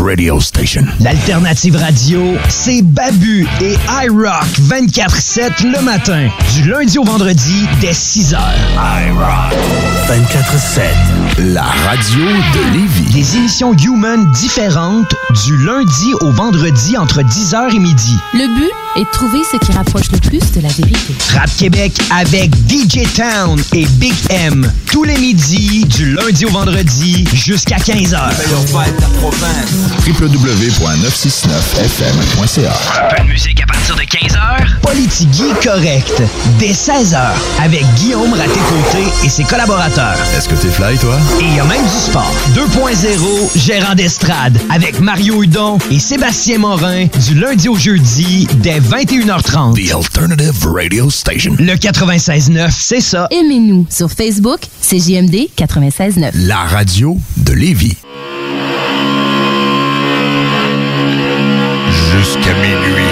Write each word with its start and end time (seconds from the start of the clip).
Radio 0.00 0.40
Station. 0.40 0.84
L'alternative 1.00 1.76
radio, 1.76 2.34
c'est 2.48 2.82
Babu 2.82 3.46
et 3.60 3.74
iRock 4.04 4.46
24-7 4.68 5.66
le 5.66 5.82
matin, 5.82 6.28
du 6.54 6.70
lundi 6.70 6.98
au 6.98 7.04
vendredi 7.04 7.66
dès 7.80 7.92
6h. 7.92 8.38
iRock 8.76 9.54
24-7. 10.08 11.52
La 11.52 11.62
radio 11.62 12.24
de 12.24 12.72
Lévis. 12.72 13.12
Des 13.12 13.36
émissions 13.36 13.74
Human 13.74 14.30
différentes 14.32 15.14
du 15.44 15.56
lundi 15.64 16.14
au 16.20 16.30
vendredi 16.30 16.96
entre 16.96 17.20
10h 17.22 17.74
et 17.74 17.78
midi. 17.78 18.16
Le 18.34 18.46
but 18.54 18.70
de 18.96 19.04
trouver 19.12 19.40
ce 19.50 19.56
qui 19.56 19.72
rapproche 19.72 20.10
le 20.12 20.18
plus 20.18 20.52
de 20.52 20.60
la 20.60 20.68
vérité. 20.68 21.14
Rap 21.34 21.50
Québec 21.56 21.92
avec 22.10 22.50
DJ 22.68 23.02
Town 23.14 23.58
et 23.72 23.86
Big 23.86 24.12
M. 24.30 24.70
Tous 24.90 25.04
les 25.04 25.16
midis, 25.16 25.84
du 25.86 26.12
lundi 26.14 26.44
au 26.46 26.50
vendredi 26.50 27.24
jusqu'à 27.32 27.76
15h. 27.76 28.18
www.969fm.ca. 30.06 32.72
Pas 33.08 33.22
de 33.22 33.28
musique 33.28 33.62
à 33.62 33.66
partir 33.66 33.94
de 33.96 34.02
15h. 34.02 34.80
Politigui 34.82 35.52
correct. 35.62 36.22
Dès 36.58 36.72
16h. 36.72 37.18
Avec 37.62 37.84
Guillaume 37.94 38.32
Raté-Côté 38.32 39.04
et 39.24 39.28
ses 39.28 39.44
collaborateurs. 39.44 40.16
Est-ce 40.36 40.48
que 40.48 40.54
t'es 40.54 40.68
fly, 40.68 40.98
toi? 40.98 41.16
Et 41.40 41.44
il 41.44 41.54
y 41.54 41.60
a 41.60 41.64
même 41.64 41.82
du 41.82 41.88
sport. 41.88 42.32
2.0, 42.54 43.50
gérant 43.56 43.94
d'estrade. 43.94 44.58
Avec 44.70 44.98
Mario 45.00 45.42
Hudon 45.42 45.78
et 45.90 45.98
Sébastien 46.00 46.58
Morin. 46.58 47.06
Du 47.26 47.34
lundi 47.34 47.68
au 47.68 47.76
jeudi, 47.76 48.46
dès 48.56 48.79
21h30. 48.80 49.74
The 49.74 49.94
Alternative 49.94 50.66
Radio 50.66 51.10
Station. 51.10 51.54
Le 51.58 51.74
96.9, 51.74 52.70
c'est 52.70 53.00
ça. 53.00 53.28
Aimez-nous 53.30 53.86
sur 53.90 54.10
Facebook, 54.10 54.60
c'est 54.80 54.98
JMD 54.98 55.48
96.9. 55.56 56.30
La 56.34 56.60
radio 56.60 57.18
de 57.36 57.52
Lévis. 57.52 57.96
Jusqu'à 61.90 62.54
minuit. 62.54 63.04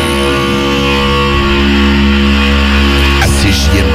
À 3.22 3.26
CJMD 3.26 3.87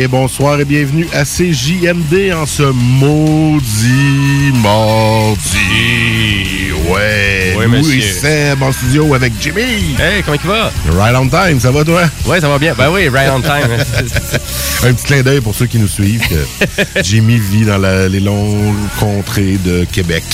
Et 0.00 0.08
bonsoir 0.08 0.58
et 0.58 0.64
bienvenue 0.64 1.06
à 1.12 1.26
CJMD 1.26 2.32
en 2.32 2.46
ce 2.46 2.62
maudit 2.62 4.50
mardi. 4.62 6.72
Ouais, 6.88 7.59
Oui, 7.68 7.80
Louis 7.82 7.96
monsieur. 7.96 8.12
Seb 8.20 8.62
en 8.62 8.72
studio 8.72 9.14
avec 9.14 9.32
Jimmy. 9.40 9.94
Hey, 9.98 10.22
comment 10.24 10.38
il 10.42 10.48
va? 10.48 10.70
Right 11.02 11.16
on 11.16 11.28
time, 11.28 11.60
ça 11.60 11.70
va 11.70 11.84
toi? 11.84 12.02
Ouais, 12.26 12.40
ça 12.40 12.48
va 12.48 12.58
bien. 12.58 12.74
Ben 12.76 12.90
oui, 12.90 13.08
right 13.08 13.30
on 13.34 13.40
time. 13.40 13.70
Un 14.82 14.94
petit 14.94 15.04
clin 15.04 15.22
d'œil 15.22 15.40
pour 15.40 15.54
ceux 15.54 15.66
qui 15.66 15.78
nous 15.78 15.88
suivent 15.88 16.26
que 16.26 17.02
Jimmy 17.02 17.38
vit 17.38 17.64
dans 17.66 17.76
la- 17.78 18.08
les 18.08 18.20
longues 18.20 18.74
contrées 18.98 19.58
de 19.64 19.84
Québec. 19.92 20.24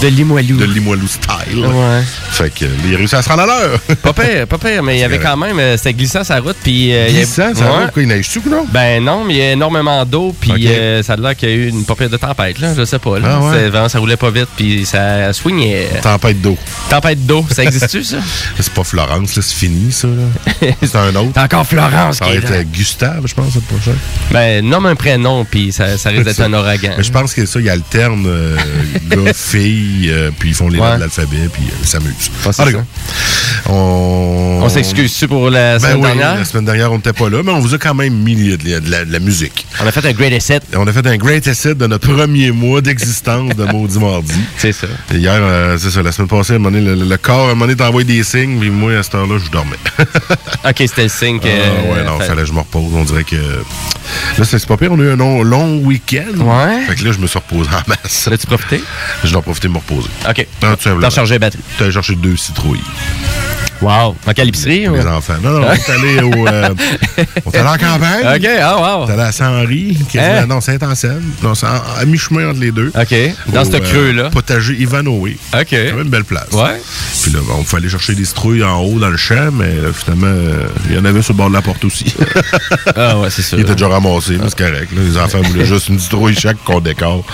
De 0.00 0.08
Limoilou. 0.08 0.56
De 0.58 0.64
Limoilou 0.64 1.08
style. 1.08 1.66
Ouais. 1.66 2.02
Fait 2.30 2.50
que 2.50 2.66
il 2.86 2.94
a 2.94 2.98
réussi 2.98 3.16
à 3.16 3.22
se 3.22 3.28
rendre 3.28 3.42
à 3.42 3.46
l'heure. 3.46 3.80
Pas 4.02 4.12
pire, 4.12 4.46
pas 4.46 4.58
pire, 4.58 4.82
mais 4.82 4.96
il 4.96 5.00
y 5.00 5.04
avait 5.04 5.18
quand 5.18 5.36
même, 5.36 5.58
euh, 5.58 5.76
c'était 5.76 5.94
glissant 5.94 6.22
sa 6.22 6.38
route, 6.38 6.56
puis... 6.62 6.94
euh, 6.94 7.08
Glissant, 7.08 7.54
ça 7.54 7.64
Ouais. 7.64 7.84
va? 7.86 7.90
Quoi, 7.92 8.02
il 8.02 8.08
neige-tu 8.08 8.40
ou 8.44 8.48
non? 8.50 8.64
Ben 8.70 9.02
non, 9.02 9.24
mais 9.24 9.34
il 9.34 9.38
y 9.38 9.42
a 9.42 9.52
énormément 9.52 10.04
d'eau, 10.04 10.34
puis 10.38 10.68
euh, 10.68 11.02
ça 11.02 11.14
a 11.14 11.16
l'air 11.16 11.34
qu'il 11.34 11.48
y 11.48 11.52
a 11.52 11.54
eu 11.54 11.68
une 11.68 11.84
pas 11.84 11.94
pire 11.96 12.10
de 12.10 12.16
tempête, 12.16 12.58
là, 12.60 12.72
je 12.76 12.84
sais 12.84 12.98
pas. 12.98 13.18
Là. 13.18 13.28
Ah 13.40 13.40
ouais? 13.50 13.68
Vraiment, 13.70 13.88
ça 13.88 13.98
roulait 13.98 14.16
pas 14.16 14.30
vite, 14.30 14.48
puis 14.56 14.84
ça 14.86 15.32
swingait. 15.32 15.88
Tempête 16.02 16.40
d'eau. 16.40 16.56
Tempête 16.88 17.26
d'eau, 17.26 17.44
ça 17.50 17.64
existe-tu, 17.64 18.04
ça? 18.04 18.18
C'est 18.60 18.72
pas 18.72 18.84
Florence, 18.84 19.34
là, 19.34 19.42
c'est 19.42 19.54
fini, 19.56 19.90
ça. 19.90 20.06
C'est 20.80 20.94
un 20.96 21.14
autre. 21.16 21.30
C'est 21.34 21.40
encore 21.40 21.66
Florence 21.66 22.18
Ça 22.18 22.26
va 22.26 22.34
être 22.34 22.70
Gustave, 22.70 23.22
je 23.26 23.34
pense, 23.34 23.54
le 23.56 23.60
prochain. 23.62 23.92
Ben, 24.30 24.64
nomme 24.64 24.86
un 24.86 24.94
prénom, 24.94 25.44
puis 25.44 25.72
ça, 25.72 25.98
ça 25.98 26.10
risque 26.10 26.24
d'être 26.24 26.40
un 26.40 26.52
ouragan. 26.52 26.92
Mais 26.96 27.02
je 27.02 27.10
pense 27.10 27.34
que 27.34 27.44
ça, 27.44 27.58
ils 27.60 27.68
alternent 27.68 28.24
euh, 28.26 28.56
gars, 29.08 29.32
filles, 29.34 30.10
euh, 30.10 30.30
puis 30.38 30.50
ils 30.50 30.54
font 30.54 30.68
les 30.68 30.78
Ouais. 30.78 30.84
lettres 30.86 30.96
de 30.96 31.00
l'alphabet, 31.02 31.48
puis 31.52 31.64
euh, 31.64 31.84
s'amusent. 31.84 32.30
Tout 32.42 32.52
ça. 32.52 32.64
on... 33.68 34.60
On 34.62 34.68
s'excuse-tu 34.68 35.28
pour 35.28 35.50
la 35.50 35.78
Ben 35.78 35.80
semaine 35.80 35.96
oui, 35.96 36.02
dernière? 36.02 36.36
la 36.38 36.44
semaine 36.44 36.64
dernière, 36.64 36.92
on 36.92 36.96
n'était 36.96 37.12
pas 37.12 37.28
là, 37.28 37.42
mais 37.44 37.52
on 37.52 37.60
vous 37.60 37.74
a 37.74 37.78
quand 37.78 37.94
même 37.94 38.14
mis 38.14 38.34
de 38.56 38.70
la, 38.70 38.80
de 38.80 38.90
la- 38.90 39.04
de 39.04 39.12
la 39.12 39.18
musique. 39.18 39.66
On 39.82 39.86
a 39.86 39.92
fait 39.92 40.04
un 40.06 40.12
great 40.12 40.32
essay. 40.32 40.60
On 40.74 40.86
a 40.86 40.92
fait 40.92 41.06
un 41.06 41.16
great 41.16 41.46
essai 41.46 41.74
de 41.74 41.86
notre 41.86 42.08
premier 42.12 42.50
mois 42.50 42.80
d'existence 42.80 43.54
de 43.54 43.64
Maudit 43.64 43.98
Mardi. 43.98 44.34
C'est 44.56 44.72
ça. 44.72 44.86
Et 45.14 45.18
Hier, 45.18 45.40
c'est 45.78 45.90
ça, 45.90 46.02
la 46.02 46.12
semaine 46.12 46.28
passée, 46.28 46.58
donné, 46.70 46.80
le, 46.84 46.94
le 46.94 47.16
corps, 47.16 47.40
à 47.48 47.50
un 47.50 47.54
moment 47.54 47.66
donné, 47.66 47.76
t'envoie 47.76 48.04
des 48.04 48.22
signes, 48.22 48.58
puis 48.58 48.70
moi, 48.70 48.92
à 48.98 49.02
cette 49.02 49.14
heure-là, 49.14 49.36
je 49.44 49.50
dormais. 49.50 49.76
OK, 50.64 50.74
c'était 50.78 51.02
le 51.04 51.08
signe 51.08 51.38
que... 51.40 51.48
Ah 51.48 51.92
ouais, 51.92 52.04
non, 52.04 52.18
fait- 52.18 52.26
fallait 52.26 52.42
que 52.42 52.48
je 52.48 52.52
me 52.52 52.58
repose. 52.60 52.92
On 52.94 53.04
dirait 53.04 53.24
que. 53.24 53.36
Là, 53.36 54.44
c'est 54.44 54.64
pas 54.66 54.76
pire, 54.76 54.92
on 54.92 55.00
a 55.00 55.02
eu 55.02 55.10
un 55.10 55.16
long, 55.16 55.42
long 55.42 55.78
week-end. 55.78 56.38
Ouais. 56.38 56.84
Fait 56.86 56.94
que 56.94 57.04
là, 57.04 57.12
je 57.12 57.18
me 57.18 57.26
suis 57.26 57.38
reposé 57.38 57.68
en 57.70 57.82
masse. 57.88 58.28
L'as-tu 58.30 58.46
profité? 58.46 58.82
Je 59.24 59.32
dois 59.32 59.42
profiter 59.42 59.68
de 59.68 59.72
me 59.72 59.78
reposer. 59.78 60.08
OK. 60.28 60.46
T'as 60.60 61.10
chargé 61.10 61.34
la 61.34 61.38
batterie. 61.40 61.62
T'as 61.78 61.90
cherché 61.90 62.14
deux 62.14 62.36
citrouilles. 62.36 62.80
Wow. 63.80 64.16
Dans 64.26 64.32
quelle 64.32 64.48
épicerie? 64.48 64.88
Ou- 64.88 64.96
enfants. 65.06 65.34
Non, 65.42 65.50
non, 65.60 65.66
on 65.68 65.72
est 65.72 65.90
allé 65.90 66.22
au. 66.22 66.46
euh, 66.48 66.68
on 67.44 67.50
est 67.50 67.56
allé 67.58 67.68
en 67.68 67.76
campagne. 67.78 68.36
OK, 68.36 68.48
ah, 68.60 68.76
wow. 68.76 69.04
On 69.04 69.08
est 69.08 69.12
allé 69.12 69.22
à 69.22 69.32
Saint-Henri, 69.32 69.98
Hein? 70.18 70.46
non, 70.46 70.60
Saint-Anselme. 70.60 71.22
Non, 71.42 71.52
à 71.98 72.04
mi-chemin 72.04 72.50
entre 72.50 72.60
les 72.60 72.72
deux. 72.72 72.88
OK. 72.98 73.14
Dans 73.52 73.64
ce 73.64 73.76
euh, 73.76 73.80
creux-là. 73.80 74.30
Potager 74.30 74.74
Ivanoé. 74.74 75.36
OK. 75.54 75.66
C'est 75.70 75.88
quand 75.90 75.96
même 75.96 76.04
une 76.06 76.10
belle 76.10 76.24
place. 76.24 76.48
Ouais. 76.52 76.80
Puis 77.22 77.32
là, 77.32 77.40
on 77.58 77.64
fallait 77.64 77.88
chercher 77.88 78.14
des 78.14 78.24
citrouilles 78.24 78.64
en 78.64 78.80
haut 78.82 78.98
dans 78.98 79.10
le 79.10 79.16
champ, 79.16 79.50
mais 79.52 79.74
là, 79.74 79.88
finalement, 79.92 80.26
euh, 80.26 80.66
il 80.88 80.96
y 80.96 80.98
en 80.98 81.04
avait 81.04 81.22
sur 81.22 81.32
le 81.34 81.38
bord 81.38 81.48
de 81.48 81.54
la 81.54 81.62
porte 81.62 81.84
aussi. 81.84 82.14
Ah 82.98 83.18
ouais, 83.18 83.28
c'est 83.30 83.42
ça. 83.42 83.56
Il 83.56 83.62
était 83.62 83.72
déjà 83.74 83.88
ramassé, 83.88 84.38
c'est 84.48 84.56
correct. 84.58 84.90
là. 84.94 85.02
Les 85.02 85.18
enfants 85.18 85.40
voulaient 85.42 85.64
juste 85.66 85.88
une 85.88 85.98
citrouille 85.98 86.34
chaque 86.34 86.62
qu'on 86.64 86.80
décore. 86.80 87.24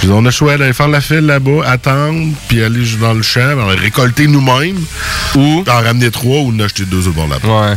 Puis 0.00 0.08
on 0.10 0.24
a 0.24 0.30
choisi 0.30 0.58
d'aller 0.58 0.72
faire 0.72 0.88
la 0.88 1.00
file 1.00 1.26
là-bas, 1.26 1.62
attendre, 1.66 2.32
puis 2.48 2.62
aller 2.62 2.84
juste 2.84 3.00
dans 3.00 3.12
le 3.12 3.22
champ, 3.22 3.54
récolté 3.80 4.26
nous-mêmes, 4.26 4.78
Ou? 5.36 5.62
En 5.74 5.82
ramener 5.82 6.10
trois 6.10 6.40
ou 6.40 6.52
en 6.52 6.60
acheter 6.60 6.84
deux 6.84 7.04
le 7.04 7.12
bord 7.12 7.28
porte. 7.28 7.44
Ouais. 7.44 7.76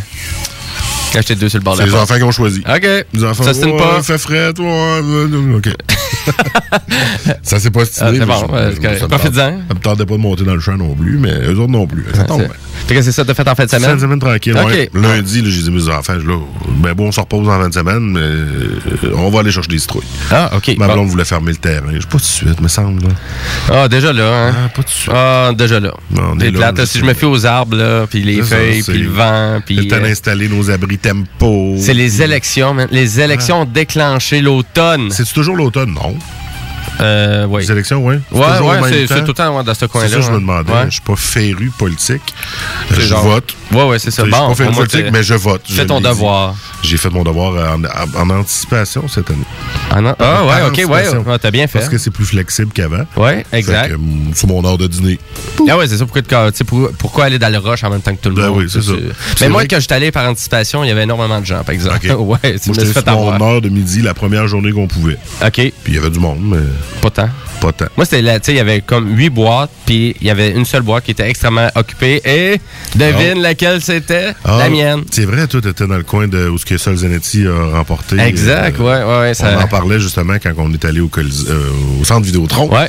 Acheter 1.15 1.35
deux 1.35 1.49
sur 1.49 1.59
le 1.59 1.63
bord 1.63 1.73
de 1.75 1.79
C'est 1.79 1.85
la 1.85 1.87
les 1.87 1.91
porte. 1.97 2.03
enfants 2.11 2.17
qui 2.17 2.23
ont 2.23 2.31
choisi. 2.31 2.59
OK. 2.67 2.87
Les 3.13 3.23
enfants, 3.23 3.43
Ça, 3.43 3.53
c'est 3.53 3.61
pas. 3.71 3.95
il 3.97 4.03
fait 4.03 4.17
frais, 4.17 4.53
toi. 4.53 4.99
OK. 5.55 5.69
ça 7.43 7.59
s'est 7.59 7.71
pas 7.71 7.85
stylé. 7.85 8.05
Ah, 8.07 8.11
c'est 8.19 8.25
bon, 8.25 8.47
je- 8.57 8.73
c'est 8.75 8.81
correct. 8.81 9.07
Profites-en. 9.07 9.33
Ça 9.67 9.73
me 9.73 9.79
tentait 9.79 10.05
pas 10.05 10.13
de 10.15 10.19
monter 10.21 10.43
dans 10.43 10.53
le 10.55 10.59
champ 10.59 10.77
non 10.77 10.93
plus, 10.95 11.17
mais 11.17 11.33
eux 11.47 11.57
autres 11.59 11.71
non 11.71 11.87
plus. 11.87 12.05
Ça 12.13 12.23
tombe 12.23 12.39
bien. 12.41 12.49
Fait 12.87 12.95
que 12.95 13.01
c'est 13.01 13.11
ça 13.11 13.25
t'as 13.25 13.33
fait 13.33 13.47
en 13.47 13.55
fin 13.55 13.65
de 13.65 13.69
Semaine, 13.69 13.83
semaine? 13.85 13.99
semaine 13.99 14.19
tranquille. 14.19 14.55
OK. 14.57 14.67
ouais. 14.67 14.89
Lundi, 14.93 15.41
là, 15.41 15.49
j'ai 15.49 15.61
dit 15.63 15.67
à 15.67 15.71
mes 15.71 15.89
enfants, 15.89 16.13
là, 16.13 16.37
ben 16.77 16.93
bon, 16.93 17.07
on 17.07 17.11
se 17.11 17.19
repose 17.19 17.47
en 17.49 17.59
fin 17.59 17.67
de 17.69 17.73
semaine, 17.73 18.11
mais 18.11 18.19
euh, 18.19 19.13
on 19.15 19.29
va 19.29 19.39
aller 19.39 19.51
chercher 19.51 19.69
des 19.69 19.79
citrouilles. 19.79 20.05
Ah, 20.31 20.51
OK. 20.55 20.75
Ma 20.77 20.87
Bon. 20.87 20.93
blonde 20.93 21.09
voulait 21.09 21.25
fermer 21.25 21.51
le 21.51 21.57
terrain. 21.57 21.87
Je 21.93 22.01
sais 22.01 22.05
pas 22.05 22.11
tout 22.11 22.17
de 22.17 22.23
suite, 22.23 22.61
me 22.61 22.67
semble. 22.67 23.01
là. 23.03 23.09
Ah, 23.71 23.87
déjà 23.87 24.13
là, 24.13 24.47
hein? 24.49 24.53
Ah, 24.55 24.69
pas 24.69 24.83
tout 24.83 24.89
de 24.89 24.93
suite. 24.93 25.11
Ah, 25.13 25.51
déjà 25.57 25.79
là. 25.79 25.91
Non, 26.11 26.21
on 26.33 26.39
est 26.39 26.45
C'est 26.45 26.51
là, 26.51 26.57
plate, 26.59 26.77
là, 26.77 26.85
si 26.85 26.93
c'est- 26.93 26.99
je 26.99 27.05
me 27.05 27.13
fie 27.13 27.25
aux 27.25 27.45
arbres, 27.45 27.75
là, 27.75 28.05
puis 28.07 28.21
les 28.23 28.35
C'est 28.37 28.43
ça, 28.43 28.55
feuilles, 28.57 28.83
c'est- 28.83 28.91
puis 28.91 29.01
le 29.01 29.09
vent, 29.09 29.61
puis... 29.65 29.75
Le 29.75 29.87
temps 29.87 29.95
euh, 29.97 30.01
d'installer 30.01 30.47
nos 30.47 30.69
abris 30.71 30.96
tempo. 30.97 31.75
C'est 31.77 31.93
les 31.93 32.21
élections, 32.21 32.73
man. 32.73 32.87
Les 32.91 33.19
élections 33.19 33.61
ont 33.61 33.65
déclenché 33.65 34.41
l'automne. 34.41 35.09
C'est 35.11 35.25
toujours 35.33 35.55
l'automne, 35.55 35.93
non? 35.93 36.15
Euh, 36.99 37.45
oui. 37.49 37.61
Les 37.63 37.71
élections, 37.71 38.03
oui. 38.05 38.15
Ouais, 38.31 38.45
c'est 39.07 39.21
tout 39.21 39.27
le 39.27 39.33
temps 39.33 39.57
ouais, 39.57 39.63
dans 39.63 39.73
ce 39.73 39.85
coin-là. 39.85 40.07
C'est 40.09 40.15
ça, 40.15 40.21
je 40.21 40.31
me 40.31 40.39
demandais. 40.39 40.71
Ouais. 40.71 40.85
Je 40.85 40.91
suis 40.93 41.01
pas 41.01 41.15
féru 41.15 41.71
politique. 41.77 42.21
Euh, 42.91 42.95
Je 42.95 43.01
genre- 43.01 43.23
vote. 43.23 43.55
Ouais, 43.71 43.83
ouais, 43.83 43.99
c'est 43.99 44.11
ça. 44.11 44.23
Je 44.25 44.31
suis 44.31 44.39
Bon, 44.39 44.49
pas 44.49 44.55
féru 44.55 44.71
politique, 44.73 45.05
mais 45.11 45.23
je 45.23 45.33
vote. 45.33 45.61
Fais 45.67 45.81
Je 45.81 45.83
ton 45.83 45.99
devoir. 46.01 46.55
J'ai 46.83 46.97
fait 46.97 47.09
mon 47.09 47.23
devoir 47.23 47.73
en, 47.75 47.83
en- 47.83 48.21
en 48.21 48.39
anticipation 48.39 49.07
cette 49.07 49.29
année. 49.29 49.43
Ah, 49.91 49.99
non? 50.01 50.15
Ah, 50.19 50.45
ouais, 50.45 50.67
ok, 50.67 50.89
ouais, 50.89 51.09
ouais, 51.09 51.39
t'as 51.39 51.51
bien 51.51 51.67
fait. 51.67 51.79
Parce 51.79 51.89
que 51.89 51.97
c'est 51.97 52.11
plus 52.11 52.25
flexible 52.25 52.71
qu'avant. 52.73 53.05
Ouais, 53.17 53.45
exact. 53.51 53.89
Que, 53.89 53.95
hum, 53.95 54.31
C'est 54.33 54.47
mon 54.47 54.63
heure 54.65 54.77
de 54.77 54.87
dîner. 54.87 55.19
Ah 55.69 55.77
ouais, 55.77 55.87
c'est 55.87 55.97
ça. 55.97 56.05
Pourquoi, 56.05 56.21
pour- 56.65 56.91
pourquoi 56.97 57.25
aller 57.25 57.39
dans 57.39 57.49
le 57.51 57.57
rush 57.57 57.83
en 57.83 57.89
même 57.89 58.01
temps 58.01 58.15
que 58.15 58.21
tout 58.21 58.29
le 58.29 58.35
Ben 58.35 58.47
monde? 58.47 58.57
oui, 58.59 58.65
c'est 58.69 58.81
ça. 58.81 58.93
Mais 59.41 59.49
moi, 59.49 59.65
quand 59.65 59.77
je 59.77 59.81
suis 59.81 59.93
allé 59.93 60.11
par 60.11 60.27
anticipation, 60.29 60.83
il 60.83 60.87
y 60.87 60.91
avait 60.91 61.03
énormément 61.03 61.39
de 61.41 61.45
gens, 61.45 61.63
par 61.63 61.73
exemple. 61.73 62.07
Ouais, 62.17 62.37
Moi, 62.43 62.59
j'étais 62.73 62.85
suis 62.85 62.93
fait 62.93 63.05
mon 63.11 63.39
heure 63.41 63.61
de 63.61 63.69
midi 63.69 64.01
la 64.01 64.13
première 64.13 64.47
journée 64.47 64.71
qu'on 64.71 64.87
pouvait. 64.87 65.17
OK, 65.45 65.51
Puis 65.53 65.73
il 65.87 65.93
y 65.95 65.97
avait 65.97 66.09
du 66.09 66.19
monde, 66.19 66.39
mais 66.41 66.57
pas 67.01 67.09
tant. 67.11 67.29
pas 67.61 67.71
tant. 67.71 67.85
Moi, 67.95 68.05
c'était 68.05 68.21
là, 68.21 68.39
tu 68.39 68.45
sais, 68.47 68.53
il 68.53 68.57
y 68.57 68.59
avait 68.59 68.81
comme 68.81 69.15
huit 69.17 69.29
boîtes, 69.29 69.69
puis 69.85 70.15
il 70.19 70.27
y 70.27 70.29
avait 70.29 70.51
une 70.51 70.65
seule 70.65 70.81
boîte 70.81 71.03
qui 71.05 71.11
était 71.11 71.29
extrêmement 71.29 71.69
occupée. 71.75 72.21
Et 72.25 72.59
devine 72.95 73.41
laquelle 73.41 73.81
c'était? 73.81 74.33
Ah, 74.43 74.57
La 74.59 74.69
mienne. 74.69 75.03
C'est 75.11 75.25
vrai, 75.25 75.47
toi, 75.47 75.61
t'étais 75.61 75.85
dans 75.87 75.97
le 75.97 76.03
coin 76.03 76.27
de 76.27 76.47
où 76.49 76.57
ce 76.57 76.65
que 76.65 76.77
Sol 76.77 76.95
Zanetti 76.97 77.45
a 77.47 77.77
remporté. 77.77 78.19
Exact, 78.19 78.79
Euh, 78.79 78.83
ouais, 78.83 79.03
ouais, 79.03 79.19
ouais. 79.27 79.33
Ça... 79.33 79.55
On 79.57 79.61
en 79.63 79.67
parlait 79.67 79.99
justement 79.99 80.35
quand 80.41 80.51
on 80.57 80.71
est 80.73 80.85
allé 80.85 80.99
au, 80.99 81.09
euh, 81.17 81.69
au 82.01 82.03
centre 82.03 82.25
Vidéotron. 82.25 82.69
Ouais. 82.73 82.87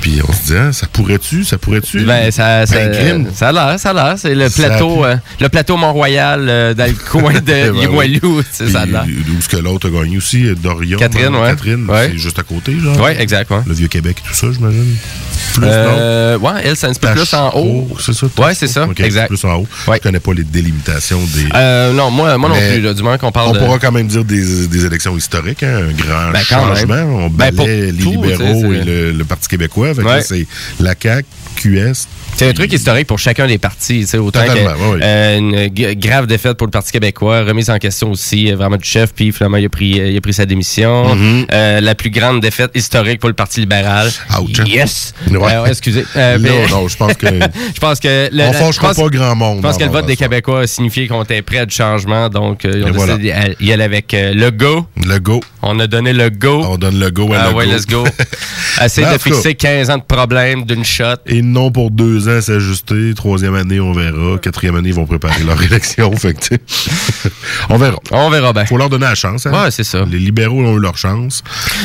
Puis 0.00 0.20
on 0.26 0.32
se 0.32 0.40
disait, 0.42 0.58
ah, 0.68 0.72
ça 0.72 0.86
pourrait-tu, 0.92 1.44
ça 1.44 1.58
pourrait-tu? 1.58 2.00
Ben, 2.00 2.30
ça, 2.30 2.64
ça, 2.66 2.76
Ben, 2.76 2.92
crime. 2.92 3.26
ça 3.34 3.48
a 3.48 3.52
l'air, 3.52 3.78
ça 3.80 3.90
a 3.90 3.92
l'air. 3.94 4.14
C'est 4.18 4.34
le 4.34 4.48
Ça 4.48 4.68
plateau, 4.68 5.04
euh, 5.04 5.16
le 5.40 5.48
plateau 5.48 5.76
Mont-Royal 5.76 6.46
euh, 6.48 6.74
dans 6.74 6.86
le 6.86 6.92
coin 7.10 7.34
de. 7.34 7.72
Limoilou. 7.80 8.42
c'est 8.50 8.68
ça 8.70 8.80
a 8.80 8.86
l'air. 8.86 9.04
D'où 9.06 9.40
ce 9.40 9.48
que 9.48 9.56
l'autre 9.56 9.88
a 9.88 9.90
gagné 9.90 10.16
aussi, 10.16 10.46
Dorion. 10.62 10.98
Catherine, 10.98 11.34
hein, 11.34 11.42
ouais. 11.42 11.50
Catherine, 11.50 11.86
Ouais. 11.88 12.08
c'est 12.12 12.18
juste 12.18 12.38
à 12.38 12.42
côté, 12.42 12.76
genre. 12.78 12.98
Ouais, 13.00 13.20
exact, 13.20 13.37
ouais. 13.50 13.60
Le 13.66 13.74
Vieux-Québec 13.74 14.16
et 14.24 14.28
tout 14.28 14.34
ça, 14.34 14.46
j'imagine. 14.52 14.96
Plus, 15.54 15.62
non? 15.66 15.70
Euh, 15.72 16.38
ouais, 16.38 16.52
elle, 16.64 16.76
c'est 16.76 16.86
un 16.86 16.92
petit 16.92 17.00
peu 17.00 17.12
plus 17.12 17.34
en 17.34 17.50
haut. 17.56 17.88
C'est 18.00 18.12
ça? 18.12 18.26
Ouais, 18.38 18.54
c'est 18.54 18.66
ça, 18.68 18.86
exact. 18.98 19.28
Plus 19.28 19.44
en 19.44 19.56
haut. 19.56 19.66
Ouais. 19.86 19.96
Je 19.96 20.02
connais 20.02 20.20
pas 20.20 20.32
les 20.34 20.44
délimitations 20.44 21.20
des... 21.34 21.46
Euh, 21.54 21.92
non, 21.92 22.10
moi, 22.10 22.36
moi 22.38 22.48
non 22.50 22.54
Mais 22.56 22.74
plus, 22.74 22.80
là, 22.82 22.94
du 22.94 23.02
moment 23.02 23.18
qu'on 23.18 23.32
parle 23.32 23.50
On 23.50 23.52
de... 23.52 23.58
pourra 23.58 23.78
quand 23.78 23.92
même 23.92 24.06
dire 24.06 24.24
des, 24.24 24.66
des 24.66 24.84
élections 24.84 25.16
historiques, 25.16 25.62
hein, 25.62 25.80
un 25.88 25.92
grand 25.92 26.30
Ben, 26.32 26.40
changement. 26.40 26.94
même. 26.94 27.12
On 27.12 27.28
Ben, 27.30 27.54
les 27.56 27.92
tout, 27.92 28.10
libéraux 28.10 28.72
et 28.72 28.84
le, 28.84 29.12
le 29.12 29.24
Parti 29.24 29.48
québécois. 29.48 29.92
Ouais. 29.92 30.22
c'est 30.22 30.46
la 30.80 30.94
CAQ, 31.00 31.26
QS. 31.56 32.06
C'est 32.36 32.48
un 32.48 32.52
truc 32.52 32.72
historique 32.72 33.06
pour 33.08 33.18
chacun 33.18 33.48
des 33.48 33.58
partis, 33.58 34.06
autant 34.16 34.44
que 34.44 34.50
ouais. 34.52 35.02
euh, 35.02 35.38
une 35.38 35.94
grave 35.94 36.26
défaite 36.28 36.56
pour 36.56 36.68
le 36.68 36.70
Parti 36.70 36.92
québécois, 36.92 37.42
remise 37.42 37.68
en 37.68 37.78
question 37.78 38.12
aussi 38.12 38.52
euh, 38.52 38.56
vraiment 38.56 38.76
du 38.76 38.88
chef, 38.88 39.12
puis 39.12 39.32
finalement 39.32 39.56
il 39.56 39.64
a 39.64 39.68
pris, 39.68 40.00
euh, 40.00 40.10
il 40.10 40.16
a 40.16 40.20
pris 40.20 40.34
sa 40.34 40.46
démission. 40.46 41.16
Mm-hmm. 41.16 41.46
Euh, 41.52 41.80
la 41.80 41.94
plus 41.96 42.10
grande 42.10 42.40
défaite 42.40 42.70
historique 42.76 43.18
pour 43.18 43.28
le 43.28 43.34
Parti 43.34 43.58
libéral. 43.60 44.08
Ouch. 44.40 44.60
Yes. 44.68 45.14
Ouais. 45.28 45.52
Euh, 45.52 45.64
excusez. 45.66 46.02
Non, 46.14 46.38
mais- 46.38 46.68
non, 46.70 46.86
je 46.86 46.96
pense 46.96 47.14
que... 47.14 47.26
je 47.74 47.80
pense 47.80 47.98
que 47.98 48.28
le, 48.32 48.44
on 48.44 48.52
fâchera 48.52 48.94
pas 48.94 49.08
grand 49.08 49.34
monde. 49.34 49.56
Je 49.58 49.62
pense 49.62 49.76
que 49.76 49.84
le 49.84 49.90
vote 49.90 50.06
des. 50.06 50.18
Québécois 50.18 50.62
a 50.62 50.66
signifié 50.66 51.06
qu'on 51.06 51.22
était 51.22 51.42
prêt 51.42 51.58
à 51.58 51.66
du 51.66 51.74
changement, 51.74 52.28
donc 52.28 52.64
ils 52.64 52.82
ont 52.82 52.88
Et 52.88 52.90
voilà. 52.90 53.16
décidé 53.16 53.56
d'y 53.60 53.72
aller 53.72 53.84
avec 53.84 54.12
le 54.12 54.50
go. 54.50 54.84
Le 55.06 55.18
go. 55.18 55.40
On 55.62 55.78
a 55.78 55.86
donné 55.86 56.12
le 56.12 56.28
go. 56.28 56.64
On 56.64 56.76
donne 56.76 56.98
le 56.98 57.10
go 57.10 57.32
à 57.32 57.38
ah 57.38 57.50
le 57.50 57.54
ouais, 57.56 57.66
go. 57.66 57.72
let's 57.72 57.86
go. 57.86 58.04
Essayer 58.84 59.12
de 59.12 59.18
fixer 59.18 59.54
15 59.54 59.90
ans 59.90 59.98
de 59.98 60.02
problème 60.02 60.64
d'une 60.64 60.84
shot. 60.84 61.16
Et 61.26 61.40
non 61.42 61.70
pour 61.70 61.90
deux 61.92 62.26
ans 62.26 62.27
s'ajuster. 62.40 63.12
Troisième 63.14 63.54
année, 63.54 63.80
on 63.80 63.92
verra. 63.92 64.38
Quatrième 64.38 64.76
année, 64.76 64.88
ils 64.90 64.94
vont 64.94 65.06
préparer 65.06 65.42
leur 65.44 65.60
élection. 65.70 66.14
Fait 66.16 66.34
que, 66.34 66.54
on 67.70 67.76
verra. 67.78 67.98
On 68.10 68.30
verra 68.30 68.52
bien. 68.52 68.64
Faut 68.66 68.76
leur 68.76 68.88
donner 68.88 69.06
la 69.06 69.14
chance. 69.14 69.46
Hein? 69.46 69.52
Ouais, 69.52 69.70
c'est 69.70 69.84
ça. 69.84 70.04
Les 70.10 70.18
libéraux 70.18 70.62
ont 70.64 70.76
eu 70.76 70.80
leur 70.80 70.96
chance. 70.96 71.42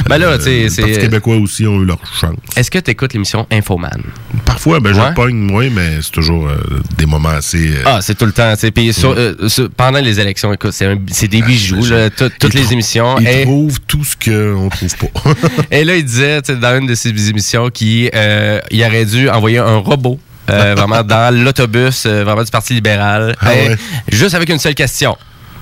Ben 0.08 0.18
là, 0.18 0.38
tu 0.38 0.44
sais, 0.46 0.64
le 0.64 0.70
c'est- 0.70 0.82
Parti 0.82 1.00
québécois 1.00 1.38
aussi 1.38 1.66
ont 1.68 1.82
eu 1.82 1.86
leur 1.86 2.00
chance. 2.20 2.36
Est-ce 2.56 2.70
que 2.72 2.80
tu 2.80 2.92
écoutes 2.92 3.14
l'émission 3.14 3.48
Infoman? 3.52 4.02
Parfois, 4.46 4.80
ben, 4.80 4.94
je 4.94 5.00
Ouais. 5.00 5.10
le 5.10 5.14
pogne, 5.16 5.52
oui, 5.54 5.70
mais 5.74 6.00
c'est 6.02 6.12
toujours 6.12 6.48
euh, 6.48 6.58
des 6.98 7.06
moments 7.06 7.30
assez... 7.30 7.70
euh, 7.74 7.84
Ah, 7.86 8.00
c'est 8.02 8.16
tout 8.18 8.26
le 8.26 8.32
temps. 8.32 8.54
tu 8.54 8.60
sais. 8.62 8.72
Puis 8.72 8.94
sur- 8.94 9.16
euh, 9.18 9.48
sur- 9.50 9.70
pendant 9.72 10.00
les 10.00 10.20
élections, 10.20 10.54
écoute, 10.54 10.72
c'est 10.74 11.28
des 11.28 11.42
bijoux, 11.42 11.82
je- 11.84 11.94
là, 11.94 12.10
tout- 12.10 12.32
toutes 12.40 12.54
les 12.54 12.72
émissions. 12.74 13.18
Ils 13.20 13.28
Et, 13.28 13.42
trouvent 13.44 13.80
tout 13.88 14.04
ce 14.04 14.16
qu'on 14.16 14.70
trouve 14.70 14.96
pas. 14.98 15.32
et 15.72 15.84
là, 15.84 15.96
il 15.96 16.06
disait, 16.06 16.42
dans 16.42 16.78
une 16.80 16.88
de 16.88 16.96
ses 16.96 17.10
émissions, 17.30 17.70
qu'il 17.70 18.10
euh, 18.14 18.60
il 18.72 18.84
aurait 18.84 19.06
dû 19.06 19.30
envoyer 19.30 19.58
un 19.60 19.78
robot. 19.78 20.20
Euh, 20.50 20.76
vraiment 20.76 21.04
dans 21.04 21.34
l'autobus 21.34 22.06
euh, 22.06 22.24
vraiment 22.24 22.44
du 22.44 22.52
Parti 22.52 22.74
libéral. 22.74 23.36
Ah 23.42 23.50
ouais. 23.50 23.78
juste 24.10 24.36
avec 24.36 24.50
une 24.50 24.60
seule 24.60 24.76
question. 24.76 25.18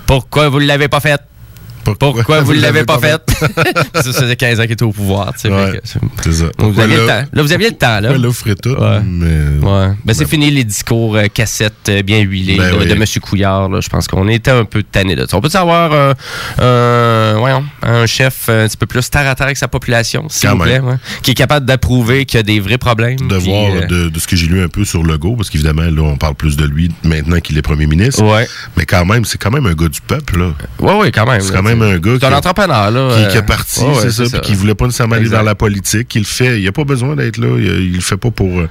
Pourquoi 0.06 0.50
vous 0.50 0.60
ne 0.60 0.66
l'avez 0.66 0.88
pas 0.88 1.00
fait? 1.00 1.22
Pourquoi 2.00 2.42
vous 2.42 2.54
ne 2.54 2.60
l'avez 2.62 2.84
pas 2.84 2.98
fait? 3.00 3.22
ça 3.96 4.04
faisait 4.04 4.36
15 4.36 4.60
ans 4.60 4.64
qu'il 4.64 4.72
était 4.74 4.84
au 4.84 4.92
pouvoir 4.92 5.34
tu 5.34 5.42
sais, 5.42 5.50
Ouais, 5.50 5.72
fait 5.72 5.78
que- 5.80 5.84
c'est 6.24 6.32
ça. 6.34 6.46
Vous 6.58 6.80
aviez 6.80 6.98
le 6.98 7.08
temps 7.08 7.24
là 7.34 7.42
vous 7.42 7.52
aviez 7.54 7.70
le 7.70 7.76
temps 7.76 8.00
là 8.00 8.14
tout, 8.62 8.70
Ouais. 8.70 9.00
mais... 9.06 9.66
Ouais. 9.66 9.94
Ben, 10.06 10.14
c'est 10.14 10.28
fini 10.28 10.52
les 10.52 10.64
discours 10.64 11.16
euh, 11.16 11.28
cassettes 11.34 11.90
euh, 11.90 12.02
bien 12.02 12.20
huilés 12.20 12.58
Ben 12.58 12.74
oui. 12.80 12.86
de 12.88 12.94
M. 12.94 13.04
Couillard. 13.22 13.70
là. 13.70 13.80
Je 13.82 13.90
pense 13.90 14.08
qu'on 14.08 14.28
était 14.28 14.52
un 14.52 14.66
peu 14.66 14.84
tanné 14.84 15.16
de 15.16 15.26
ça. 15.26 15.38
On 15.38 15.42
peut 15.42 15.50
savoir 15.50 15.92
euh, 15.94 16.14
euh, 16.60 17.36
voyons, 17.38 17.64
un 17.82 18.06
chef 18.06 18.50
un 18.50 18.68
petit 18.68 18.78
peu 18.78 18.86
plus 18.86 19.10
terre 19.10 19.28
à 19.28 19.36
terre 19.36 19.46
avec 19.48 19.58
sa 19.58 19.68
population, 19.68 20.26
s'il 20.30 20.50
vous 20.50 20.58
plaît, 20.58 20.80
ouais, 20.80 20.96
qui 21.24 21.32
est 21.32 21.36
capable 21.36 21.66
d'approuver 21.66 22.26
qu'il 22.26 22.38
y 22.38 22.40
a 22.40 22.44
des 22.44 22.60
vrais 22.60 22.78
problèmes. 22.78 23.20
de 23.20 23.38
puis, 23.38 23.48
voir 23.50 23.88
de, 23.88 24.10
de 24.10 24.20
ce 24.20 24.28
que 24.28 24.36
j'ai 24.36 24.48
lu 24.48 24.62
un 24.64 24.68
peu 24.68 24.86
sur 24.86 25.04
Legault, 25.04 25.36
parce 25.36 25.50
qu'évidemment, 25.50 25.84
là, 25.84 26.02
on 26.02 26.18
parle 26.18 26.36
plus 26.36 26.56
de 26.58 26.66
lui 26.66 26.92
maintenant 27.04 27.40
qu'il 27.40 27.58
est 27.58 27.62
premier 27.62 27.88
ministre. 27.88 28.24
Mais 28.78 28.86
quand 28.86 29.06
même, 29.06 29.26
c'est 29.26 29.38
quand 29.38 29.52
même 29.52 29.66
un 29.66 29.74
gars 29.74 29.88
du 29.90 30.02
peuple, 30.02 30.40
là. 30.40 30.52
Ouais, 30.80 30.96
ouais, 31.00 31.12
quand 31.12 31.26
même. 31.26 31.42
C'est 31.42 31.54
quand 31.54 31.64
même 31.64 31.81
un 31.82 31.98
gars 31.98 32.12
C'est 32.20 32.26
un 32.26 32.30
qui- 32.30 32.36
entrepreneur, 32.36 32.92
là. 32.92 33.10
Qui, 33.16 33.24
euh, 33.24 33.28
qui 33.28 33.38
est 33.38 33.42
parti, 33.42 33.82
ouais, 33.84 33.94
c'est 34.10 34.12
ça, 34.12 34.40
puis 34.40 34.42
qui 34.52 34.56
voulait 34.56 34.76
pas 34.76 34.86
nécessairement 34.86 35.16
aller 35.16 35.28
vers 35.30 35.44
la 35.44 35.56
politique, 35.56 36.08
qui 36.08 36.20
le 36.20 36.26
fait. 36.26 36.60
Il 36.62 36.68
a 36.68 36.72
pas 36.72 36.84
besoin 36.84 37.16
d'être 37.16 37.38
là. 37.38 37.48
Il, 37.58 37.66
il 37.66 37.94
le 37.96 38.02
fait 38.02 38.18
pas 38.18 38.32
pour. 38.32 38.60
euh, 38.60 38.68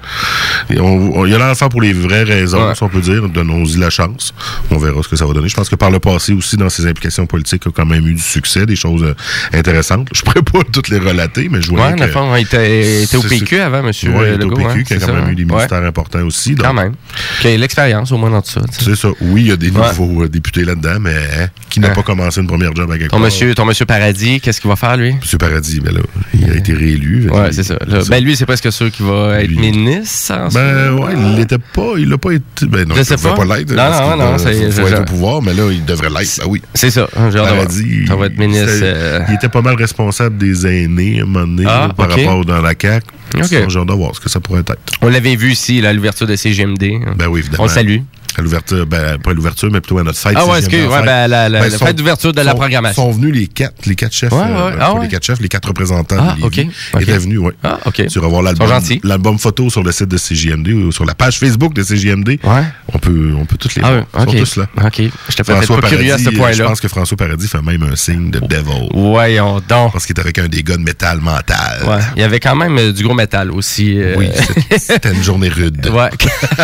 on- 0.79 1.13
on- 1.21 1.27
il 1.27 1.35
a 1.35 1.39
l'air 1.39 1.57
faire 1.57 1.69
pour 1.69 1.83
les 1.83 1.93
vraies 1.93 2.23
raisons, 2.23 2.69
Ouais. 2.69 2.75
si 2.75 2.83
on 2.83 2.89
peut 2.89 3.01
dire. 3.01 3.29
Donnons-y 3.29 3.77
la 3.79 3.91
chance. 3.91 4.33
On 4.71 4.79
verra 4.79 5.03
ce 5.03 5.09
que 5.09 5.17
ça 5.17 5.27
va 5.27 5.33
donner. 5.35 5.49
Je 5.49 5.55
pense 5.55 5.69
que 5.69 5.77
par 5.77 5.91
le 5.91 5.99
passé 5.99 6.33
aussi, 6.33 6.57
dans 6.57 6.69
ses 6.69 6.87
implications 6.87 7.27
politiques, 7.27 7.63
il 7.67 7.69
a 7.69 7.73
quand 7.73 7.87
même 7.87 8.07
eu 8.07 8.15
du 8.15 8.23
succès, 8.23 8.67
des 8.67 8.77
choses 8.77 9.03
euh, 9.03 9.15
intéressantes. 9.53 10.09
Je 10.15 10.23
pourrais 10.23 10.43
pas 10.43 10.61
toutes 10.73 10.89
les 10.89 10.99
relater, 10.99 11.49
mais 11.51 11.61
je 11.63 11.71
voyais 11.71 11.93
Ouais, 11.95 11.99
dans 12.07 12.09
fond, 12.09 12.35
il 12.37 12.43
était, 12.43 12.99
il 12.99 13.03
était 13.05 13.17
au 13.17 13.23
PQ 13.23 13.61
avant, 13.61 13.83
monsieur 13.83 14.11
Ouais, 14.11 14.17
il 14.17 14.31
euh, 14.33 14.35
était 14.37 14.45
au 14.45 14.49
Legault. 14.51 14.57
PQ, 14.69 14.71
hein, 14.81 14.83
qui 14.87 14.95
a 14.95 14.99
quand 14.99 15.07
ça, 15.07 15.13
même 15.13 15.31
eu 15.31 15.35
des 15.35 15.43
hein? 15.43 15.47
ministères 15.47 15.83
importants 15.85 16.23
aussi. 16.25 16.55
Donc- 16.55 16.67
Quand 16.67 16.75
même. 16.75 16.95
Qui 17.41 17.49
a 17.49 17.57
l'expérience, 17.57 18.13
au 18.13 18.19
moins, 18.19 18.31
dans 18.31 18.43
tout 18.43 18.51
ça. 18.51 18.61
C'est 18.71 18.95
ça. 18.97 19.09
Oui, 19.21 19.43
il 19.43 19.47
y 19.49 19.53
a 19.53 19.57
des 19.57 19.71
nouveaux 19.71 20.23
euh, 20.25 20.29
députés 20.29 20.65
là-dedans, 20.65 20.99
mais 21.01 21.15
hein, 21.39 21.47
qui 21.69 21.81
n'a 21.81 21.91
pas 21.91 22.03
commencé 22.03 22.41
une 22.41 22.47
première 22.47 22.75
job 22.75 22.90
quelque 22.99 23.11
Ton 23.11 23.17
part? 23.17 23.25
monsieur, 23.27 23.55
ton 23.55 23.65
monsieur 23.65 23.85
Paradis, 23.87 24.41
qu'est-ce 24.41 24.61
qu'il 24.61 24.69
va 24.71 24.77
faire, 24.77 24.97
lui? 24.97 25.15
Monsieur 25.15 25.39
Paradis, 25.39 25.81
mais 25.85 25.93
là, 25.93 26.01
il 26.35 26.51
a 26.51 26.55
été 26.57 26.73
réélu. 26.73 27.29
Il- 27.33 27.53
c'est 27.53 27.63
ça. 27.63 27.77
Là, 27.87 28.01
ben, 28.09 28.23
lui, 28.25 28.37
c'est 28.37 28.47
presque 28.47 28.71
sûr 28.73 28.91
qu'il 28.91 29.07
va 29.07 29.43
être 29.43 29.49
Lui- 29.49 29.59
ministre. 29.59 30.35
en 30.35 30.51
ce 30.51 30.55
Ben 30.55 30.93
ouais, 30.95 31.13
il 31.17 31.37
l'était 31.37 31.59
pas, 31.59 31.93
il 31.99 32.09
l'a 32.09 32.19
pas 32.19 32.33
été. 32.33 32.67
Ben 32.67 32.87
non, 32.89 32.95
Je 32.95 33.01
il 33.01 33.05
sais 33.05 33.17
pas. 33.17 33.35
pas 33.35 33.45
l'être. 33.45 33.73
Non, 33.73 33.91
non, 33.91 34.17
non, 34.17 34.31
va- 34.33 34.39
c'est- 34.39 34.71
faut, 34.71 34.83
faut 34.83 34.89
être 34.89 35.01
au 35.01 35.05
pouvoir, 35.05 35.43
mais 35.43 35.55
là, 35.55 35.71
il 35.71 35.85
devrait 35.85 36.11
l'être. 36.11 36.39
Ben 36.41 36.47
oui. 36.49 36.63
C'est 36.75 36.91
ça. 36.91 37.07
Paradis, 37.13 38.07
Ça 38.07 38.17
va 38.17 38.27
être 38.27 38.39
ministre. 38.39 38.69
euh, 38.83 39.21
Il 39.29 39.35
était 39.35 39.49
pas 39.49 39.63
mal 39.63 39.75
responsable 39.77 40.39
des 40.39 40.67
aînés 40.67 41.21
à 41.21 41.23
un 41.23 41.27
moment 41.27 41.47
donné 41.47 41.65
Ah, 41.69 41.87
là, 41.89 41.95
par 41.95 42.11
rapport 42.11 42.45
dans 42.45 42.61
la 42.61 42.75
CAQ. 42.81 43.07
Ok. 43.37 43.45
Ça, 43.45 43.69
J'ai 43.69 43.79
hâte 43.79 43.87
de 43.87 43.93
voir 43.93 44.15
ce 44.15 44.21
que 44.21 44.29
ça 44.29 44.41
pourrait 44.41 44.61
être. 44.61 44.77
On 45.03 45.09
l'avait 45.09 45.37
vu 45.37 45.53
ici, 45.53 45.81
là, 45.81 45.91
à 45.91 45.93
l'ouverture 45.93 46.27
de 46.27 46.35
CGMD. 46.37 46.99
Ben 47.17 47.29
oui, 47.29 47.41
évidemment. 47.41 47.63
On 47.63 47.67
le 47.67 47.73
salue. 47.73 47.99
À 48.39 48.43
l'ouverture, 48.43 48.87
ben 48.87 49.19
pas 49.19 49.31
à 49.31 49.35
l'ouverture, 49.35 49.69
mais 49.71 49.81
plutôt 49.81 49.99
à 49.99 50.03
notre 50.03 50.19
fête. 50.19 50.35
Ah 50.37 50.47
ouais, 50.47 50.61
sixième 50.63 50.83
excuse, 50.83 50.87
ouais, 50.91 50.97
fête. 50.97 51.05
ben, 51.07 51.27
la, 51.29 51.49
la, 51.49 51.61
Ben, 51.61 51.71
la 51.71 51.79
sont- 51.79 51.87
fête 51.87 51.97
d'ouverture 51.97 52.33
de 52.33 52.41
la 52.41 52.51
sont- 52.53 52.57
programmation. 52.59 53.03
sont 53.03 53.11
venus 53.13 53.35
les 53.35 53.47
quatre, 53.49 53.87
les 53.87 53.95
quatre 53.95 54.13
chefs. 54.15 54.33
Ouais, 54.33 54.39
euh, 54.47 54.69
ouais. 54.71 54.77
Ah 54.81 54.95
les 55.03 55.09
quatre 55.09 55.25
chefs, 55.25 55.41
les 55.41 55.49
quatre 55.49 55.69
représentants 55.69 56.17
Ah, 56.19 56.37
de 56.37 56.43
Lévis 56.43 56.61
ok, 56.71 56.75
ok. 56.95 57.03
étaient 57.03 57.19
venus, 57.19 57.39
ouais. 57.41 57.53
Ah, 57.65 57.79
OK. 57.85 58.07
Tu 58.07 58.19
vas 58.21 58.29
voir 58.29 58.43
l'album, 58.43 58.69
Ils 58.91 59.39
photo 59.39 59.69
sur 59.71 59.83
le 59.83 59.93
site 59.93 60.09
de 60.09 60.17
CJMD 60.17 60.69
ou 60.69 60.93
sur 60.93 61.05
la 61.05 61.15
page 61.15 61.39
Facebook 61.39 61.75
de 61.75 61.83
CJMD. 61.83 62.29
Ouais. 62.45 62.63
On 62.93 62.99
peut, 62.99 63.33
on 63.39 63.45
peut 63.45 63.57
tous 63.57 63.75
les 63.77 63.83
Ah, 63.85 63.91
voir. 63.91 64.01
ouais, 64.01 64.07
Ils 64.15 64.23
OK. 64.23 64.31
sont 64.31 64.39
tous 64.39 64.57
là. 64.57 64.67
OK. 64.87 65.03
Je 65.29 65.35
t'ai 65.37 65.43
pas 65.45 65.61
curieux 65.89 66.13
à 66.15 66.19
ce 66.19 66.25
Paradis, 66.25 66.25
Je 66.25 66.31
point-là. 66.39 66.65
pense 66.65 66.81
que 66.81 66.89
François 66.89 67.17
Paradis 67.17 67.49
fait 67.49 67.63
même 67.63 67.83
un 67.83 67.97
signe 67.97 68.31
de 68.31 68.39
devil. 68.41 68.89
Voyons 68.95 69.61
donc. 69.69 69.93
Parce 69.93 70.07
qu'il 70.07 70.17
est 70.17 70.21
avec 70.21 70.39
un 70.39 70.49
des 70.49 70.63
gars 70.63 70.77
de 70.77 70.83
métal 70.83 71.21
mental. 71.21 71.83
Ouais. 71.87 71.99
Il 72.17 72.21
y 72.23 72.25
avait 72.25 72.41
quand 72.41 72.57
même 72.57 72.77
euh, 72.79 72.93
du 72.93 73.03
gros 73.03 73.15
métal 73.15 73.51
aussi. 73.51 73.99
euh, 73.99 74.15
Oui, 74.17 74.29
c'était- 74.35 74.79
c'était 74.79 75.13
une 75.13 75.23
journée 75.23 75.49
rude. 75.49 75.87
Ouais. 75.89 76.11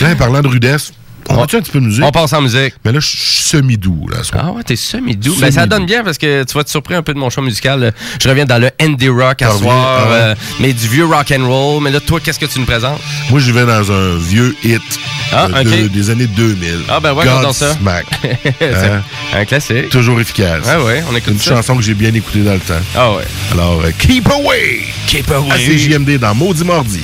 Là, 0.00 0.14
parlant 0.16 0.40
de 0.40 0.48
rudesse, 0.48 0.67
on 1.30 1.34
Ouais. 1.34 1.40
va-tu 1.40 1.56
un 1.56 1.60
petit 1.60 1.70
peu 1.72 1.80
de 1.80 1.84
musique? 1.84 2.02
On 2.04 2.10
passe 2.10 2.32
en 2.32 2.40
musique. 2.40 2.72
Mais 2.86 2.92
là, 2.92 3.00
je 3.00 3.06
suis 3.06 3.18
semi-doux, 3.42 4.08
là. 4.10 4.18
Ah 4.32 4.50
ouais, 4.52 4.62
t'es 4.62 4.76
semi-doux. 4.76 5.24
Semi-doux. 5.34 5.40
Ben, 5.42 5.50
ça 5.52 5.66
donne 5.66 5.84
bien 5.84 6.02
parce 6.02 6.16
que 6.16 6.42
tu 6.44 6.54
vas 6.54 6.64
te 6.64 6.70
surprendre 6.70 7.00
un 7.00 7.02
peu 7.02 7.12
de 7.12 7.18
mon 7.18 7.28
choix 7.28 7.42
musical. 7.42 7.92
Je 8.22 8.28
reviens 8.30 8.46
dans 8.46 8.56
le 8.58 8.70
indie 8.80 9.10
rock 9.10 9.42
à 9.42 9.50
soir, 9.50 9.76
ah 9.76 10.08
ouais. 10.08 10.14
euh, 10.14 10.34
mais 10.60 10.72
du 10.72 10.88
vieux 10.88 11.04
rock 11.04 11.30
and 11.38 11.46
roll. 11.46 11.82
Mais 11.82 11.90
là, 11.90 12.00
toi, 12.00 12.18
qu'est-ce 12.20 12.38
que 12.38 12.46
tu 12.46 12.58
nous 12.60 12.64
présentes? 12.64 12.98
Moi, 13.28 13.40
je 13.40 13.52
vais 13.52 13.66
dans 13.66 13.92
un 13.92 14.16
vieux 14.16 14.56
hit 14.64 14.80
Ah, 15.30 15.48
de- 15.62 15.88
des 15.88 16.08
années 16.08 16.26
2000. 16.28 16.84
Ah, 16.88 16.98
ben 17.00 17.12
ouais, 17.12 17.26
dans 17.26 17.52
ça. 17.52 17.76
C'est 18.58 18.74
Hein? 18.74 19.02
un 19.34 19.44
classique. 19.44 19.90
Toujours 19.90 20.18
efficace. 20.20 20.64
Ouais, 20.64 20.82
ouais, 20.82 21.04
on 21.12 21.14
écoute 21.14 21.34
Une 21.34 21.38
ça. 21.38 21.56
chanson 21.56 21.76
que 21.76 21.82
j'ai 21.82 21.92
bien 21.94 22.14
écoutée 22.14 22.40
dans 22.40 22.54
le 22.54 22.60
temps. 22.60 22.80
Ah 22.96 23.12
ouais. 23.12 23.24
Alors, 23.52 23.82
euh, 23.84 23.90
Keep 23.98 24.26
Away! 24.30 24.80
Keep 25.06 25.30
À 25.30 25.58
CJMD 25.58 26.16
dans 26.18 26.34
Maudit 26.34 26.64
Mardi. 26.64 27.02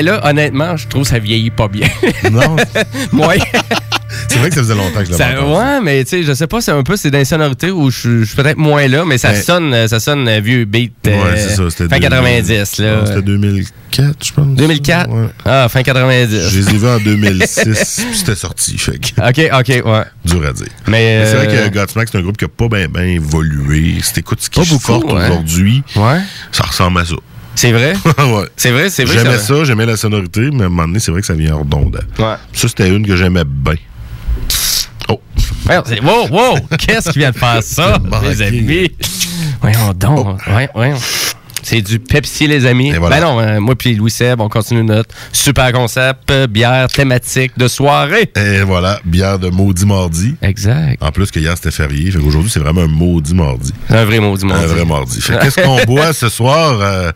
Ben 0.00 0.06
là, 0.12 0.20
honnêtement, 0.26 0.76
je 0.78 0.88
trouve 0.88 1.02
que 1.02 1.08
ça 1.08 1.18
vieillit 1.18 1.50
pas 1.50 1.68
bien. 1.68 1.86
non, 2.30 2.56
Moi, 3.12 3.34
c'est 4.28 4.38
vrai 4.38 4.48
que 4.48 4.54
ça 4.54 4.62
faisait 4.62 4.74
longtemps 4.74 5.00
que 5.00 5.04
je 5.04 5.10
l'avais 5.18 5.40
ouais, 5.40 5.80
mais 5.82 6.04
tu 6.04 6.10
sais, 6.10 6.22
je 6.22 6.32
sais 6.32 6.46
pas, 6.46 6.60
c'est 6.62 6.70
un 6.70 6.82
peu, 6.82 6.96
c'est 6.96 7.10
sonorités 7.24 7.70
où 7.70 7.90
je 7.90 8.20
je 8.20 8.24
suis 8.24 8.34
peut-être 8.36 8.56
moins 8.56 8.88
là, 8.88 9.04
mais 9.04 9.18
ça 9.18 9.32
Ben- 9.32 9.42
sonne, 9.42 9.74
euh, 9.74 9.88
ça 9.88 10.00
sonne 10.00 10.26
euh, 10.26 10.40
vieux 10.40 10.64
beat. 10.64 10.94
euh, 11.06 11.22
Ouais, 11.22 11.36
c'est 11.36 11.54
ça. 11.54 11.62
C'était 11.68 11.84
Fin 11.88 12.00
2000. 12.00 12.08
90, 12.08 12.78
là. 12.78 13.06
C'était 13.06 13.22
2004, 13.22 14.24
je 14.26 14.32
pense. 14.32 14.46
2004? 14.56 15.10
Ouais. 15.10 15.26
Ah, 15.44 15.68
fin 15.68 15.80
Je 15.80 15.84
90. 15.84 16.56
les 16.56 16.74
ai 16.74 16.78
vus 16.78 16.88
en 16.88 16.98
2006, 16.98 18.04
puis 18.10 18.18
c'était 18.18 18.34
sorti. 18.36 18.78
Fait 18.78 18.98
que, 18.98 19.28
OK, 19.28 19.60
OK, 19.60 19.68
ouais. 19.86 20.02
dur 20.24 20.46
à 20.46 20.52
dire. 20.52 20.66
Mais, 20.86 21.20
Mais 21.20 21.26
C'est 21.26 21.34
vrai 21.36 21.48
euh, 21.50 21.68
que 21.68 21.74
Godsmack, 21.74 22.08
c'est 22.10 22.18
un 22.18 22.22
groupe 22.22 22.36
qui 22.38 22.46
a 22.46 22.48
pas 22.48 22.68
bien 22.68 22.86
ben 22.88 23.02
évolué. 23.06 23.96
Si 24.02 24.14
t'écoutes 24.14 24.40
ce 24.40 24.48
qu'ils 24.50 24.66
beaucoup, 24.66 24.80
sortent 24.86 25.12
ouais. 25.12 25.24
aujourd'hui, 25.26 25.82
Ouais. 25.96 26.20
ça 26.52 26.64
ressemble 26.64 27.00
à 27.00 27.04
ça. 27.04 27.16
C'est 27.60 27.72
vrai? 27.72 27.92
ouais. 28.18 28.48
C'est 28.56 28.70
vrai, 28.70 28.88
c'est 28.88 29.04
vrai. 29.04 29.18
J'aimais 29.18 29.36
ça, 29.36 29.64
j'aimais 29.64 29.84
la 29.84 29.98
sonorité, 29.98 30.48
mais 30.50 30.62
à 30.62 30.66
un 30.66 30.68
moment 30.70 30.86
donné, 30.88 30.98
c'est 30.98 31.10
vrai 31.10 31.20
que 31.20 31.26
ça 31.26 31.34
vient 31.34 31.56
redondant. 31.56 31.98
Ouais. 32.18 32.36
Ça, 32.54 32.68
c'était 32.68 32.88
une 32.88 33.06
que 33.06 33.14
j'aimais 33.16 33.44
bien. 33.44 33.74
Oh, 35.10 35.20
wow, 35.68 36.28
wow! 36.30 36.58
Qu'est-ce 36.78 37.10
qui 37.10 37.18
vient 37.18 37.32
de 37.32 37.36
faire 37.36 37.62
ça, 37.62 37.98
les 38.22 38.40
amis? 38.40 38.90
Voyons 39.60 39.92
donc. 39.94 40.40
Ouais, 40.46 40.70
ouais. 40.74 40.94
C'est 41.62 41.82
du 41.82 41.98
Pepsi, 41.98 42.46
les 42.46 42.66
amis. 42.66 42.92
Voilà. 42.92 43.20
Ben 43.20 43.22
non, 43.22 43.40
euh, 43.40 43.60
moi 43.60 43.74
puis 43.74 43.94
Louis 43.94 44.10
Seb, 44.10 44.40
on 44.40 44.48
continue 44.48 44.82
notre 44.82 45.14
super 45.32 45.72
concept, 45.72 46.30
euh, 46.30 46.46
bière 46.46 46.88
thématique 46.88 47.52
de 47.56 47.68
soirée. 47.68 48.30
et 48.36 48.60
voilà, 48.60 49.00
bière 49.04 49.38
de 49.38 49.48
maudit 49.50 49.86
mardi. 49.86 50.34
Exact. 50.42 51.02
En 51.02 51.10
plus 51.12 51.30
que 51.30 51.38
hier, 51.38 51.54
c'était 51.56 51.70
férié. 51.70 52.10
Fait 52.10 52.18
qu'aujourd'hui, 52.18 52.50
c'est 52.50 52.60
vraiment 52.60 52.82
un 52.82 52.86
maudit 52.88 53.34
mardi. 53.34 53.72
Un 53.88 54.04
vrai 54.04 54.16
du 54.16 54.20
monde. 54.20 54.52
Un 54.52 54.66
vrai 54.66 54.84
mardi. 54.84 55.20
Fait 55.20 55.34
que 55.34 55.42
qu'est-ce 55.42 55.60
qu'on 55.62 55.82
boit 55.86 56.12
ce 56.12 56.28
soir, 56.28 56.78
euh, 56.80 57.12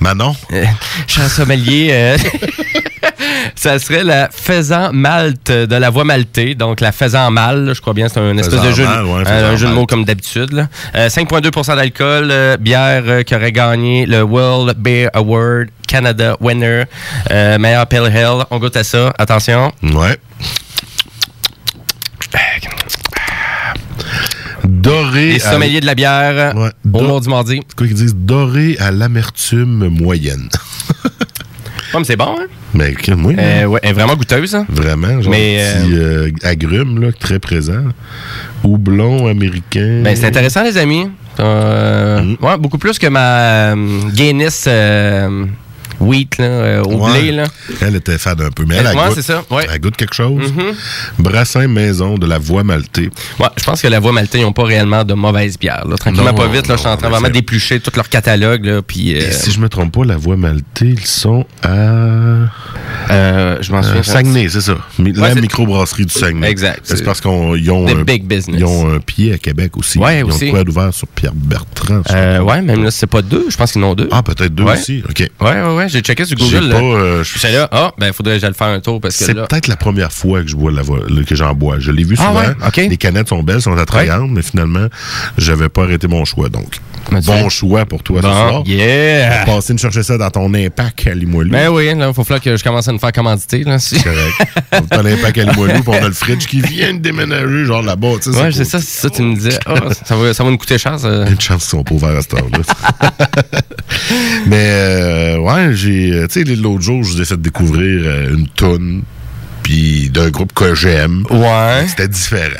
Manon? 0.00 0.34
Euh, 0.52 0.64
cher 1.06 1.28
sommelier, 1.30 2.16
ça 3.54 3.78
serait 3.78 4.04
la 4.04 4.28
faisan 4.30 4.92
malte 4.92 5.50
de 5.50 5.76
la 5.76 5.90
voie 5.90 6.04
maltée. 6.04 6.54
Donc, 6.54 6.80
la 6.80 6.92
faisan 6.92 7.30
mal, 7.30 7.72
je 7.74 7.80
crois 7.80 7.94
bien, 7.94 8.08
c'est 8.08 8.20
un 8.20 8.36
espèce 8.36 8.60
de 8.62 8.72
jeu, 8.72 8.84
mal, 8.84 9.04
ouais, 9.04 9.26
un, 9.28 9.56
jeu 9.56 9.68
de 9.68 9.72
mots 9.72 9.86
comme 9.86 10.04
d'habitude. 10.04 10.66
Euh, 10.94 11.08
5,2% 11.08 11.76
d'alcool, 11.76 12.28
euh, 12.30 12.56
bière 12.56 13.02
euh, 13.06 13.22
qui 13.22 13.34
aurait 13.34 13.52
gagné 13.52 14.06
le 14.06 14.22
World 14.22 14.76
Beer 14.78 15.08
Award 15.14 15.68
Canada 15.86 16.36
Winner, 16.40 16.84
euh, 17.30 17.58
meilleur 17.58 17.86
Pale 17.86 18.06
Ale. 18.16 18.44
On 18.50 18.58
goûte 18.58 18.76
à 18.76 18.84
ça. 18.84 19.12
Attention. 19.18 19.72
Ouais. 19.82 20.18
Doré. 24.64 25.32
Les 25.34 25.46
à- 25.46 25.52
sommeliers 25.52 25.80
de 25.80 25.86
la 25.86 25.94
bière 25.94 26.54
Ouais. 26.56 26.70
au 26.92 27.00
Do- 27.00 27.20
du 27.20 27.28
mardi. 27.28 27.60
C'est 27.68 27.76
quoi 27.76 27.86
qu'ils 27.86 27.96
disent? 27.96 28.14
Doré 28.16 28.76
à 28.78 28.90
l'amertume 28.90 29.88
moyenne. 29.88 30.48
Ouais, 31.94 32.00
mais 32.00 32.04
c'est 32.04 32.16
bon, 32.16 32.34
hein? 32.38 32.46
Mais 32.74 32.90
ok, 32.92 33.10
oui, 33.24 33.36
Euh, 33.38 33.64
ouais, 33.66 33.80
elle 33.82 33.90
est 33.90 33.92
vraiment 33.92 34.16
goûteuse. 34.16 34.54
hein? 34.54 34.66
vraiment, 34.68 35.20
genre 35.22 35.30
mais, 35.30 35.64
petit 35.82 35.92
euh, 35.94 36.30
agrume 36.42 37.00
là, 37.00 37.12
très 37.12 37.38
présent. 37.38 37.84
Houblon 38.62 39.26
américain. 39.28 40.00
Ben, 40.02 40.16
c'est 40.16 40.26
intéressant, 40.26 40.62
les 40.62 40.76
amis. 40.76 41.06
Euh, 41.40 42.20
Mm. 42.20 42.36
ouais, 42.44 42.58
beaucoup 42.58 42.78
plus 42.78 42.98
que 42.98 43.06
ma 43.08 43.20
euh, 43.74 43.74
Guinness 44.12 44.64
euh, 44.68 45.44
Wheat 46.00 46.38
là, 46.38 46.44
euh, 46.44 46.82
au 46.84 47.04
Ouais. 47.04 47.20
blé. 47.20 47.32
Là. 47.32 47.44
Elle 47.80 47.96
était 47.96 48.18
fade 48.18 48.40
un 48.40 48.50
peu, 48.50 48.64
mais 48.66 48.76
elle, 48.76 48.86
Ouais, 48.86 48.92
elle 48.96 49.08
goûte, 49.08 49.14
c'est 49.16 49.22
ça, 49.22 49.42
ouais. 49.50 49.66
elle 49.72 49.80
goûte 49.80 49.96
quelque 49.96 50.14
chose. 50.14 50.52
Mhm. 50.52 50.74
Brassin 51.18 51.66
maison 51.68 52.16
de 52.18 52.26
la 52.26 52.38
voie 52.38 52.64
maltée. 52.64 53.10
Ouais, 53.38 53.46
je 53.56 53.64
pense 53.64 53.80
que 53.82 53.88
la 53.88 54.00
voie 54.00 54.12
ils 54.34 54.40
n'ont 54.40 54.52
pas 54.52 54.64
réellement 54.64 55.04
de 55.04 55.14
mauvaise 55.14 55.58
bière. 55.58 55.84
Là. 55.88 55.96
Tranquillement, 55.96 56.30
Non, 56.30 56.34
pas 56.34 56.46
vite, 56.48 56.66
là, 56.68 56.74
je 56.76 56.80
suis 56.80 56.88
en 56.88 56.96
train 56.96 57.08
vraiment 57.08 57.28
d'éplucher 57.28 57.80
tout 57.80 57.90
leur 57.96 58.08
catalogue. 58.08 58.64
Là, 58.64 58.82
puis, 58.82 59.14
euh, 59.14 59.28
Et 59.28 59.32
si 59.32 59.50
je 59.50 59.60
me 59.60 59.68
trompe 59.68 59.92
pas, 59.92 60.04
la 60.04 60.16
voie 60.16 60.36
maltée, 60.36 60.90
ils 60.90 61.06
sont 61.06 61.44
à 61.62 61.68
euh, 63.10 63.58
je 63.60 63.70
m'en 63.72 63.78
euh, 63.78 63.82
souviens. 63.82 64.02
Saguenay, 64.02 64.48
c'est 64.48 64.60
ça. 64.60 64.76
Ouais, 64.98 65.12
la 65.14 65.34
microbrasserie 65.34 66.06
du 66.06 66.12
Saguenay. 66.14 66.48
Exact. 66.50 66.80
C'est 66.84 67.04
parce 67.04 67.20
qu'ils 67.20 67.30
ont, 67.70 67.86
un- 67.86 68.02
big 68.04 68.24
business. 68.24 68.56
ils 68.58 68.64
ont 68.64 68.90
un 68.94 69.00
pied 69.00 69.32
à 69.32 69.38
Québec 69.38 69.76
aussi. 69.76 69.98
Ouais, 69.98 70.20
ils 70.20 70.24
aussi. 70.24 70.48
ont 70.48 70.50
quoi 70.50 70.64
d'ouvert 70.64 70.92
sur 70.94 71.06
Pierre 71.08 71.34
Bertrand. 71.34 72.02
Euh, 72.10 72.40
ouais, 72.40 72.62
même 72.62 72.82
là, 72.84 72.90
c'est 72.90 73.06
pas 73.06 73.22
deux. 73.22 73.46
Je 73.50 73.56
pense 73.56 73.72
qu'ils 73.72 73.82
en 73.84 73.88
ont 73.90 73.94
deux. 73.94 74.08
Ah, 74.10 74.22
peut-être 74.22 74.54
deux 74.54 74.64
Ouais. 74.64 74.72
aussi. 74.78 75.02
OK. 75.08 75.20
Ouais, 75.40 75.62
ouais, 75.62 75.74
ouais. 75.76 75.83
J'ai 75.88 76.00
checké 76.00 76.24
sur 76.24 76.36
Google. 76.36 76.70
pas. 76.70 76.78
euh, 76.80 77.24
je- 77.24 77.38
c'est 77.38 77.52
là, 77.52 77.68
ah, 77.72 77.92
ben, 77.98 78.12
faudrait 78.12 78.34
que 78.34 78.40
j'aille 78.40 78.54
faire 78.54 78.66
un 78.68 78.80
tour 78.80 79.00
parce 79.00 79.16
que 79.16 79.24
C'est 79.24 79.34
là. 79.34 79.46
peut-être 79.46 79.68
la 79.68 79.76
première 79.76 80.12
fois 80.12 80.42
que 80.42 80.48
je 80.48 80.56
bois 80.56 80.72
la 80.72 80.82
le- 80.82 81.24
que 81.24 81.34
j'en 81.34 81.54
bois. 81.54 81.76
Je 81.78 81.90
l'ai 81.90 82.04
vu 82.04 82.16
Ah 82.18 82.26
souvent. 82.28 82.40
ouais? 82.40 82.66
OK. 82.66 82.76
Les 82.90 82.96
canettes 82.96 83.28
sont 83.28 83.42
belles, 83.42 83.62
sont 83.62 83.76
attrayantes, 83.76 84.30
mais 84.30 84.42
finalement, 84.42 84.86
j'avais 85.38 85.68
pas 85.68 85.82
arrêté 85.84 86.06
mon 86.08 86.24
choix. 86.24 86.48
Donc, 86.48 86.78
bon 87.10 87.48
choix 87.48 87.84
pour 87.84 88.02
toi 88.02 88.20
ce 88.22 88.26
soir. 88.28 88.62
yeah! 88.66 89.44
Passer 89.44 89.72
me 89.72 89.78
chercher 89.78 90.02
ça 90.02 90.16
dans 90.18 90.30
ton 90.30 90.52
impact 90.54 91.06
à 91.06 91.14
Limoilou. 91.14 91.50
Ben 91.50 91.68
oui, 91.68 91.94
là, 91.94 92.12
faut 92.12 92.24
falloir 92.24 92.40
que 92.42 92.56
je 92.56 92.64
commence 92.64 92.88
à 92.88 92.92
me 92.92 92.98
faire 92.98 93.12
commanditer. 93.12 93.64
Là, 93.64 93.78
si- 93.78 94.02
correct. 94.02 94.86
T'as 94.90 95.02
l'impact 95.02 95.38
à 95.38 95.44
Limoilou, 95.44 95.74
puis 95.82 95.82
on 95.88 96.04
a 96.04 96.08
le 96.08 96.12
fridge 96.14 96.46
qui 96.46 96.60
vient 96.60 96.94
de 96.94 96.98
déménager, 96.98 97.64
genre 97.64 97.82
là-bas. 97.82 98.12
tu 98.22 98.32
sais, 98.32 98.40
Ouais, 98.40 98.52
c'est 98.52 98.64
ça, 98.64 98.78
c'est 98.80 99.00
ça, 99.02 99.10
tu 99.10 99.22
me 99.22 99.34
disais. 99.34 99.58
Ah, 99.66 99.74
ça, 100.04 100.16
va, 100.16 100.32
ça 100.34 100.44
va 100.44 100.50
nous 100.50 100.58
coûter 100.58 100.78
cher, 100.78 100.98
ça. 100.98 101.08
Une 101.28 101.40
chance 101.40 101.62
qu'ils 101.62 101.70
sont 101.78 101.82
pas 101.84 101.94
ouverts 101.94 102.16
à 102.16 102.22
cette 102.22 102.34
heure-là. 102.34 103.10
Mais, 104.46 104.68
euh, 104.70 105.38
ouais, 105.38 105.74
j'ai. 105.74 106.24
Tu 106.30 106.44
sais, 106.44 106.54
l'autre 106.56 106.82
jour, 106.82 107.02
je 107.02 107.12
vous 107.12 107.20
ai 107.22 107.24
fait 107.24 107.40
découvrir 107.40 108.02
euh, 108.04 108.34
une 108.36 108.48
toune, 108.48 109.02
puis 109.62 110.10
d'un 110.10 110.30
groupe 110.30 110.52
que 110.52 110.74
j'aime. 110.74 111.24
Ouais. 111.30 111.84
C'était 111.88 112.08
différent. 112.08 112.50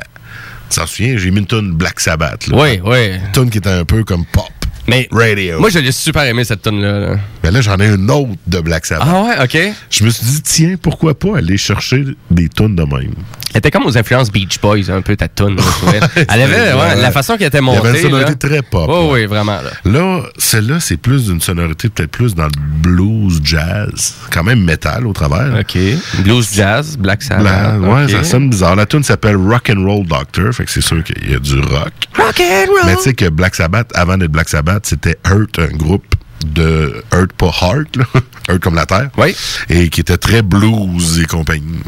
Tu 0.70 0.78
t'en 0.80 0.86
souviens, 0.86 1.16
j'ai 1.16 1.30
mis 1.30 1.40
une 1.40 1.46
toune 1.46 1.72
Black 1.72 2.00
Sabbath. 2.00 2.46
Là. 2.48 2.56
Oui, 2.60 2.80
oui. 2.84 3.14
Une 3.14 3.32
toune 3.32 3.50
qui 3.50 3.58
était 3.58 3.70
un 3.70 3.84
peu 3.84 4.04
comme 4.04 4.24
pop. 4.24 4.50
Mais 4.86 5.08
Radio. 5.10 5.60
moi, 5.60 5.70
je 5.70 5.78
l'ai 5.78 5.92
super 5.92 6.22
aimé, 6.24 6.44
cette 6.44 6.62
tune-là. 6.62 6.98
là. 7.00 7.16
Mais 7.42 7.50
là, 7.50 7.60
j'en 7.60 7.76
ai 7.78 7.86
une 7.88 8.10
autre 8.10 8.30
de 8.46 8.60
Black 8.60 8.84
Sabbath. 8.86 9.06
Ah 9.10 9.22
ouais, 9.22 9.44
OK. 9.44 9.74
Je 9.90 10.04
me 10.04 10.10
suis 10.10 10.24
dit, 10.26 10.42
tiens, 10.42 10.74
pourquoi 10.80 11.18
pas 11.18 11.38
aller 11.38 11.56
chercher 11.56 12.04
des 12.30 12.48
tunes 12.48 12.76
de 12.76 12.82
même? 12.82 13.14
Elle 13.52 13.58
était 13.58 13.70
comme 13.70 13.86
aux 13.86 13.96
influences 13.96 14.32
Beach 14.32 14.60
Boys, 14.60 14.90
un 14.90 15.00
peu 15.00 15.14
ta 15.16 15.28
trouvais. 15.28 16.00
Elle 16.28 16.42
avait, 16.42 16.72
Ouais, 16.72 16.96
la 17.00 17.12
façon 17.12 17.36
qu'elle 17.36 17.46
était 17.46 17.58
Il 17.60 17.66
y 17.66 17.70
avait 17.70 17.76
montée. 17.88 18.02
une 18.02 18.10
sonorité 18.10 18.30
là. 18.30 18.36
très 18.48 18.62
pop. 18.62 18.86
Oh, 18.92 19.10
oui, 19.12 19.26
vraiment. 19.26 19.58
Là. 19.62 19.70
Là, 19.90 20.22
celle-là, 20.38 20.80
c'est 20.80 20.96
plus 20.96 21.26
d'une 21.26 21.40
sonorité 21.40 21.88
peut-être 21.88 22.10
plus 22.10 22.34
dans 22.34 22.46
le 22.46 22.50
blues, 22.82 23.40
jazz, 23.44 24.14
quand 24.32 24.42
même 24.42 24.60
métal 24.64 25.06
au 25.06 25.12
travers. 25.12 25.56
OK. 25.60 25.78
Blues 26.24 26.48
Jazz, 26.52 26.96
Black 26.98 27.22
Sabbath. 27.22 27.44
La- 27.44 27.78
ouais, 27.78 28.08
ça 28.08 28.24
sonne 28.24 28.50
bizarre. 28.50 28.74
La 28.74 28.86
tune 28.86 29.04
s'appelle 29.04 29.36
Rock 29.36 29.70
and 29.74 29.84
Roll 29.86 30.04
Doctor, 30.06 30.52
fait 30.52 30.64
que 30.64 30.70
c'est 30.72 30.80
sûr 30.80 31.02
qu'il 31.04 31.30
y 31.30 31.34
a 31.34 31.38
du 31.38 31.60
rock. 31.60 31.92
Rock 32.18 32.40
and 32.40 32.66
roll. 32.70 32.80
Mais 32.86 32.96
tu 32.96 33.02
sais 33.02 33.14
que 33.14 33.28
Black 33.28 33.54
Sabbath, 33.54 33.88
avant 33.94 34.16
d'être 34.18 34.32
Black 34.32 34.48
Sabbath, 34.48 34.73
c'était 34.82 35.16
Hurt, 35.26 35.58
un 35.58 35.68
groupe 35.76 36.04
de 36.46 37.02
Hurt, 37.12 37.32
pas 37.32 37.50
Heart, 37.62 37.96
là. 37.96 38.04
Hurt 38.50 38.60
comme 38.62 38.74
la 38.74 38.84
terre. 38.84 39.08
Oui. 39.16 39.34
Et 39.70 39.88
qui 39.88 40.02
était 40.02 40.18
très 40.18 40.42
blues 40.42 41.18
et 41.18 41.24
compagnie. 41.24 41.78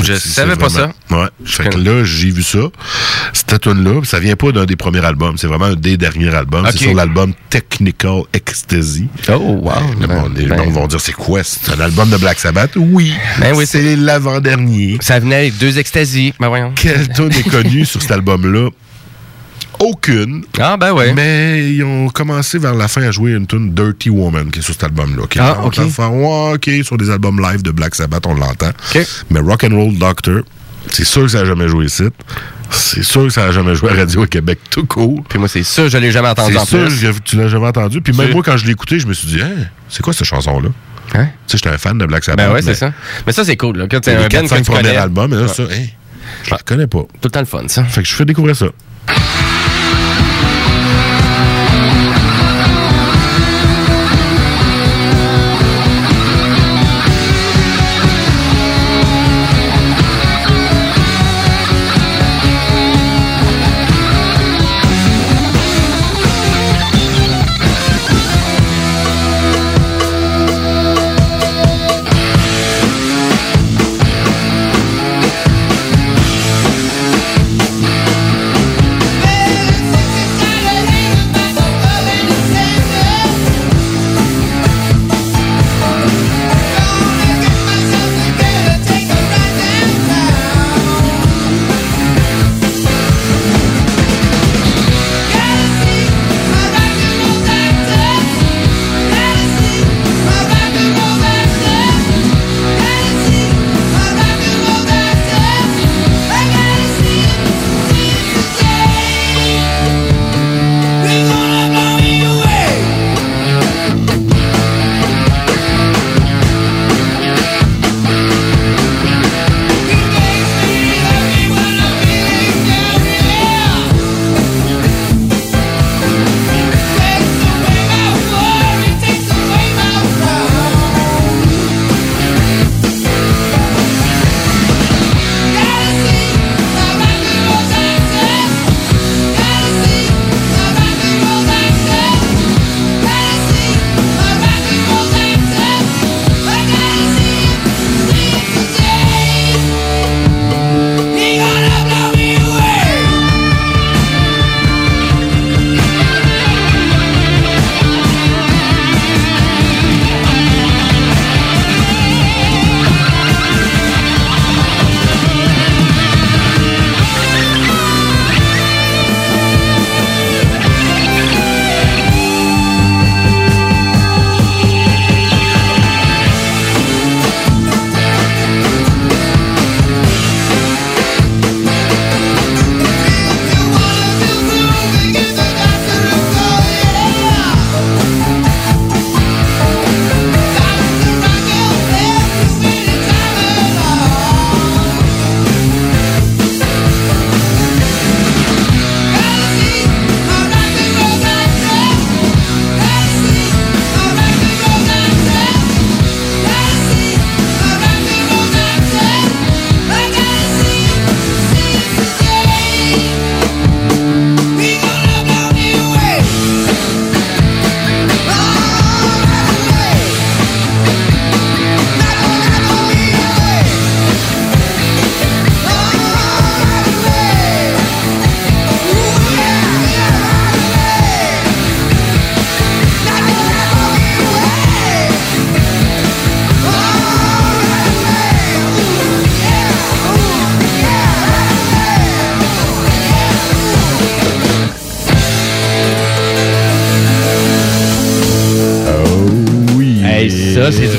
Je 0.00 0.14
savais 0.14 0.54
pas 0.54 0.68
vraiment- 0.68 0.92
Ouais. 1.10 1.26
Fait 1.44 1.68
que 1.70 1.76
là, 1.78 2.04
j'ai 2.04 2.30
vu 2.30 2.44
ça. 2.44 2.60
Cette 3.32 3.60
tune-là, 3.60 4.00
ça 4.04 4.20
vient 4.20 4.36
pas 4.36 4.52
d'un 4.52 4.64
des 4.64 4.76
premiers 4.76 5.04
albums. 5.04 5.36
C'est 5.36 5.48
vraiment 5.48 5.64
un 5.64 5.74
des 5.74 5.96
derniers 5.96 6.32
albums. 6.32 6.64
C'est 6.70 6.78
sur 6.78 6.94
l'album 6.94 7.32
Technical 7.50 8.22
Ecstasy. 8.32 9.08
Oh, 9.28 9.32
wow. 9.32 9.72
Ben, 10.06 10.28
les 10.36 10.46
ben, 10.46 10.56
gens 10.64 10.70
vont 10.70 10.86
dire 10.86 11.00
c'est 11.00 11.12
quoi? 11.12 11.42
C'est 11.42 11.72
un 11.72 11.80
album 11.80 12.08
de 12.10 12.16
Black 12.16 12.38
Sabbath? 12.38 12.72
Oui. 12.76 13.12
Ben 13.40 13.52
oui, 13.56 13.66
c'est 13.66 13.96
l'avant-dernier. 13.96 14.98
Ça 15.00 15.18
venait 15.18 15.36
avec 15.36 15.58
deux 15.58 15.78
extasies. 15.80 16.32
Ben 16.38 16.46
voyons. 16.48 16.72
Quelle 16.76 17.08
tune 17.12 17.32
est 17.32 17.50
connue 17.50 17.84
sur 17.84 18.00
cet 18.00 18.10
album-là? 18.12 18.68
Aucune. 19.84 20.44
Ah, 20.58 20.76
ben 20.76 20.92
ouais. 20.92 21.12
Mais 21.12 21.68
ils 21.70 21.84
ont 21.84 22.08
commencé 22.08 22.58
vers 22.58 22.74
la 22.74 22.88
fin 22.88 23.02
à 23.02 23.10
jouer 23.10 23.32
une 23.32 23.46
tune 23.46 23.72
Dirty 23.74 24.08
Woman 24.10 24.50
qui 24.50 24.60
est 24.60 24.62
sur 24.62 24.72
cet 24.72 24.84
album-là. 24.84 25.24
qui 25.28 25.38
Ah, 25.38 25.58
ok. 25.64 25.76
ouais, 25.78 26.52
ok, 26.54 26.70
sur 26.84 26.96
des 26.96 27.10
albums 27.10 27.40
live 27.40 27.62
de 27.62 27.70
Black 27.70 27.94
Sabbath, 27.94 28.26
on 28.26 28.34
l'entend. 28.34 28.70
Mais 29.30 29.40
Rock 29.40 29.64
and 29.64 29.74
Roll 29.76 29.96
Doctor, 29.98 30.42
c'est 30.90 31.04
sûr 31.04 31.22
que 31.22 31.28
ça 31.28 31.40
n'a 31.40 31.44
jamais 31.44 31.68
joué 31.68 31.86
ici. 31.86 32.04
C'est 32.70 33.02
sûr 33.04 33.24
que 33.24 33.28
ça 33.30 33.46
n'a 33.46 33.52
jamais 33.52 33.74
joué 33.74 33.90
à 33.90 33.94
Radio 33.94 34.26
Québec 34.26 34.58
tout 34.70 34.86
court. 34.86 35.22
Puis 35.28 35.38
moi, 35.38 35.48
c'est 35.48 35.62
ça, 35.62 35.86
je 35.86 35.98
l'ai 35.98 36.10
jamais 36.10 36.28
entendu 36.28 36.56
en 36.56 36.64
C'est 36.64 36.88
sûr 36.88 37.12
que 37.12 37.18
tu 37.20 37.36
l'as 37.36 37.48
jamais 37.48 37.66
entendu. 37.66 38.00
Puis 38.00 38.12
même 38.14 38.32
moi, 38.32 38.42
quand 38.42 38.56
je 38.56 38.64
l'ai 38.64 38.72
écouté, 38.72 38.98
je 38.98 39.06
me 39.06 39.12
suis 39.12 39.28
dit, 39.28 39.40
Hein, 39.42 39.66
c'est 39.88 40.02
quoi 40.02 40.12
cette 40.12 40.26
chanson-là? 40.26 40.70
Hein? 41.14 41.26
Tu 41.46 41.52
sais, 41.52 41.58
j'étais 41.58 41.68
un 41.68 41.78
fan 41.78 41.98
de 41.98 42.06
Black 42.06 42.24
Sabbath. 42.24 42.46
Ben 42.46 42.52
ouais, 42.52 42.62
c'est 42.62 42.74
ça. 42.74 42.92
Mais 43.26 43.32
ça, 43.32 43.44
c'est 43.44 43.56
cool. 43.58 43.76
Là. 43.76 43.86
Quand 43.88 44.00
t'es 44.00 44.14
un 44.16 44.22
band 44.22 44.28
4-5 44.28 44.48
que 44.48 44.56
tu 44.56 44.62
premiers 44.64 44.82
connais, 44.82 44.96
albums, 44.96 45.30
mais 45.30 45.36
là, 45.42 45.48
ça, 45.48 45.62
hein, 45.64 45.84
je 46.44 46.50
la 46.50 46.58
connais 46.64 46.86
pas. 46.86 47.00
tout 47.02 47.08
le 47.24 47.30
temps 47.30 47.40
le 47.40 47.46
fun, 47.46 47.62
ça. 47.68 47.84
Fait 47.84 48.02
que 48.02 48.08
je 48.08 48.14
fais 48.14 48.24
découvrir 48.24 48.56
ça. 48.56 48.66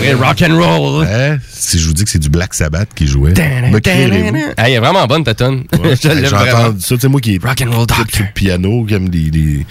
C'est 0.05 0.13
rock 0.13 0.41
and 0.47 0.57
roll. 0.57 1.05
Hein? 1.07 1.37
Si 1.51 1.79
je 1.79 1.87
vous 1.87 1.93
dis 1.93 2.03
que 2.03 2.09
c'est 2.09 2.19
du 2.19 2.29
Black 2.29 2.53
Sabbath 2.53 2.89
qui 2.95 3.07
jouait, 3.07 3.31
me 3.71 3.79
crierez-vous? 3.79 4.37
Ah, 4.57 4.69
il 4.69 4.75
est 4.75 4.79
vraiment 4.79 5.05
bonne 5.07 5.23
ta. 5.23 5.49
Ouais. 5.49 5.63
L'aime 5.81 5.95
J'ai 6.01 6.09
vraiment. 6.27 6.59
entendu 6.59 6.81
ça, 6.81 6.95
tu 6.95 7.01
sais, 7.01 7.07
moi 7.07 7.21
qui 7.21 7.37
Rock 7.43 7.61
and 7.65 7.71
roll 7.71 7.85
doctor. 7.87 8.05
le 8.19 8.25
piano, 8.33 8.85
comme, 8.89 9.09
des, 9.09 9.29
des- 9.31 9.65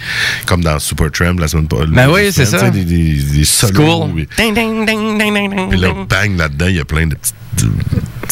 comme 0.45 0.63
dans 0.63 0.79
Supertramp 0.79 1.35
la 1.39 1.47
semaine 1.47 1.67
passée. 1.67 1.83
Ben 1.89 2.09
oui, 2.09 2.31
c'est 2.31 2.45
ça. 2.45 2.69
Des, 2.69 2.83
des, 2.83 3.13
des 3.13 3.43
solos. 3.45 4.07
School. 4.07 4.21
et- 4.21 4.27
Ding, 4.37 4.53
ding, 4.53 4.85
ding, 4.85 5.17
ding, 5.17 5.33
ding, 5.33 5.49
ding, 5.55 5.69
Puis 5.69 5.79
là, 5.79 5.89
bang, 6.09 6.37
là-dedans, 6.37 6.67
il 6.67 6.75
y 6.75 6.79
a 6.79 6.85
plein 6.85 7.07
de 7.07 7.15
petites. 7.15 7.35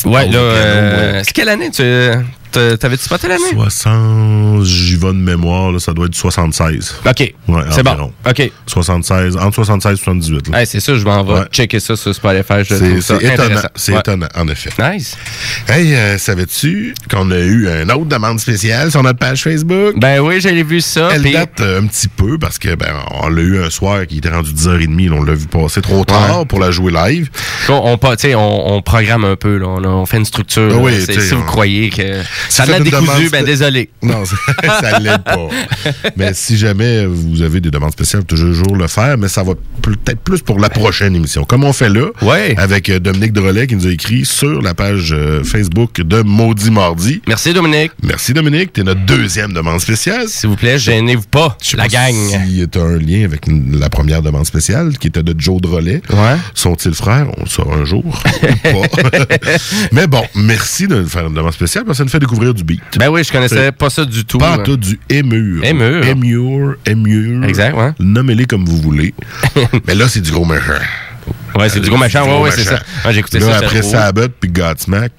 Ouais, 0.06 0.26
Oh, 0.28 0.32
là, 0.32 0.38
euh, 0.38 1.13
ouais. 1.13 1.22
c'est 1.24 1.34
quelle 1.34 1.50
année? 1.50 1.70
Tu 1.72 1.82
t'avais-tu 2.78 3.04
spoté 3.04 3.28
l'année? 3.28 3.44
60, 3.54 4.63
j'y 4.63 4.96
vais 4.96 5.08
de 5.08 5.12
mémoire, 5.13 5.72
là, 5.72 5.80
ça 5.80 5.94
doit 5.94 6.06
être 6.08 6.16
76. 6.16 6.96
OK. 7.06 7.34
Ouais, 7.48 7.62
c'est 7.72 7.84
bon. 7.84 8.12
OK. 8.28 8.52
76, 8.68 9.38
entre 9.38 9.56
76 9.56 9.94
et 9.94 9.96
78. 9.98 10.50
là. 10.50 10.60
Hey, 10.62 10.68
c'est 10.68 10.80
ça, 10.80 10.96
je 10.96 11.04
m'en 11.04 11.24
vais 11.24 11.34
Ouais. 11.34 11.46
checker 11.52 11.80
ça 11.80 11.96
sur 11.96 12.13
Spotify. 12.13 12.63
C'est 12.66 13.24
étonnant, 13.24 13.62
c'est 13.76 13.94
Ouais. 13.94 14.00
étonnant, 14.00 14.28
en 14.36 14.48
effet. 14.48 14.70
Nice. 14.80 15.18
Hey, 15.68 15.94
euh, 15.96 16.18
savais-tu 16.18 16.94
qu'on 17.10 17.30
a 17.32 17.39
eu 17.39 17.68
une 17.68 17.92
autre 17.92 18.06
demande 18.06 18.39
spéciale 18.39 18.92
sur 18.92 19.04
notre 19.04 19.20
page 19.20 19.44
Facebook? 19.44 19.96
Ben 19.98 20.20
oui, 20.20 20.39
j'avais 20.42 20.63
vu 20.63 20.82
ça. 20.82 21.10
Elle 21.13 21.22
puis- 21.22 21.34
date 21.34 21.60
euh, 21.62 21.82
un 21.82 21.88
petit 21.88 22.08
peu 22.08 22.38
parce 22.38 22.58
que 22.60 22.76
ben 22.76 22.94
on 23.22 23.30
l'a 23.30 23.42
eu 23.42 23.63
un 23.63 23.70
soir 23.70 24.06
qui 24.08 24.18
était 24.18 24.30
rendu 24.30 24.54
10h30, 24.54 25.10
là, 25.10 25.16
on 25.20 25.24
l'a 25.24 25.34
vu 25.34 25.48
passer 25.48 25.82
trop 25.82 26.04
tard 26.06 26.39
Ouais. 26.39 26.46
pour 26.46 26.60
la 26.60 26.72
jouer 26.72 26.92
live. 26.92 27.30
On, 27.70 27.98
on, 28.04 28.82
programme 28.82 29.26
un 29.26 29.36
peu, 29.36 29.58
là. 29.58 29.68
On, 29.68 30.06
fait 30.06 30.18
une 30.18 30.26
structure. 30.26 30.70
Ah 30.74 30.78
oui, 30.82 30.94
si 31.06 31.34
vous 31.34 31.44
croyez 31.44 31.89
que 31.89 32.22
ça 32.49 32.65
l'a 32.65 32.79
décousu, 32.79 33.29
ben 33.32 33.43
désolé. 33.45 33.89
Non, 34.03 34.23
ça, 34.25 34.36
ça 34.82 34.99
l'aide 34.99 35.23
pas. 35.23 35.47
Mais 36.17 36.34
si 36.34 36.58
jamais 36.58 37.06
vous 37.06 37.41
avez 37.41 37.62
des 37.62 37.71
demandes 37.71 37.91
spéciales, 37.91 38.25
toujours 38.25 38.75
le 38.75 38.88
faire, 38.88 39.17
mais 39.17 39.27
ça 39.27 39.43
va 39.43 39.53
peut-être 39.82 40.19
plus 40.19 40.41
pour 40.41 40.60
la 40.60 40.69
prochaine 40.69 41.15
émission. 41.15 41.43
Comme 41.45 41.63
on 41.63 41.73
fait 41.73 41.89
là, 41.89 42.08
Ouais. 42.21 42.53
avec 42.58 42.89
euh, 42.89 42.99
Dominique 42.99 43.32
Drolet 43.34 43.67
qui 43.67 43.75
nous 43.75 43.88
a 43.88 43.91
écrit 43.91 44.25
sur 44.25 44.62
la 44.62 44.73
page 44.73 45.13
euh, 45.13 45.43
Facebook 45.43 46.01
de 46.01 46.21
Maudit 46.21 46.71
Mardi. 46.71 47.21
Merci, 47.27 47.53
Dominique. 47.53 47.91
Merci 48.01 48.34
Dominique, 48.34 48.73
t'es 48.73 48.84
notre 48.84 49.06
deuxième 49.06 49.53
demande 49.53 49.79
spéciale. 49.79 50.27
S'il 50.27 50.49
vous 50.49 50.56
plaît, 50.56 50.77
gênez-vous 50.77 51.27
pas, 51.29 51.58
Je 51.63 51.69
sais 51.71 51.77
la 51.77 51.84
pas 51.84 51.89
gang. 51.89 52.15
Si 52.45 52.67
tu 52.69 52.77
as 52.79 52.82
un 52.82 52.97
lien 52.97 53.23
avec 53.23 53.45
la 53.71 53.89
première 53.89 54.21
demande 54.21 54.45
spéciale, 54.45 54.97
qui 54.97 55.08
était 55.08 55.23
de 55.23 55.34
Joe 55.38 55.62
Drolet. 55.62 56.01
Ouais. 56.10 56.36
Sont-ils 56.53 56.93
frères? 56.93 57.27
On 57.38 57.43
le 57.43 57.49
saura 57.49 57.75
un 57.75 57.86
jour. 57.86 58.03
Pas. 58.63 58.69
Mais 59.91 60.08
bon, 60.08 60.23
merci 60.36 60.88
de 60.88 61.03
faire 61.03 61.27
une 61.27 61.34
demande 61.34 61.53
spéciale 61.53 61.86
parce 61.86 61.97
que 61.97 61.99
ça 61.99 62.03
nous 62.06 62.10
fait 62.10 62.19
découvrir 62.19 62.33
du 62.54 62.63
beat. 62.63 62.82
Ben 62.98 63.10
oui, 63.10 63.24
je 63.24 63.32
connaissais 63.32 63.72
pas 63.72 63.89
ça 63.89 64.06
du 64.06 64.26
tout. 64.26 64.38
Pas 64.38 64.58
tout 64.60 64.78
du 64.78 65.00
émur. 65.10 65.63
Émur? 65.63 66.06
Émur, 66.06 66.76
émur. 66.86 67.43
Exact, 67.46 67.76
ouais. 67.76 67.91
Nommez-les 68.00 68.46
comme 68.46 68.65
vous 68.65 68.78
voulez. 68.78 69.13
Mais 69.88 69.96
là, 69.96 70.08
c'est 70.08 70.22
du 70.22 70.32
gros 70.32 70.46
méchant. 70.46 70.62
Ouais, 71.56 71.69
c'est 71.69 71.80
du 71.80 71.89
gros 71.89 71.98
machin. 71.98 72.24
Ouais, 72.24 72.39
ouais, 72.41 72.52
c'est 72.52 72.63
ça. 72.63 72.82
Ouais, 73.06 73.13
Là, 73.13 73.39
ça. 73.39 73.58
après 73.58 73.82
Sabbath 73.82 74.32
puis 74.39 74.50
Godsmack, 74.50 75.12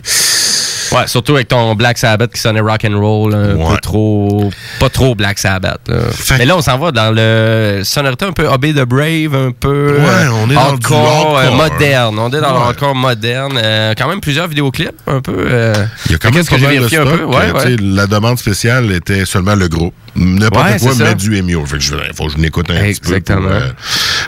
Ouais, 0.95 1.07
surtout 1.07 1.35
avec 1.35 1.49
ton 1.49 1.75
Black 1.75 1.99
Sabbath 1.99 2.33
qui 2.33 2.41
sonnait 2.41 2.61
rock 2.61 2.85
and 2.89 2.99
roll, 2.99 3.35
un 3.35 3.57
Ouais. 3.57 3.75
peu 3.75 3.77
trop, 3.81 4.51
pas 4.81 4.89
trop 4.89 5.15
Black 5.15 5.39
Sabbath. 5.39 5.81
là. 5.89 5.97
Mais 6.39 6.45
là, 6.45 6.57
on 6.57 6.61
s'en 6.63 6.79
va 6.79 6.91
dans 6.93 7.15
le 7.15 7.81
sonorité 7.85 8.25
un 8.27 8.33
peu 8.33 8.47
Obey 8.49 8.73
the 8.73 8.85
Brave, 8.85 9.35
un 9.35 9.51
peu 9.53 9.99
Ouais, 9.99 10.05
euh, 10.07 10.29
on 10.45 10.51
est 10.51 10.55
dans 10.55 10.61
hardcore, 10.61 11.39
euh, 11.39 11.51
moderne. 11.51 12.19
On 12.19 12.29
est 12.29 12.41
dans 12.41 12.49
Ouais. 12.49 12.53
le 12.61 12.65
hardcore 12.67 12.95
moderne. 12.95 13.59
Euh, 13.63 13.95
quand 13.97 14.09
même 14.09 14.21
plusieurs 14.21 14.49
vidéoclips, 14.49 14.93
un 15.07 15.21
peu. 15.21 15.35
euh, 15.37 15.75
il 16.07 16.13
y 16.13 16.15
a 16.15 16.19
quand 16.19 16.33
même 16.35 16.45
que 16.45 16.59
j'ai 16.59 16.67
vérifié 16.67 16.99
un 16.99 17.07
peu? 17.07 17.25
Ouais, 17.25 17.77
La 17.81 18.07
demande 18.07 18.39
spéciale 18.39 18.91
était 18.93 19.25
seulement 19.25 19.55
le 19.55 19.69
groupe. 19.69 19.95
N'importe 20.17 20.65
Ouais, 20.65 20.79
quoi, 20.79 20.95
mais 20.99 21.15
du 21.15 21.37
émur. 21.37 21.67
Fait 21.67 21.79
que 21.79 21.83
je 21.83 21.95
faut 22.15 22.27
que 22.27 22.33
je 22.35 22.39
l'écoute 22.39 22.71
un 22.71 22.75
petit 22.75 23.01
peu 23.01 23.09
Exactement. 23.17 23.41
pour, 23.43 23.51
euh, 23.51 23.71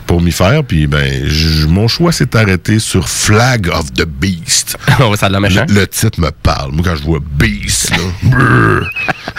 pour 0.07 0.21
m'y 0.21 0.33
faire. 0.33 0.65
Puis 0.65 0.87
ben, 0.87 1.29
mon 1.69 1.89
choix 1.89 2.13
s'est 2.13 2.35
arrêté 2.37 2.79
sur 2.79 3.09
Flag 3.09 3.69
of 3.69 3.93
the 3.93 4.05
Beast. 4.07 4.77
on 5.01 5.11
va 5.11 5.17
ça 5.17 5.29
de 5.29 5.33
la 5.35 5.39
Le, 5.41 5.49
méchant. 5.49 5.65
le 5.69 5.87
titre 5.87 6.21
me 6.21 6.31
parle. 6.31 6.73
Moi, 6.73 6.83
quand 6.85 6.97
je 6.97 7.03
vois 7.03 7.21
Beast. 7.21 7.93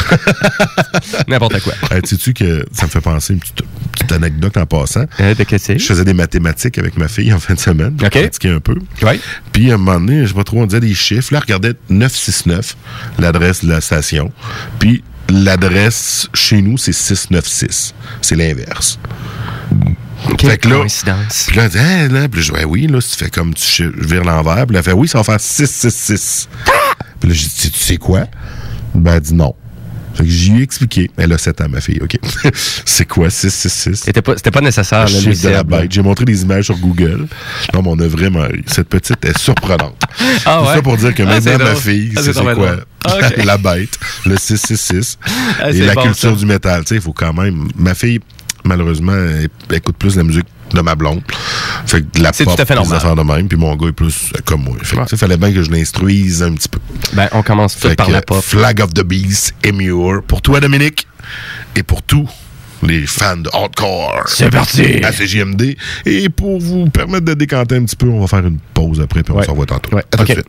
N'importe 1.28 1.60
quoi. 1.62 1.74
Hey, 1.92 2.02
sais-tu 2.06 2.34
que 2.34 2.66
ça 2.72 2.86
me 2.86 2.92
fait 2.92 3.02
penser 3.02 3.34
une 3.34 3.40
petite, 3.40 3.62
petite 3.92 4.12
anecdote 4.12 4.58
en 4.58 4.66
passant? 4.66 5.06
Euh, 5.20 5.34
de? 5.34 5.46
Je 5.78 5.86
faisais 5.86 6.06
des 6.06 6.14
mathématiques 6.14 6.78
avec 6.78 6.98
ma 6.98 7.08
fille 7.08 7.34
en 7.34 7.40
fin 7.40 7.54
de 7.54 7.60
semaine. 7.60 7.98
OK. 8.02 8.10
Pratiquais 8.10 8.50
un 8.52 8.60
peu. 8.60 8.76
Ouais. 9.02 9.20
Puis 9.52 9.72
à 9.72 9.76
un 9.76 9.78
moment 9.78 10.00
donné, 10.00 10.24
je 10.24 10.28
sais 10.30 10.34
pas 10.34 10.44
trop, 10.44 10.62
on 10.62 10.66
disait 10.66 10.80
des 10.80 10.94
chiffres. 10.94 11.34
Là, 11.34 11.40
regardait 11.40 11.74
969, 11.90 12.76
l'adresse 13.20 13.64
de 13.66 13.70
la 13.70 13.82
station. 13.82 14.32
Puis 14.80 15.04
l'adresse 15.30 16.28
chez 16.34 16.62
nous, 16.62 16.78
c'est 16.78 16.94
696. 16.94 17.94
C'est 18.22 18.36
l'inverse. 18.36 19.00
Quelle 20.38 20.50
Fait 20.52 20.58
que 20.58 20.68
là- 20.70 20.76
coïncidence. 20.78 21.46
Puis 21.48 21.58
là, 21.58 21.64
elle 21.66 21.70
dit, 21.72 21.78
ah, 21.80 22.08
là. 22.08 22.30
Puis 22.30 22.42
je 22.42 22.52
dis, 22.52 22.60
Ben 22.60 22.66
oui, 22.66 22.88
là, 22.88 23.00
si 23.02 23.18
tu 23.18 23.24
fais 23.24 23.30
comme 23.30 23.54
tu 23.54 23.92
vires 23.98 24.24
l'envers. 24.24 24.66
Puis 24.68 24.76
elle 24.76 24.84
fait, 24.84 24.92
oui, 24.94 25.08
ça 25.08 25.20
va 25.20 25.24
faire 25.24 25.40
666. 25.40 26.50
Puis 27.20 27.30
là, 27.30 27.36
j'ai 27.36 27.48
dit, 27.48 27.72
tu 27.72 27.80
sais 27.80 27.98
quoi? 27.98 28.26
Ben, 28.96 29.14
elle 29.16 29.22
dit 29.22 29.34
non. 29.34 29.56
Fait 30.18 30.24
que 30.24 30.30
j'y 30.30 30.58
ai 30.58 30.64
expliqué. 30.64 31.12
Elle 31.18 31.32
a 31.34 31.38
7 31.38 31.62
ans, 31.62 31.70
ma 31.70 31.80
fille, 31.82 32.00
OK? 32.02 32.18
c'est 32.86 33.06
quoi 33.06 33.30
666? 33.30 33.96
C'était 34.06 34.22
pas, 34.22 34.34
c'était 34.36 34.52
pas 34.52 34.62
nécessaire, 34.62 35.06
Le 35.06 35.14
là, 35.14 35.20
chiffre 35.20 35.44
de 35.44 35.50
la 35.50 35.64
bête. 35.64 35.92
J'ai 35.92 36.02
montré 36.02 36.26
des 36.26 36.42
images 36.42 36.66
sur 36.66 36.78
Google. 36.78 37.28
Non, 37.74 37.82
mais 37.84 37.90
on 37.90 38.00
a 38.00 38.08
vraiment. 38.08 38.46
Cette 38.66 38.90
petite 38.90 39.24
est 39.26 39.38
surprenante. 39.38 40.02
Ah 40.46 40.60
Tout 40.62 40.68
ouais? 40.70 40.76
ça 40.76 40.82
pour 40.82 40.98
dire 40.98 41.14
que 41.14 41.24
Ah, 41.24 41.26
maintenant, 41.28 41.58
ma 41.66 41.76
fille, 41.76 42.14
Ah, 42.16 42.22
c'est 42.24 42.34
quoi? 42.34 42.78
Ah, 43.06 43.18
la 43.46 43.58
bête, 43.58 43.98
le 44.26 44.36
666 44.38 45.18
Ah, 45.62 45.70
et 45.72 45.74
la 45.86 45.94
bon, 45.94 46.02
culture 46.04 46.32
ça. 46.32 46.36
du 46.36 46.46
métal. 46.46 46.82
Tu 46.84 46.90
sais, 46.90 46.96
il 46.96 47.02
faut 47.02 47.14
quand 47.14 47.34
même... 47.34 47.68
Ma 47.78 47.94
fille, 47.94 48.20
malheureusement, 48.64 49.14
elle 49.14 49.50
écoute 49.76 49.96
plus 49.98 50.16
la 50.16 50.24
musique 50.24 50.46
de 50.74 50.82
ma 50.82 50.96
blonde. 50.96 51.22
Fait 51.86 52.02
que 52.02 52.18
de 52.18 52.24
la 52.24 52.32
C'est 52.34 52.44
pop, 52.46 52.56
tout 52.56 52.62
à 52.62 52.66
fait 52.66 52.74
des 52.74 52.80
normal. 52.80 52.98
affaires 52.98 53.16
de 53.16 53.22
même. 53.24 53.48
Puis 53.48 53.58
mon 53.58 53.76
gars 53.76 53.88
est 53.88 53.92
plus 53.94 54.32
euh, 54.36 54.40
comme 54.46 54.64
moi. 54.64 54.76
Fait 54.84 54.96
que, 54.96 55.02
Ouais. 55.02 55.18
fallait 55.18 55.38
bien 55.38 55.52
que 55.54 55.64
je 55.64 55.72
l'instruise 55.72 56.44
un 56.44 56.54
petit 56.54 56.70
peu. 56.70 56.80
Ben, 57.14 57.28
on 57.32 57.42
commence 57.44 57.78
tout 57.80 57.94
par 57.96 58.08
que, 58.08 58.12
la 58.12 58.22
pop. 58.22 58.42
Flag 58.44 58.82
of 58.82 58.94
the 58.94 59.04
Beast, 59.04 59.54
Emure. 59.64 60.24
Pour 60.24 60.42
toi, 60.42 60.60
Dominique, 60.60 61.08
et 61.76 61.84
pour 61.84 62.02
tous 62.04 62.30
les 62.84 63.08
fans 63.08 63.38
de 63.38 63.50
hardcore. 63.54 64.24
C'est 64.28 64.50
parti! 64.52 65.04
À 65.04 65.12
CGMD. 65.12 65.76
Et 66.06 66.30
pour 66.30 66.60
vous 66.60 66.90
permettre 66.90 67.26
de 67.26 67.34
décanter 67.34 67.76
un 67.76 67.84
petit 67.86 67.96
peu, 67.96 68.08
on 68.08 68.20
va 68.22 68.28
faire 68.28 68.46
une 68.46 68.60
pause 68.74 69.02
après, 69.02 69.24
puis 69.24 69.34
on 69.34 69.38
Ouais. 69.38 69.46
se 69.46 69.50
revoit 69.50 69.66
tantôt. 69.66 69.96
Ouais. 69.96 70.04
À 70.14 70.18
tout 70.18 70.24
de 70.26 70.32
suite. 70.34 70.46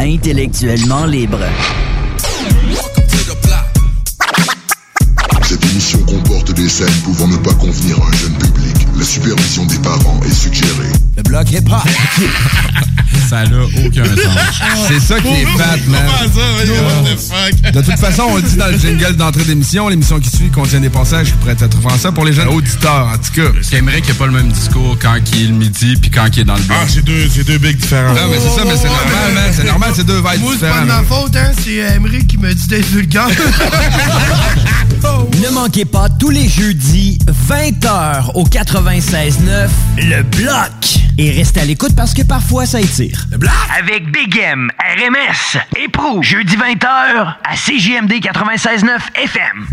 Intellectuellement 0.00 1.04
libre. 1.04 1.40
Cette 5.42 5.62
émission 5.66 5.98
comporte 6.04 6.54
des 6.54 6.66
scènes 6.66 6.88
pouvant 7.04 7.28
ne 7.28 7.36
pas 7.36 7.52
convenir 7.52 8.00
à 8.02 8.06
un 8.06 8.12
jeune 8.12 8.38
public. 8.38 8.74
La 8.96 9.04
supervision 9.04 9.66
des 9.66 9.76
parents 9.80 10.18
est 10.24 10.32
suggérée. 10.32 10.92
Le 11.14 11.22
bloc 11.22 11.52
hip-hop. 11.52 11.82
Ça 13.30 13.44
n'a 13.44 13.62
aucun 13.62 14.04
sens. 14.04 14.38
C'est 14.88 14.98
ça 14.98 15.20
qui 15.20 15.28
est 15.28 15.46
fat, 15.56 15.76
man. 15.86 16.02
De 17.72 17.80
toute 17.80 17.96
façon, 17.96 18.24
on 18.28 18.36
le 18.36 18.42
dit 18.42 18.56
dans 18.56 18.66
le 18.66 18.76
jingle 18.76 19.14
d'entrée 19.14 19.44
d'émission, 19.44 19.88
l'émission 19.88 20.18
qui 20.18 20.28
suit 20.30 20.50
contient 20.50 20.80
des 20.80 20.90
passages 20.90 21.28
qui 21.28 21.32
pourraient 21.34 21.52
être 21.52 21.80
français 21.80 22.10
pour 22.10 22.24
les 22.24 22.32
jeunes 22.32 22.48
auditeurs, 22.48 23.06
en 23.06 23.18
tout 23.18 23.32
cas. 23.32 23.56
J'aimerais 23.70 24.00
qu'il 24.00 24.06
n'y 24.06 24.16
ait 24.16 24.18
pas 24.18 24.26
le 24.26 24.32
même 24.32 24.50
discours 24.50 24.96
quand 25.00 25.14
il 25.32 25.44
est 25.44 25.46
le 25.46 25.54
midi 25.54 25.94
puis 26.02 26.10
quand 26.10 26.26
il 26.34 26.40
est 26.40 26.44
dans 26.44 26.56
le 26.56 26.62
bloc. 26.62 26.78
Ah, 26.82 26.86
c'est 26.88 27.04
deux, 27.04 27.28
c'est 27.32 27.44
deux 27.44 27.58
bigs 27.58 27.76
différents. 27.76 28.14
Non, 28.14 28.22
mais 28.28 28.38
c'est 28.40 28.58
ça, 28.58 28.64
mais 28.64 28.76
c'est 28.76 28.88
normal, 28.88 29.32
man. 29.32 29.52
C'est 29.54 29.64
normal, 29.64 29.90
c'est 29.94 30.06
deux 30.06 30.16
vibes 30.16 30.40
Moi, 30.40 30.54
c'est 30.58 30.68
pas 30.68 30.80
de 30.80 30.86
ma 30.86 31.02
faute, 31.04 31.36
hein. 31.36 31.52
C'est 31.62 31.76
Emery 31.76 32.26
qui 32.26 32.36
me 32.36 32.52
dit 32.52 32.66
d'être 32.66 32.86
vulgaire. 32.86 33.28
Ne 35.42 35.48
manquez 35.50 35.86
pas 35.86 36.08
tous 36.08 36.28
les 36.28 36.48
jeudis 36.48 37.18
20h 37.48 38.32
au 38.34 38.44
96.9 38.44 39.68
Le 39.96 40.22
Bloc. 40.22 41.09
Et 41.22 41.30
restez 41.32 41.60
à 41.60 41.66
l'écoute 41.66 41.94
parce 41.94 42.14
que 42.14 42.22
parfois 42.22 42.64
ça 42.64 42.80
étire. 42.80 43.26
Le 43.30 43.46
avec 43.78 44.10
Big 44.10 44.38
M, 44.38 44.70
RMS 44.78 45.60
et 45.76 45.86
Pro. 45.88 46.22
Jeudi 46.22 46.56
20h 46.56 47.36
à 47.44 47.56
CJMD 47.56 48.12
96.9 48.22 48.98
FM. 49.16 49.66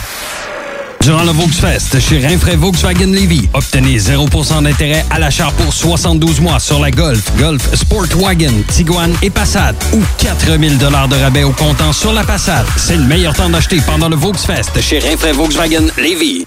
Durant 1.05 1.25
le 1.25 1.33
Volksfest 1.33 2.01
chez 2.01 2.27
Rinfraie 2.27 2.57
Volkswagen 2.57 3.13
Levy, 3.13 3.47
obtenez 3.53 3.99
0% 3.99 4.63
d'intérêt 4.63 5.05
à 5.11 5.19
l'achat 5.19 5.51
pour 5.59 5.71
72 5.71 6.41
mois 6.41 6.59
sur 6.59 6.81
la 6.81 6.91
Golf, 6.91 7.31
Golf 7.37 7.75
Sportwagen, 7.75 8.63
Tiguan 8.69 9.13
et 9.21 9.29
Passat 9.29 9.75
ou 9.93 10.01
4000 10.17 10.79
de 10.79 10.87
rabais 10.87 11.43
au 11.43 11.51
comptant 11.51 11.93
sur 11.93 12.15
la 12.15 12.25
Passat. 12.25 12.65
C'est 12.79 12.97
le 12.97 13.05
meilleur 13.05 13.35
temps 13.35 13.51
d'acheter 13.51 13.83
pendant 13.87 14.09
le 14.09 14.17
Volksfest 14.17 14.81
chez 14.81 14.99
Rinfraie 14.99 15.33
Volkswagen 15.33 15.89
Levy. 15.99 16.47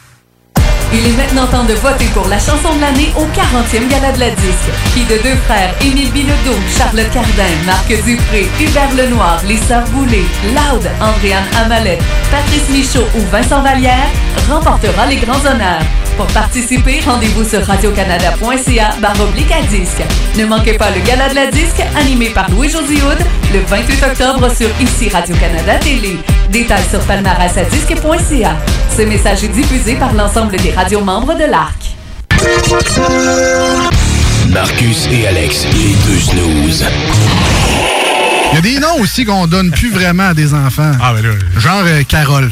Il 0.93 1.05
est 1.05 1.17
maintenant 1.17 1.47
temps 1.47 1.65
de 1.65 1.73
voter 1.73 2.05
pour 2.13 2.27
la 2.29 2.39
chanson 2.39 2.73
de 2.75 2.79
l'année 2.79 3.11
au 3.17 3.25
40e 3.25 3.89
Gala 3.89 4.13
de 4.13 4.19
la 4.19 4.29
Disque, 4.29 4.71
qui 4.93 5.03
de 5.03 5.21
deux 5.21 5.35
frères, 5.45 5.73
Émile 5.81 6.11
Bilodeau, 6.11 6.57
Charles 6.77 7.03
Cardin, 7.13 7.53
Marc 7.65 7.87
Dupré, 8.05 8.47
Hubert 8.59 8.95
Lenoir, 8.95 9.41
les 9.45 9.57
Sœurs 9.57 9.85
Boulay, 9.89 10.23
Loud, 10.55 10.89
Andréane 11.01 11.43
Amalette, 11.61 12.01
Patrice 12.31 12.69
Michaud 12.69 13.07
ou 13.15 13.21
Vincent 13.31 13.61
Vallière, 13.61 14.07
remportera 14.49 15.05
les 15.07 15.17
grands 15.17 15.45
honneurs. 15.45 15.83
Pour 16.15 16.27
participer, 16.27 16.99
rendez-vous 17.05 17.43
sur 17.43 17.63
radiocanada.ca 17.63 18.95
baroblique 18.99 19.51
à 19.51 19.61
disque. 19.67 20.03
Ne 20.35 20.45
manquez 20.45 20.73
pas 20.73 20.89
le 20.89 21.01
Gala 21.01 21.29
de 21.29 21.35
la 21.35 21.47
Disque, 21.47 21.83
animé 21.95 22.29
par 22.29 22.49
Louis-José 22.49 22.95
le 23.53 23.59
28 23.59 24.03
octobre 24.03 24.49
sur 24.55 24.67
Ici 24.81 25.09
Radio-Canada 25.09 25.75
Télé. 25.79 26.17
Détails 26.49 26.83
sur 26.89 26.99
palmarèsadisque.ca. 27.01 28.55
Ce 28.97 29.01
message 29.03 29.43
est 29.43 29.49
diffusé 29.49 29.93
par 29.93 30.11
l'ensemble 30.13 30.57
des 30.57 30.71
radios 30.77 31.01
membres 31.01 31.33
de 31.33 31.45
l'ARC. 31.45 31.97
Marcus 34.49 35.07
et 35.11 35.25
Alex, 35.25 35.65
les 35.73 35.95
deux 36.05 36.19
snooze. 36.19 36.85
Il 38.51 38.55
y 38.55 38.57
a 38.57 38.61
des 38.61 38.79
noms 38.79 38.99
aussi 38.99 39.25
qu'on 39.25 39.47
donne 39.47 39.71
plus 39.71 39.89
vraiment 39.89 40.29
à 40.29 40.33
des 40.35 40.53
enfants. 40.53 40.91
Ah, 41.01 41.13
ben 41.13 41.23
là. 41.23 41.33
Genre 41.57 41.81
euh, 41.83 42.03
Carole. 42.07 42.51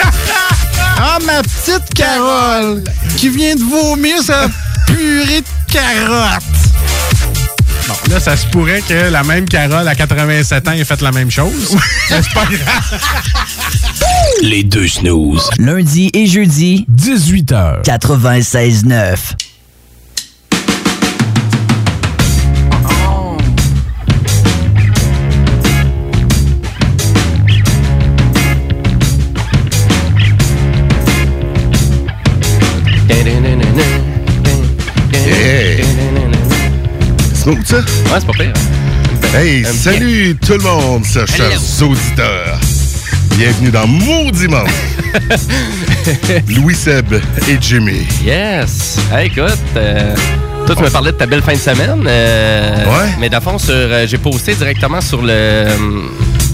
ah, 0.96 1.18
ma 1.26 1.42
petite 1.42 1.92
Carole, 1.92 2.84
qui 3.16 3.28
vient 3.30 3.56
de 3.56 3.62
vomir 3.62 4.22
sa 4.22 4.46
purée 4.86 5.40
de 5.40 5.72
carottes. 5.72 6.42
Bon, 7.90 8.12
là, 8.12 8.20
ça 8.20 8.36
se 8.36 8.46
pourrait 8.46 8.82
que 8.82 9.10
la 9.10 9.24
même 9.24 9.48
Carole 9.48 9.88
à 9.88 9.96
87 9.96 10.68
ans 10.68 10.72
ait 10.72 10.84
fait 10.84 11.00
la 11.00 11.10
même 11.10 11.30
chose. 11.30 11.76
C'est 12.08 12.32
pas 12.32 12.44
grave. 12.44 13.00
Les 14.42 14.62
deux 14.62 14.86
snooze. 14.86 15.50
Lundi 15.58 16.08
et 16.14 16.26
jeudi, 16.26 16.86
18h. 16.94 17.82
96.9. 17.82 19.16
ça? 37.64 37.76
Ouais, 37.78 37.84
c'est 38.18 38.26
pas 38.26 38.32
pire. 38.32 38.52
Hey, 39.34 39.64
Un 39.66 39.72
salut 39.72 40.36
tout 40.44 40.54
le 40.54 40.58
monde, 40.62 41.04
chers 41.04 41.82
auditeurs. 41.82 42.58
Bienvenue 43.36 43.70
dans 43.70 43.86
Maudit 43.86 44.48
Mardi. 44.48 44.70
Louis 46.48 46.74
Seb 46.74 47.14
et 47.48 47.56
Jimmy. 47.60 48.06
Yes! 48.24 48.98
Hey, 49.12 49.26
écoute, 49.28 49.58
euh, 49.76 50.14
toi, 50.66 50.76
tu 50.76 50.82
me 50.82 50.90
parlais 50.90 51.12
de 51.12 51.16
ta 51.16 51.26
belle 51.26 51.42
fin 51.42 51.52
de 51.52 51.58
semaine. 51.58 52.02
euh, 52.06 52.84
Ouais. 52.86 53.10
Mais 53.18 53.28
fond, 53.40 53.58
sur, 53.58 53.72
euh, 53.74 54.06
j'ai 54.06 54.18
posté 54.18 54.54
directement 54.54 55.00
sur 55.00 55.22
le, 55.22 55.30
euh, 55.30 55.76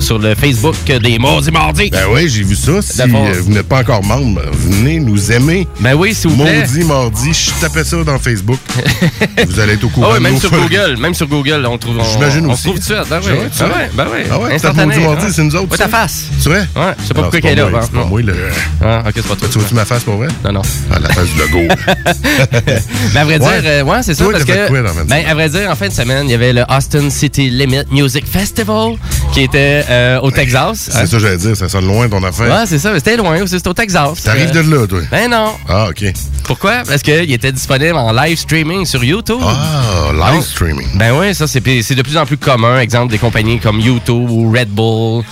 sur 0.01 0.19
le 0.19 0.35
Facebook 0.35 0.77
des 0.87 1.19
Mardis 1.19 1.51
Mardi. 1.51 1.91
Ben 1.91 2.05
oui, 2.13 2.29
j'ai 2.29 2.43
vu 2.43 2.55
ça. 2.55 2.81
Si 2.83 3.01
euh, 3.03 3.07
vous 3.43 3.53
n'êtes 3.53 3.69
pas 3.69 3.81
encore 3.81 4.05
membre, 4.05 4.43
venez 4.53 4.99
nous 5.01 5.33
aimer. 5.33 5.67
Ben 5.81 5.95
oui, 5.95 6.15
s'il 6.15 6.31
vous 6.31 6.43
plaît. 6.43 6.61
Maudit 6.61 6.85
Mardi, 6.85 7.33
je 7.33 7.51
tapais 7.61 7.85
ça 7.85 7.97
dans 8.05 8.19
Facebook. 8.19 8.59
vous 9.49 9.61
allez 9.61 9.75
être 9.75 9.85
au 9.85 9.89
courant. 9.89 10.09
Ah 10.11 10.13
ouais, 10.15 10.19
de 10.19 10.23
même 10.25 10.39
sur. 10.39 10.51
Google, 10.51 10.97
même 11.01 11.15
sur 11.15 11.27
Google, 11.27 11.67
on 11.69 11.79
trouve. 11.79 11.99
on- 11.99 12.05
J'imagine 12.05 12.47
on, 12.47 12.53
aussi. 12.53 12.63
se 12.63 12.69
trouve 12.69 12.81
tout 12.81 12.93
de. 12.93 12.97
Ah 13.11 13.19
vrai, 13.21 13.33
tu 13.53 13.59
ben 13.59 13.67
ouais, 13.69 13.89
ben. 13.97 14.05
Ah 14.31 14.39
ouais, 14.39 14.59
Mardi, 15.01 15.27
hein. 15.27 15.31
c'est 15.33 15.43
nous 15.43 15.57
autres, 15.57 15.71
Ouais, 15.71 15.77
ta 15.79 15.89
face. 15.89 16.25
C'est 16.39 16.49
vrai? 16.49 16.67
Ouais, 16.77 16.83
je 17.01 17.07
sais 17.09 17.15
pas 17.15 17.21
Non, 17.21 17.23
pourquoi 17.25 17.41
qu'elle 17.41 17.59
est 17.59 17.63
là. 17.63 17.69
hein. 17.75 17.81
C'est 17.83 17.93
pas 17.93 18.05
moi, 18.05 18.23
le... 18.23 18.35
Ah, 18.85 19.03
ok, 19.07 19.13
c'est 19.17 19.27
pas 19.27 19.37
toi. 19.37 19.49
Tu 19.51 19.59
vois-tu 19.59 19.75
ma 19.75 19.85
face 19.85 20.05
pour 20.05 20.17
vrai? 20.17 20.29
Non, 20.45 20.53
non. 20.53 20.63
Ah, 20.91 20.99
la 21.01 21.09
face 21.11 21.29
du 21.29 21.39
logo. 21.39 21.75
Ben, 23.15 23.21
à 23.23 23.25
vrai 23.25 23.39
dire, 23.39 23.49
Ouais. 23.49 23.61
euh, 23.65 24.03
c'est 24.03 24.15
ça, 24.15 24.25
parce 24.31 24.45
que. 24.45 25.05
ben, 25.05 25.25
à 25.27 25.35
vrai 25.35 25.49
dire, 25.49 25.71
en 25.71 25.75
fin 25.75 25.89
de 25.89 25.93
semaine, 25.93 26.27
il 26.27 26.31
y 26.31 26.35
avait 26.35 26.53
le 26.53 26.65
Austin 26.69 27.09
City 27.11 27.49
Limit 27.51 27.85
Music 27.91 28.25
Festival 28.27 28.95
qui 29.33 29.43
était 29.43 29.85
euh, 29.89 30.21
au 30.21 30.31
Texas. 30.31 30.89
C'est 30.91 30.97
hein. 30.97 31.07
ça 31.07 31.17
que 31.17 31.19
j'allais 31.19 31.37
dire, 31.37 31.57
ça 31.57 31.69
sonne 31.69 31.87
loin 31.87 32.09
ton 32.09 32.23
affaire. 32.23 32.49
Ouais, 32.49 32.67
c'est 32.67 32.79
ça, 32.79 32.93
mais 32.93 32.99
c'était 32.99 33.17
loin 33.17 33.43
aussi, 33.43 33.57
c'était 33.57 33.69
au 33.69 33.75
Texas. 33.75 34.23
T'arrives 34.23 34.51
de 34.51 34.61
là, 34.61 34.87
toi? 34.87 35.01
Ben 35.11 35.31
non. 35.31 35.53
Ah, 35.69 35.89
OK. 35.91 36.05
Pourquoi? 36.45 36.83
Parce 36.87 37.03
qu'il 37.03 37.33
était 37.33 37.53
disponible 37.53 37.97
en 37.97 38.13
live 38.13 38.39
streaming 38.39 38.85
sur 38.85 39.03
YouTube. 39.03 39.41
Ah, 39.43 39.96
live 40.17 40.43
streaming. 40.43 40.87
Ben 40.95 41.13
oui, 41.19 41.35
ça, 41.35 41.47
c'est 41.47 41.63
c'est 41.83 41.95
de 41.95 42.03
plus 42.03 42.17
en 42.17 42.25
plus 42.27 42.37
commun. 42.37 42.79
Exemple, 42.81 43.11
des 43.13 43.19
compagnies 43.19 43.59
comme 43.61 43.81
YouTube 43.81 44.31
ou 44.31 44.51
Red 44.53 44.69
Bull. 44.69 45.23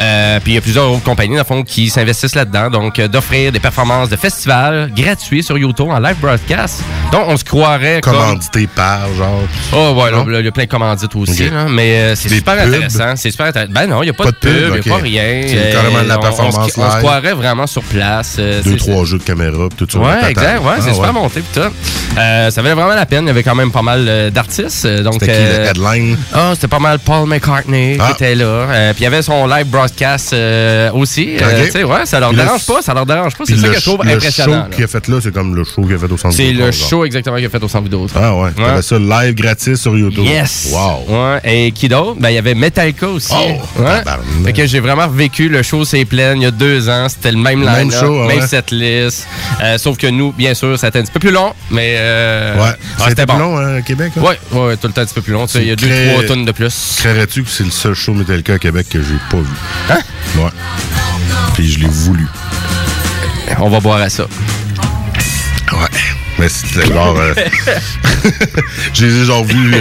Euh, 0.00 0.40
puis 0.40 0.52
il 0.52 0.54
y 0.54 0.58
a 0.58 0.60
plusieurs 0.60 0.90
autres 0.90 1.02
compagnies, 1.02 1.34
dans 1.34 1.40
le 1.42 1.44
fond, 1.44 1.62
qui 1.62 1.88
s'investissent 1.90 2.34
là-dedans. 2.34 2.70
Donc, 2.70 2.98
euh, 2.98 3.08
d'offrir 3.08 3.52
des 3.52 3.60
performances 3.60 4.08
de 4.08 4.16
festivals 4.16 4.90
gratuits 4.96 5.42
sur 5.42 5.58
YouTube 5.58 5.88
en 5.90 5.98
live 5.98 6.16
broadcast. 6.20 6.82
Donc, 7.12 7.24
on 7.28 7.36
se 7.36 7.44
croirait 7.44 8.00
comme... 8.00 8.14
Commandité 8.14 8.66
par, 8.66 9.12
genre. 9.16 9.40
Oh, 9.72 9.94
ouais, 10.02 10.10
là, 10.10 10.24
il 10.40 10.44
y 10.44 10.48
a 10.48 10.52
plein 10.52 10.64
de 10.64 10.68
commandites 10.70 11.14
aussi, 11.16 11.50
mais 11.70 11.98
euh, 12.00 12.14
c'est 12.14 12.28
super 12.28 12.54
pubs? 12.56 12.74
intéressant. 12.74 13.16
C'est 13.16 13.30
super 13.30 13.46
intéressant. 13.46 13.72
Ben 13.72 13.86
non, 13.86 14.02
il 14.02 14.06
n'y 14.06 14.10
a 14.10 14.14
pas, 14.14 14.24
Pas 14.24 14.30
de 14.32 14.36
pub, 14.36 14.52
il 14.52 14.72
n'y 14.72 14.78
a 14.78 14.96
pas 14.96 15.02
rien. 15.02 15.42
C'est 15.46 15.72
carrément 15.72 16.02
de 16.02 16.08
la 16.08 16.16
on- 16.16 16.18
on 16.18 16.22
se- 16.22 16.26
performance 16.28 16.72
On, 16.76 16.90
se 16.90 16.96
croirait 16.98 17.34
vraiment 17.34 17.66
sur 17.66 17.82
place. 17.82 18.36
Deux, 18.36 18.62
c'est- 18.62 18.76
trois 18.76 19.04
jeux 19.04 19.18
de 19.18 19.22
caméra, 19.22 19.68
tout 19.76 19.86
ça. 19.90 19.98
Ouais, 19.98 20.30
exact. 20.30 20.60
Ouais, 20.62 20.72
Ah, 20.76 20.80
c'est 20.80 20.92
super 20.94 21.12
monté 21.12 21.40
pis 21.40 21.58
tout. 21.60 21.66
Euh, 22.18 22.50
ça 22.50 22.62
valait 22.62 22.74
vraiment 22.74 22.94
la 22.94 23.06
peine. 23.06 23.24
Il 23.24 23.28
y 23.28 23.30
avait 23.30 23.42
quand 23.42 23.54
même 23.54 23.70
pas 23.70 23.82
mal 23.82 24.27
d'artistes. 24.30 24.84
euh, 24.84 25.02
Donc, 25.02 25.14
C'était 25.14 25.26
qui, 25.26 25.32
le 25.32 25.44
euh, 25.44 25.70
headline? 25.70 26.16
Ah, 26.32 26.50
c'était 26.54 26.68
pas 26.68 26.78
mal 26.78 26.98
Paul 26.98 27.28
McCartney 27.28 27.96
Ah. 28.00 28.06
qui 28.08 28.12
était 28.24 28.34
là. 28.34 28.44
Euh, 28.44 28.92
puis 28.92 29.02
il 29.02 29.04
y 29.04 29.06
avait 29.06 29.22
son 29.22 29.46
live 29.46 29.66
broadcast 29.66 30.32
euh, 30.32 30.90
aussi. 30.92 31.36
Euh, 31.40 31.46
Ok. 31.60 31.64
tu 31.66 31.70
sais, 31.72 31.84
ouais, 31.84 32.04
ça 32.06 32.20
leur 32.20 32.32
le- 32.32 32.38
dérange 32.38 32.66
pas, 32.66 32.82
ça 32.82 32.94
leur 32.94 33.06
dérange 33.06 33.36
pas. 33.36 33.44
C'est 33.46 33.56
ça 33.56 33.68
que 33.68 33.74
je 33.78 33.84
trouve 33.84 34.00
impressionnant. 34.06 34.56
Le 34.56 34.62
show 34.70 34.74
qu'il 34.76 34.84
a 34.84 34.88
fait 34.88 35.08
là, 35.08 35.18
c'est 35.22 35.32
comme 35.34 35.54
le 35.54 35.64
show 35.64 35.82
qu'il 35.82 35.94
a 35.94 35.98
fait 35.98 36.12
au 36.12 36.16
centre 36.16 36.34
C'est 36.34 36.52
le 36.52 36.72
show 36.72 37.04
exactement 37.04 37.36
qu'il 37.36 37.46
a 37.46 37.50
fait 37.50 37.62
au 37.62 37.68
centre 37.68 37.84
vidéo. 37.84 38.06
Ah 38.14 38.34
ouais, 38.36 38.50
t'avais 38.56 38.82
ça 38.82 38.98
live 38.98 39.34
gratis 39.34 39.80
sur 39.80 39.96
YouTube. 39.96 40.24
Yes! 40.24 40.70
Wow. 40.72 41.04
Ouais. 41.08 41.40
Et 41.44 41.72
qui 41.72 41.88
d'autre? 41.88 42.16
Ben, 42.20 42.30
il 42.30 42.34
y 42.34 42.38
avait 42.38 42.54
Metallica 42.54 43.06
aussi. 43.08 43.32
Oh, 43.34 43.82
ouais. 43.82 44.02
Fait 44.44 44.52
que 44.52 44.66
j'ai 44.66 44.80
vraiment 44.80 45.08
vécu 45.08 45.48
le 45.48 45.62
show 45.62 45.84
C'est 45.84 46.04
plein 46.04 46.34
il 46.34 46.42
y 46.42 46.46
a 46.46 46.50
deux 46.50 46.88
ans. 46.88 47.06
C'était 47.08 47.32
le 47.32 47.38
même 47.38 47.60
Même 47.64 47.88
line 47.88 47.90
show, 47.92 48.26
même 48.26 48.38
ouais. 48.40 48.46
setlist. 48.46 49.26
Euh, 49.62 49.78
sauf 49.78 49.96
que 49.96 50.06
nous, 50.06 50.32
bien 50.32 50.54
sûr, 50.54 50.78
ça 50.78 50.86
a 50.86 50.88
été 50.90 50.98
un 50.98 51.02
petit 51.02 51.12
peu 51.12 51.20
plus 51.20 51.30
long, 51.30 51.52
mais 51.70 51.94
euh, 51.98 52.54
Ouais. 52.62 52.70
ah, 53.00 53.04
c'était 53.08 53.26
bon. 53.26 53.38
long, 53.38 53.56
hein, 53.58 53.76
à 53.78 53.82
Québec? 53.82 54.12
Ouais, 54.20 54.38
ouais, 54.52 54.76
tout 54.76 54.86
le 54.88 54.92
temps 54.92 55.00
un 55.02 55.04
petit 55.04 55.14
peu 55.14 55.22
plus 55.22 55.32
long. 55.32 55.46
Il 55.46 55.64
y 55.64 55.70
a 55.70 55.76
deux, 55.76 55.86
Très- 55.86 56.12
trois 56.12 56.24
tonnes 56.24 56.44
de 56.44 56.52
plus. 56.52 56.96
Créerais-tu 56.98 57.42
que 57.44 57.50
c'est 57.50 57.64
le 57.64 57.70
seul 57.70 57.94
show 57.94 58.14
Metallica 58.14 58.54
à 58.54 58.58
Québec 58.58 58.86
que 58.90 59.00
j'ai 59.02 59.14
pas 59.30 59.38
vu? 59.38 59.44
Hein? 59.90 59.98
Ouais. 60.36 60.50
Puis 61.54 61.68
je 61.68 61.78
l'ai 61.80 61.88
voulu. 61.88 62.26
On 63.60 63.70
va 63.70 63.80
boire 63.80 64.00
à 64.00 64.08
ça. 64.10 64.26
Ouais. 65.72 65.88
Mais 66.38 66.48
c'était 66.48 66.86
genre. 66.86 67.16
euh, 67.18 67.34
je 68.94 69.04
les 69.06 69.22
ai 69.22 69.24
genre 69.24 69.44
vus 69.44 69.72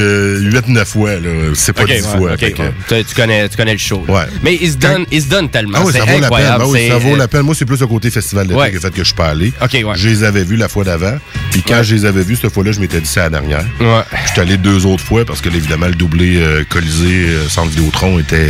8-9 0.50 0.86
fois, 0.86 1.12
là. 1.14 1.30
C'est 1.54 1.72
pas 1.74 1.84
Ok, 1.84 1.90
10 1.90 1.94
ouais, 1.94 2.18
fois. 2.18 2.38
que-. 2.38 3.04
Tu, 3.04 3.16
connais, 3.16 3.48
tu 3.48 3.58
connais 3.58 3.74
le 3.74 3.78
show. 3.78 4.04
Ouais. 4.08 4.24
Mais 4.42 4.58
il 4.60 4.72
se 4.72 4.78
donne, 4.78 5.06
il 5.12 5.22
se 5.22 5.28
donne 5.28 5.50
tellement. 5.50 5.78
Ah 5.82 5.86
oui, 5.86 5.94
ça 5.94 6.00
vaut 6.06 6.20
la 6.20 6.30
peine. 6.30 6.48
Ah 6.50 6.68
oui, 6.68 6.88
ça 6.90 6.98
vaut 6.98 7.16
la 7.16 7.28
peine. 7.28 7.42
Moi, 7.44 7.54
c'est 7.56 7.66
plus 7.66 7.80
le 7.80 7.86
côté 7.88 8.10
festival 8.10 8.48
d'été 8.48 8.60
a 8.60 8.70
fait 8.72 8.90
que 8.92 8.98
je 9.00 9.04
suis 9.04 9.14
pas 9.14 9.28
allé. 9.30 9.54
OK, 9.62 9.72
ouais. 9.74 9.84
Je 9.96 10.10
les 10.10 10.24
avais 10.24 10.44
vus 10.44 10.56
la 10.56 10.68
fois 10.68 10.84
d'avant. 10.84 11.18
Puis 11.52 11.62
quand 11.62 11.84
je 11.84 11.94
les 11.96 12.06
avais 12.06 12.24
vus, 12.24 12.38
cette 12.42 12.52
fois-là, 12.52 12.72
je 12.72 12.80
m'étais 12.80 13.00
dit 13.00 13.08
c'est 13.08 13.20
la 13.20 13.30
dernière. 13.30 13.66
Ouais. 13.80 14.02
Je 14.26 14.32
suis 14.32 14.42
allé 14.42 14.58
deux 14.58 14.86
autres 14.88 15.04
fois 15.04 15.26
parce 15.26 15.42
que, 15.42 15.50
évidemment, 15.50 15.88
le 15.88 15.96
doublé 15.96 16.38
euh, 16.38 16.64
Colisée 16.68 17.28
euh, 17.30 17.48
Centre 17.50 17.70
Vidéotron 17.70 18.18
était 18.20 18.50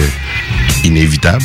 inévitable. 0.86 1.44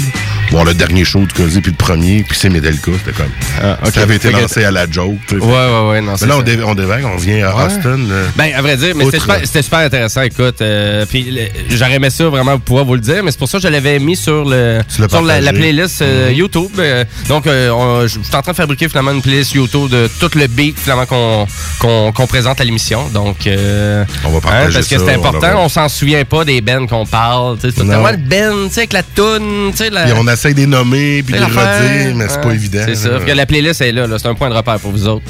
Bon, 0.52 0.64
le 0.64 0.74
dernier 0.74 1.02
show 1.04 1.20
du 1.20 1.28
Colisée, 1.32 1.62
puis 1.62 1.70
le 1.72 1.76
premier, 1.78 2.24
puis 2.28 2.36
c'est 2.38 2.50
Metallica, 2.50 2.92
c'était 2.98 3.16
comme. 3.16 3.30
Ah, 3.62 3.78
ok. 3.86 3.90
Ça 3.94 4.02
avait 4.02 4.16
été 4.16 4.30
lancé 4.30 4.62
à 4.64 4.70
la 4.70 4.84
joke. 4.90 5.14
Ouais, 5.30 5.38
ouais, 5.40 5.88
ouais. 5.90 6.00
Non, 6.02 6.12
Mais 6.20 6.26
là, 6.26 6.36
on, 6.36 6.42
dé- 6.42 6.58
on 6.62 6.74
dévague, 6.74 7.04
on 7.06 7.16
vient 7.16 7.48
à 7.48 7.56
Ouais. 7.56 7.64
Austin. 7.64 7.96
là. 7.96 8.22
Ben, 8.36 8.52
à 8.54 8.60
vrai 8.60 8.76
dire, 8.76 8.94
mais 8.94 9.06
c'était 9.06 9.20
super, 9.20 9.40
c'était 9.44 9.62
super 9.62 9.78
intéressant, 9.78 10.20
écoute. 10.20 10.60
euh, 10.60 11.06
puis 11.06 11.38
j'aurais 11.70 11.94
aimé 11.94 12.10
ça 12.10 12.28
vraiment 12.28 12.58
pouvoir 12.58 12.84
vous 12.84 12.94
le 12.96 13.00
dire, 13.00 13.22
mais 13.24 13.30
c'est 13.30 13.38
pour 13.38 13.48
ça 13.48 13.56
que 13.58 13.64
je 13.64 13.68
l'avais 13.68 13.98
mis 13.98 14.14
sur 14.14 14.44
le 14.44 14.80
sur 14.88 15.22
la, 15.22 15.52
playlist 15.54 16.02
euh, 16.02 16.30
YouTube. 16.34 16.70
euh, 16.78 17.04
donc, 17.28 17.46
euh, 17.46 17.70
on- 17.70 18.02
je 18.02 18.08
suis 18.20 18.36
en 18.36 18.42
train 18.42 18.52
de 18.52 18.56
fabriquer 18.56 18.90
finalement 18.90 19.12
une 19.12 19.22
playlist 19.22 19.54
YouTube 19.54 19.88
de 19.88 20.06
tout 20.20 20.30
le 20.34 20.46
beat 20.48 20.78
finalement 20.78 21.06
qu'on 21.06 22.26
présente 22.26 22.60
à 22.60 22.64
l'émission. 22.64 23.08
Donc, 23.08 23.46
euh, 23.46 24.04
On 24.24 24.28
va 24.30 24.40
partager 24.42 24.74
parce 24.74 24.86
que 24.86 24.98
c'est 24.98 25.14
important. 25.14 25.62
On 25.64 25.68
s'en 25.70 25.88
souvient 25.88 26.24
pas 26.26 26.44
des 26.44 26.60
bands 26.60 26.86
qu'on 26.86 27.06
parle. 27.06 27.56
C'est 27.62 27.74
ouais, 27.80 28.12
le 28.12 28.18
band, 28.18 28.68
tu 28.68 28.74
sais, 28.74 28.80
avec 28.80 28.92
la 28.92 29.02
toune, 29.02 29.70
tu 29.70 29.78
sais, 29.78 29.88
la- 29.90 30.06
Essaie 30.42 30.54
de 30.54 30.60
les 30.60 30.66
nommer, 30.66 31.22
puis 31.22 31.34
de 31.34 31.38
les 31.38 31.44
redire, 31.44 32.16
mais 32.16 32.26
c'est 32.28 32.40
pas 32.40 32.52
évident. 32.52 32.80
C'est 32.84 32.96
ça. 32.96 33.10
que 33.24 33.30
la 33.30 33.46
playlist 33.46 33.80
est 33.80 33.92
là, 33.92 34.08
là. 34.08 34.18
c'est 34.18 34.26
un 34.26 34.34
point 34.34 34.50
de 34.50 34.54
repère 34.54 34.80
pour 34.80 34.90
vous 34.90 35.06
autres. 35.06 35.22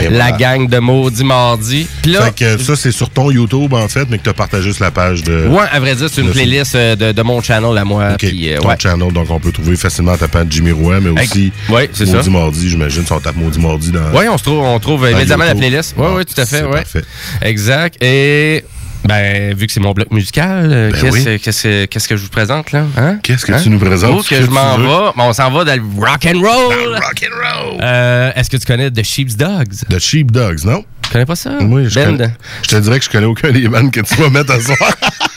Et 0.00 0.04
la 0.04 0.08
voilà. 0.30 0.32
gang 0.32 0.66
de 0.68 0.78
maudits 0.78 1.22
mardi. 1.22 1.86
Là, 2.06 2.22
Fait 2.32 2.34
que 2.56 2.62
ça, 2.62 2.74
c'est 2.74 2.90
sur 2.90 3.10
ton 3.10 3.30
YouTube, 3.30 3.74
en 3.74 3.86
fait, 3.88 4.06
mais 4.08 4.16
que 4.16 4.22
tu 4.24 4.30
as 4.30 4.34
partagé 4.34 4.72
sur 4.72 4.82
la 4.84 4.90
page 4.90 5.22
de. 5.22 5.46
Ouais, 5.48 5.64
à 5.70 5.80
vrai 5.80 5.94
dire, 5.94 6.08
c'est 6.10 6.22
une 6.22 6.30
playlist 6.30 6.74
euh, 6.76 6.96
de, 6.96 7.12
de 7.12 7.22
mon 7.22 7.42
channel 7.42 7.76
à 7.76 7.84
moi. 7.84 8.02
Euh, 8.04 8.16
ton 8.60 8.68
ouais. 8.68 8.76
channel, 8.78 9.12
donc 9.12 9.30
on 9.30 9.38
peut 9.38 9.52
trouver 9.52 9.76
facilement 9.76 10.12
en 10.12 10.16
tapant 10.16 10.44
Jimmy 10.48 10.72
Roy, 10.72 10.98
mais 11.00 11.10
aussi 11.20 11.52
Ouais, 11.68 11.90
c'est 11.92 12.06
Maudit 12.06 12.24
ça. 12.24 12.30
Mardi, 12.30 12.70
j'imagine, 12.70 13.04
si 13.04 13.12
on 13.12 13.20
tape 13.20 13.36
Maudit 13.36 13.60
Mardi 13.60 13.90
dans. 13.92 14.18
Oui, 14.18 14.24
on 14.30 14.38
se 14.38 14.44
trouve, 14.44 14.60
on 14.60 14.78
trouve 14.80 15.06
immédiatement 15.10 15.44
la 15.44 15.54
playlist. 15.54 15.94
Oui, 15.98 16.06
Ah, 16.08 16.14
oui, 16.16 16.24
tout 16.24 16.40
à 16.40 16.46
fait. 16.46 16.56
c'est 16.60 16.64
Ouais. 16.64 16.70
parfait. 16.82 17.04
Exact. 17.42 18.02
Et 18.02 18.64
ben, 19.06 19.54
vu 19.54 19.66
que 19.66 19.72
c'est 19.72 19.80
mon 19.80 19.92
bloc 19.92 20.10
musical, 20.10 20.68
euh, 20.72 20.90
Ben 20.90 21.00
qu'est-ce 21.00 21.68
oui. 21.68 21.86
qu'est-ce- 21.88 22.08
que 22.08 22.16
je 22.16 22.22
vous 22.22 22.28
présente 22.28 22.72
là? 22.72 22.84
Hein? 22.96 23.18
Qu'est-ce 23.22 23.44
que 23.44 23.52
Hein? 23.52 23.60
tu 23.62 23.70
nous 23.70 23.78
présentes? 23.78 24.24
Que 24.26 24.34
que 24.36 24.42
je 24.42 24.50
m'en 24.50 24.78
vais? 24.78 24.84
Bon, 24.86 25.12
on 25.18 25.32
s'en 25.32 25.50
va 25.50 25.64
dans 25.64 25.74
le 25.76 25.82
rock 26.00 26.26
and 26.26 26.38
roll. 26.40 26.94
Rock 26.94 27.24
and 27.24 27.34
roll! 27.70 27.78
Euh, 27.82 28.32
Est-ce 28.34 28.48
que 28.50 28.56
tu 28.56 28.66
connais 28.66 28.90
The 28.90 29.02
Sheep's 29.02 29.36
Dogs? 29.36 29.84
The 29.90 29.98
Sheep 29.98 30.30
Dogs, 30.32 30.64
non? 30.64 30.84
Tu 31.02 31.10
connais 31.10 31.26
pas 31.26 31.36
ça? 31.36 31.50
Oui, 31.60 31.84
je, 31.88 31.94
Band? 32.00 32.16
connais- 32.16 32.30
je 32.62 32.68
te 32.68 32.76
dirais 32.76 32.98
que 32.98 33.04
je 33.04 33.10
connais 33.10 33.26
aucun 33.26 33.50
des 33.52 33.68
bands 33.68 33.88
que 33.90 34.00
tu 34.00 34.14
vas 34.16 34.30
mettre 34.30 34.52
à 34.52 34.60
soir. 34.60 34.78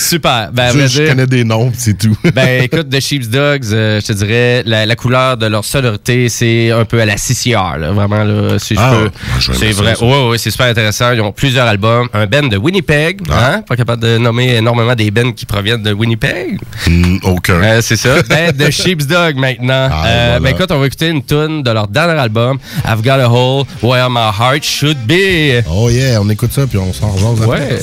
Super. 0.00 0.50
Ben, 0.52 0.72
je, 0.88 1.06
connais 1.08 1.26
des 1.26 1.44
noms, 1.44 1.72
c'est 1.76 1.96
tout. 1.98 2.16
Ben 2.34 2.62
écoute, 2.62 2.88
The 2.90 3.00
Sheep's 3.00 3.28
Dogs, 3.28 3.64
euh, 3.72 4.00
je 4.00 4.06
te 4.06 4.12
dirais, 4.12 4.62
la, 4.66 4.86
la 4.86 4.96
couleur 4.96 5.36
de 5.36 5.46
leur 5.46 5.64
sonorité, 5.64 6.28
c'est 6.28 6.70
un 6.70 6.84
peu 6.84 7.00
à 7.00 7.04
la 7.06 7.16
CCR, 7.16 7.76
là, 7.78 7.92
vraiment, 7.92 8.24
là, 8.24 8.58
si 8.58 8.74
je 8.74 8.80
Ah, 8.80 8.92
peux. 8.94 9.10
C'est 9.52 9.72
vrai. 9.72 9.94
ça. 9.94 10.04
Ouais, 10.04 10.28
ouais, 10.30 10.38
c'est 10.38 10.50
super 10.50 10.66
intéressant. 10.66 11.12
Ils 11.12 11.20
ont 11.20 11.32
plusieurs 11.32 11.66
albums. 11.66 12.08
Un 12.14 12.26
band 12.26 12.48
de 12.48 12.56
Winnipeg, 12.56 13.20
Ah. 13.30 13.54
hein? 13.56 13.62
Pas 13.62 13.76
capable 13.76 14.02
de 14.02 14.18
nommer 14.18 14.56
énormément 14.56 14.94
des 14.94 15.10
bands 15.10 15.32
qui 15.32 15.46
proviennent 15.46 15.82
de 15.82 15.92
Winnipeg? 15.92 16.58
Hmm, 16.86 17.18
aucun. 17.24 17.62
Euh, 17.62 17.80
c'est 17.82 17.96
ça. 17.96 18.22
Ben, 18.28 18.52
The 18.52 18.70
Sheep's 18.70 19.06
Dog 19.06 19.36
maintenant. 19.36 19.88
Ah, 19.92 20.04
Euh, 20.06 20.26
voilà. 20.38 20.40
Ben 20.40 20.48
écoute, 20.56 20.70
on 20.72 20.78
va 20.78 20.86
écouter 20.86 21.08
une 21.08 21.22
tune 21.24 21.62
de 21.62 21.70
leur 21.70 21.88
dernier 21.88 22.18
album, 22.18 22.58
I've 22.86 23.02
Got 23.02 23.20
a 23.20 23.28
Hole 23.28 23.64
Where 23.82 24.08
My 24.10 24.30
Heart 24.38 24.62
Should 24.64 24.98
Be. 25.06 25.62
Oh 25.70 25.88
yeah, 25.90 26.20
on 26.20 26.28
écoute 26.30 26.52
ça, 26.52 26.66
puis 26.66 26.78
on 26.78 26.92
s'en 26.92 27.10
rejase 27.10 27.42
après. 27.42 27.78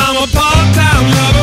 I'm 0.00 0.16
a 0.16 0.26
part-time 0.26 1.06
lover 1.10 1.33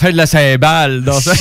fin 0.00 0.10
de 0.12 0.16
la 0.16 0.26
cymbale 0.26 1.02
dans 1.02 1.20
ça. 1.20 1.32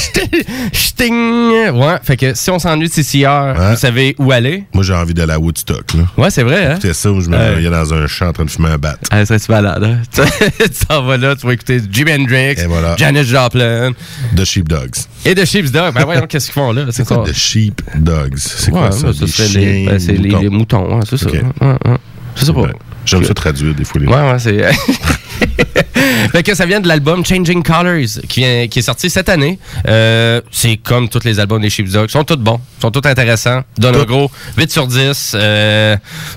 Sting! 0.73 1.69
Ouais, 1.73 1.95
fait 2.03 2.17
que 2.17 2.33
si 2.33 2.49
on 2.51 2.59
s'ennuie 2.59 2.89
de 2.89 2.93
CCR, 2.93 3.53
vous 3.71 3.75
savez 3.77 4.15
où 4.19 4.31
aller? 4.31 4.65
Moi, 4.73 4.83
j'ai 4.83 4.93
envie 4.93 5.13
d'aller 5.13 5.33
à 5.33 5.39
Woodstock. 5.39 5.93
Là. 5.93 6.03
Ouais, 6.17 6.29
c'est 6.29 6.43
vrai, 6.43 6.65
hein? 6.65 6.71
Écoutez 6.73 6.93
ça, 6.93 7.11
où 7.11 7.21
je 7.21 7.29
me 7.29 7.37
Ouais. 7.37 7.51
voyais 7.53 7.69
dans 7.69 7.93
un 7.93 8.05
champ 8.07 8.27
en 8.27 8.33
train 8.33 8.45
de 8.45 8.49
fumer 8.49 8.69
un 8.69 8.77
bat. 8.77 8.97
Ah, 9.11 9.25
ça, 9.25 9.39
c'est 9.39 9.49
malade, 9.49 9.83
hein? 9.83 9.97
tu 10.59 10.85
t'en 10.87 11.03
vas 11.03 11.17
là, 11.17 11.35
tu 11.35 11.47
vas 11.47 11.53
écouter 11.53 11.79
Jimi 11.89 12.11
Hendrix, 12.13 12.55
voilà. 12.67 12.95
Janis 12.97 13.23
Joplin. 13.23 13.91
The 14.35 14.43
Sheepdogs. 14.45 14.95
Et 15.25 15.33
The 15.35 15.45
Sheepdogs. 15.45 15.93
Ben 15.93 16.03
voyons, 16.05 16.27
qu'est-ce 16.27 16.45
qu'ils 16.47 16.53
font 16.53 16.71
là? 16.73 16.85
C'est 16.91 17.07
quoi? 17.07 17.23
The 17.25 17.33
Sheepdogs? 17.33 18.37
C'est 18.37 18.71
quoi 18.71 18.85
Ouais, 18.85 18.91
ça? 18.91 19.07
ben, 19.07 19.13
serait 19.13 19.47
chiens, 19.47 19.61
les, 19.61 19.85
ben, 19.85 19.99
c'est 19.99 20.11
les, 20.13 20.19
moutons? 20.29 20.39
les 20.41 20.49
moutons, 20.49 20.97
hein, 20.97 20.99
c'est 21.09 21.17
ça. 21.17 21.27
Ok. 21.27 21.33
Ouais, 21.33 21.67
ouais. 21.85 21.97
Je 22.35 22.45
sais 22.45 22.53
pas. 22.53 22.61
J'aime 23.05 23.23
ça 23.23 23.33
traduire 23.33 23.73
des 23.73 23.83
fois 23.85 24.01
les 24.01 24.07
Ouais, 24.07 24.15
ouais, 24.31 24.39
c'est. 24.39 24.61
fait 26.31 26.43
que 26.43 26.53
ça 26.55 26.65
vient 26.65 26.79
de 26.79 26.87
l'album 26.87 27.25
Changing 27.25 27.63
Colors 27.63 28.21
qui, 28.27 28.41
vient- 28.41 28.67
qui 28.67 28.79
est 28.79 28.83
sorti 28.83 29.09
cette 29.09 29.29
année. 29.29 29.59
Euh, 29.87 30.41
c'est 30.51 30.77
comme 30.77 31.09
tous 31.09 31.23
les 31.23 31.39
albums 31.39 31.61
des 31.61 31.69
Sheepdogs. 31.69 32.09
Ils 32.09 32.11
sont 32.11 32.23
tous 32.23 32.35
bons, 32.37 32.59
sont 32.81 32.91
tous 32.91 33.07
intéressants. 33.07 33.61
Donne 33.77 33.95
un 33.95 34.03
gros 34.03 34.29
8 34.57 34.71
sur 34.71 34.87
10. 34.87 35.33
Euh, 35.35 35.95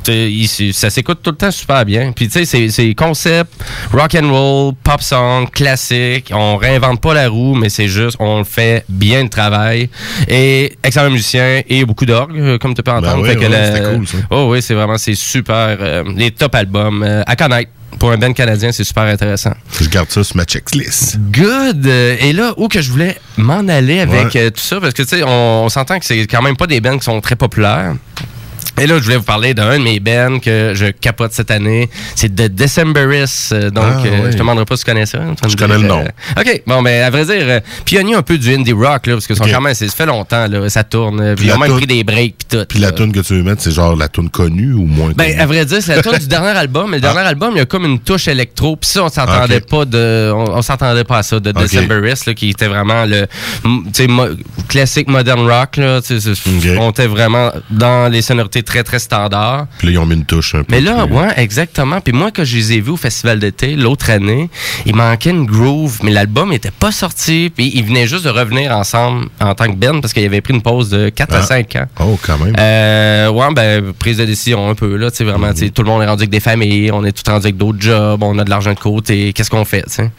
il- 0.09 0.73
ça 0.75 0.91
s'écoute 0.91 1.21
tout 1.23 1.31
le 1.31 1.37
temps 1.37 1.51
super 1.51 1.85
bien. 1.85 2.13
Puis 2.13 2.27
tu 2.29 2.33
sais, 2.41 2.45
c'est- 2.45 2.69
c'est 2.71 2.95
concept, 2.95 3.51
rock 3.93 4.15
and 4.15 4.31
roll, 4.31 4.75
pop 4.83 5.01
song, 5.03 5.49
classique. 5.51 6.31
On 6.35 6.57
réinvente 6.57 7.01
pas 7.01 7.15
la 7.15 7.29
roue, 7.29 7.55
mais 7.55 7.69
c'est 7.69 7.89
juste, 7.89 8.17
on 8.21 8.39
le 8.39 8.45
fait 8.45 8.85
bien 8.89 9.23
le 9.23 9.29
travail. 9.29 9.89
Et 10.29 10.73
excellent 10.83 11.11
musicien 11.11 11.63
et 11.69 11.85
beaucoup 11.85 12.07
d'orgue, 12.07 12.39
euh, 12.39 12.59
comme 12.59 12.75
tu 12.75 12.83
peux 12.83 12.91
entendre. 12.91 13.23
oui, 13.23 13.29
Fait 13.29 13.37
que 13.37 13.41
ouais, 13.43 13.49
la- 13.49 13.73
c'était 13.77 13.95
cool, 13.95 14.07
ça. 14.07 14.19
Oh 14.31 14.49
oui, 14.51 14.63
c'est 14.63 14.75
vraiment, 14.75 14.99
c'est 14.99 15.15
super. 15.15 15.53
euh, 15.81 16.05
les 16.17 16.31
top 16.31 16.55
albums 16.55 17.03
euh, 17.03 17.23
à 17.27 17.37
connaître. 17.37 17.71
Pour 17.99 18.11
un 18.11 18.17
band 18.17 18.33
canadien, 18.33 18.73
c'est 18.73 18.85
super 18.85 19.03
intéressant. 19.03 19.53
Je 19.79 19.87
garde 19.89 20.11
ça 20.11 20.25
sur 20.25 20.35
ma 20.37 20.45
checklist. 20.45 21.19
Good. 21.31 21.87
Et 21.87 22.33
là, 22.33 22.55
où 22.57 22.67
que 22.69 22.81
je 22.81 22.91
voulais 22.91 23.19
m'en 23.37 23.69
aller 23.69 24.01
avec 24.01 24.33
Ouais. 24.35 24.51
tout 24.51 24.61
ça, 24.63 24.81
parce 24.81 24.95
que 24.95 25.03
tu 25.03 25.09
sais, 25.11 25.23
on, 25.23 25.65
on 25.65 25.69
s'entend 25.69 25.99
que 25.99 26.05
c'est 26.07 26.27
quand 26.33 26.43
même 26.43 26.57
pas 26.57 26.67
des 26.67 26.81
bands 26.81 26.99
qui 26.99 27.05
sont 27.05 27.21
très 27.21 27.37
populaires. 27.37 27.95
Et 28.81 28.87
là, 28.87 28.97
je 28.99 29.03
voulais 29.05 29.17
vous 29.19 29.23
parler 29.23 29.53
d'un 29.55 29.79
de 29.79 29.83
mes 29.85 30.01
bands 30.01 30.39
que 30.39 30.73
je 30.75 30.87
capote 30.87 31.33
cette 31.33 31.51
année. 31.51 31.91
C'est 32.15 32.35
The 32.35 32.49
Decemberists. 32.55 33.53
Euh, 33.53 33.71
Donc, 33.71 33.85
Ah, 33.87 34.03
euh, 34.07 34.27
je 34.27 34.33
te 34.33 34.39
demanderai 34.39 34.65
pas 34.65 34.77
si 34.77 34.85
tu 34.85 34.91
connais 34.91 35.07
ça. 35.07 35.19
Tu 35.43 35.51
Je 35.51 35.57
dire, 35.57 35.67
connais 35.69 35.79
le 35.81 35.87
nom. 35.89 36.01
euh, 36.05 36.41
OK. 36.41 36.63
Bon, 36.67 36.83
ben, 36.83 37.03
à 37.03 37.11
vrai 37.11 37.25
dire, 37.27 37.61
pionnier 37.85 38.15
un 38.15 38.23
peu 38.23 38.39
du 38.39 38.55
indie 38.55 38.73
rock, 38.73 39.07
là, 39.07 39.15
parce 39.15 39.27
que 39.27 39.35
quand 39.35 39.61
même, 39.61 39.75
ça 39.75 39.87
fait 39.89 40.07
longtemps, 40.07 40.47
là, 40.49 40.69
ça 40.71 40.85
tourne. 40.85 41.35
Puis 41.35 41.47
ils 41.47 41.53
ont 41.53 41.59
même 41.59 41.73
pris 41.77 41.87
des 41.87 42.03
breaks, 42.05 42.35
puis 42.49 42.59
tout. 42.59 42.65
Puis 42.69 42.79
la 42.79 42.93
tune 42.93 43.13
que 43.13 43.21
tu 43.21 43.35
veux 43.35 43.43
mettre, 43.43 43.63
c'est 43.63 43.73
genre 43.73 43.95
la 43.95 44.09
tune 44.09 44.31
connue 44.31 44.73
ou 44.73 44.87
moins 44.87 45.13
Ben, 45.15 45.27
connue? 45.31 45.41
à 45.41 45.47
vrai 45.47 45.65
dire, 45.67 45.79
c'est 45.83 45.97
la 45.97 46.03
tune 46.03 46.19
du 46.19 46.27
dernier 46.29 46.49
album. 46.59 46.91
Mais 46.91 46.97
le 46.97 47.03
dernier 47.03 47.21
album, 47.21 47.51
il 47.55 47.59
y 47.59 47.63
a 47.63 47.67
comme 47.67 47.85
une 47.85 47.99
touche 48.01 48.29
électro. 48.29 48.77
Puis 48.77 48.91
ça, 48.91 49.05
on 49.05 49.09
s'entendait 49.09 49.61
pas 49.61 49.85
de, 49.85 50.31
on, 50.35 50.57
on 50.57 50.63
s'entendait 50.63 51.05
pas 51.05 51.19
à 51.19 51.23
ça 51.23 51.39
de 51.39 51.51
Ok. 51.51 51.63
Decemberist, 51.63 52.27
là, 52.27 52.35
qui 52.35 52.51
était 52.51 52.69
vraiment 52.69 53.05
le, 53.05 53.27
m- 53.65 53.83
tu 53.87 53.91
sais, 53.93 54.07
mo- 54.07 54.29
classique 54.69 55.09
modern 55.09 55.41
rock, 55.47 55.77
là. 55.77 56.01
On 56.79 56.91
était 56.91 57.07
vraiment 57.07 57.51
dans 57.71 58.11
les 58.11 58.23
sonorités 58.23 58.62
très, 58.63 58.83
très 58.83 58.99
standards. 58.99 59.67
Puis 59.79 59.89
là, 59.89 59.93
ils 59.95 59.99
ont 59.99 60.07
mis 60.07 60.15
une 60.15 60.25
touche 60.25 60.55
un 60.55 60.63
peu. 60.65 60.67
Mais 60.75 60.81
là, 60.81 61.07
plus- 61.07 61.15
ouais, 61.17 61.33
exactement. 61.37 62.01
Puis 62.01 62.13
moi, 62.13 62.31
quand 62.35 62.45
je 62.45 62.57
les 62.57 62.73
ai 62.75 62.81
vus 62.81 62.91
au 62.93 62.97
festival 62.97 63.39
d'été 63.39 63.75
l'autre 63.77 64.11
année, 64.11 64.49
il 64.87 64.95
manquait 64.95 65.31
une 65.31 65.47
groove, 65.47 65.99
mais 66.03 66.11
l'album 66.11 66.51
n'était 66.51 66.71
pas 66.71 66.93
sorti. 66.93 67.51
Puis 67.55 67.71
ils 67.75 67.85
venaient 67.85 68.07
juste 68.07 68.25
de 68.25 68.31
revenir 68.31 68.73
ensemble 68.77 69.27
en 69.41 69.55
tant 69.55 69.67
que 69.67 69.77
band 69.77 70.01
parce 70.01 70.13
qu'il 70.13 70.25
avait 70.25 70.41
pris 70.41 70.55
une 70.55 70.63
pause 70.63 70.91
de 70.91 71.09
4 71.09 71.35
à 71.35 71.39
Ah. 71.39 71.43
5 71.43 71.77
ans. 71.77 71.87
Oh, 72.01 72.19
quand 72.25 72.39
même. 72.39 72.55
Euh, 72.59 73.29
ouais, 73.31 73.47
ben, 73.55 73.93
prise 73.99 74.17
de 74.19 74.25
décision 74.25 74.69
un 74.71 74.75
peu, 74.75 74.97
là, 74.97 75.11
tu 75.11 75.19
sais, 75.19 75.25
vraiment, 75.25 75.53
tu 75.53 75.61
sais, 75.61 75.71
tout 75.71 75.83
le 75.83 75.89
monde 75.89 76.03
est 76.03 76.07
rendu 76.07 76.23
avec 76.23 76.31
des 76.31 76.41
familles, 76.41 76.91
on 76.93 77.05
est 77.05 77.13
tout 77.13 77.31
rendu 77.31 77.47
avec 77.47 77.57
d'autres 77.57 77.81
jobs, 77.81 78.23
on 78.23 78.39
a 78.39 78.45
de 78.45 78.51
l'argent 78.51 78.73
de 78.73 78.79
côté, 78.79 79.33
qu'est-ce 79.33 79.51
qu'on 79.51 79.65
fait, 79.65 79.83
tu 79.83 79.93
sais? 79.95 80.11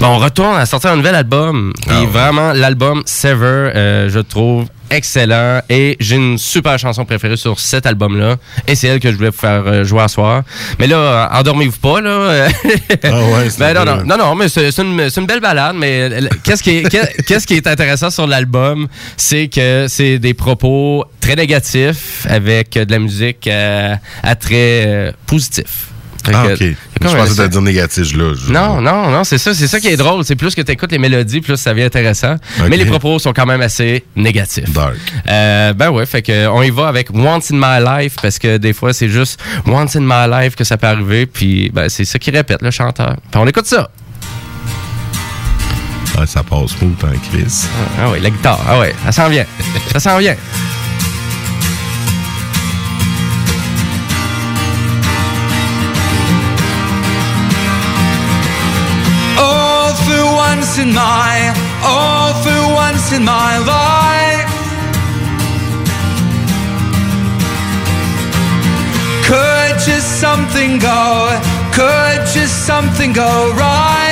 Bon, 0.00 0.08
on 0.08 0.18
retourne 0.18 0.56
à 0.56 0.66
sortir 0.66 0.90
un 0.90 0.96
nouvel 0.96 1.14
album, 1.14 1.72
puis 1.86 2.06
vraiment, 2.06 2.52
l'album 2.52 3.02
Sever, 3.06 3.72
euh, 3.74 4.08
je 4.10 4.18
trouve 4.20 4.66
excellent, 4.90 5.60
et 5.68 5.96
j'ai 6.00 6.16
une 6.16 6.38
super 6.38 6.78
chanson 6.78 7.04
préférée 7.04 7.36
sur 7.36 7.58
cet 7.60 7.86
album-là, 7.86 8.36
et 8.66 8.74
c'est 8.74 8.88
elle 8.88 9.00
que 9.00 9.10
je 9.10 9.16
voulais 9.16 9.30
vous 9.30 9.36
faire 9.38 9.62
euh, 9.66 9.84
jouer 9.84 10.02
à 10.02 10.08
soir. 10.08 10.42
Mais 10.78 10.86
là, 10.86 11.30
endormez-vous 11.34 11.78
pas, 11.78 12.00
là. 12.00 12.48
Ah 13.04 13.20
ouais, 13.22 13.48
ben, 13.58 13.74
non, 13.74 13.80
un 13.80 13.96
peu- 13.98 14.02
non, 14.04 14.16
non, 14.16 14.18
non, 14.18 14.34
mais 14.34 14.48
c'est 14.48 14.76
une, 14.78 15.08
une 15.16 15.26
belle 15.26 15.40
balade, 15.40 15.76
mais 15.76 16.00
euh, 16.10 16.28
qu'est-ce 16.44 16.62
qui, 16.62 16.70
est- 16.78 16.88
qu'est- 16.88 17.22
qu'est-ce 17.26 17.46
qui 17.46 17.54
est 17.54 17.66
intéressant 17.66 18.10
sur 18.10 18.26
l'album, 18.26 18.88
c'est 19.16 19.48
que 19.48 19.86
c'est 19.88 20.18
des 20.18 20.34
propos 20.34 21.04
très 21.20 21.36
négatifs 21.36 22.26
avec 22.28 22.76
euh, 22.76 22.84
de 22.84 22.92
la 22.92 22.98
musique 22.98 23.46
euh, 23.46 23.94
à 24.22 24.34
très 24.34 24.84
euh, 24.86 25.12
positif. 25.26 25.87
Ah, 26.34 26.46
que- 26.48 26.52
ok. 26.54 26.76
Je 27.00 27.06
pensais 27.16 27.34
t'allais 27.36 27.48
dire 27.48 27.62
négatif, 27.62 28.16
là. 28.16 28.32
Je- 28.34 28.52
non, 28.52 28.80
non, 28.80 29.10
non, 29.10 29.24
c'est 29.24 29.38
ça, 29.38 29.54
c'est 29.54 29.68
ça 29.68 29.78
qui 29.80 29.88
est 29.88 29.96
drôle. 29.96 30.24
C'est 30.24 30.34
plus 30.36 30.54
que 30.54 30.62
tu 30.62 30.72
écoutes 30.72 30.90
les 30.92 30.98
mélodies, 30.98 31.40
plus 31.40 31.56
ça 31.56 31.70
devient 31.72 31.84
intéressant. 31.84 32.36
Mais 32.68 32.76
les 32.76 32.84
propos 32.86 33.18
sont 33.18 33.32
quand 33.32 33.46
même 33.46 33.60
assez 33.60 34.04
négatifs. 34.16 34.72
Dark. 34.72 34.96
Euh, 35.28 35.72
ben 35.74 35.90
ouais, 35.90 36.06
fait 36.06 36.22
que 36.22 36.48
on 36.48 36.62
y 36.62 36.70
va 36.70 36.88
avec 36.88 37.08
Once 37.14 37.50
in 37.52 37.56
My 37.56 37.82
Life 37.84 38.16
parce 38.20 38.38
que 38.38 38.56
des 38.56 38.72
fois 38.72 38.92
c'est 38.92 39.08
juste 39.08 39.40
Once 39.66 39.94
in 39.96 40.00
My 40.00 40.28
Life 40.30 40.56
que 40.56 40.64
ça 40.64 40.76
peut 40.76 40.86
arriver, 40.88 41.26
puis 41.26 41.70
ben 41.72 41.88
c'est 41.88 42.04
ça 42.04 42.18
qui 42.18 42.30
répète 42.30 42.62
le 42.62 42.70
chanteur. 42.70 43.16
Puis 43.30 43.40
on 43.40 43.46
écoute 43.46 43.66
ça. 43.66 43.88
Ah, 46.20 46.26
ça 46.26 46.42
passe 46.42 46.70
smooth 46.70 46.96
en 47.04 47.16
crise. 47.30 47.68
Ah 48.00 48.10
ouais, 48.10 48.18
la 48.18 48.30
guitare. 48.30 48.58
Ah 48.68 48.80
ouais, 48.80 48.92
ça 49.04 49.12
s'en 49.12 49.28
vient. 49.28 49.44
ça 49.92 50.00
s'en 50.00 50.18
vient. 50.18 50.34
In 60.78 60.94
my, 60.94 61.52
oh, 61.82 62.30
for 62.44 62.74
once 62.74 63.12
in 63.12 63.24
my 63.24 63.58
life. 63.58 64.48
Could 69.26 69.78
just 69.84 70.20
something 70.20 70.78
go, 70.78 71.40
could 71.72 72.20
just 72.32 72.64
something 72.64 73.12
go 73.12 73.52
right? 73.56 74.07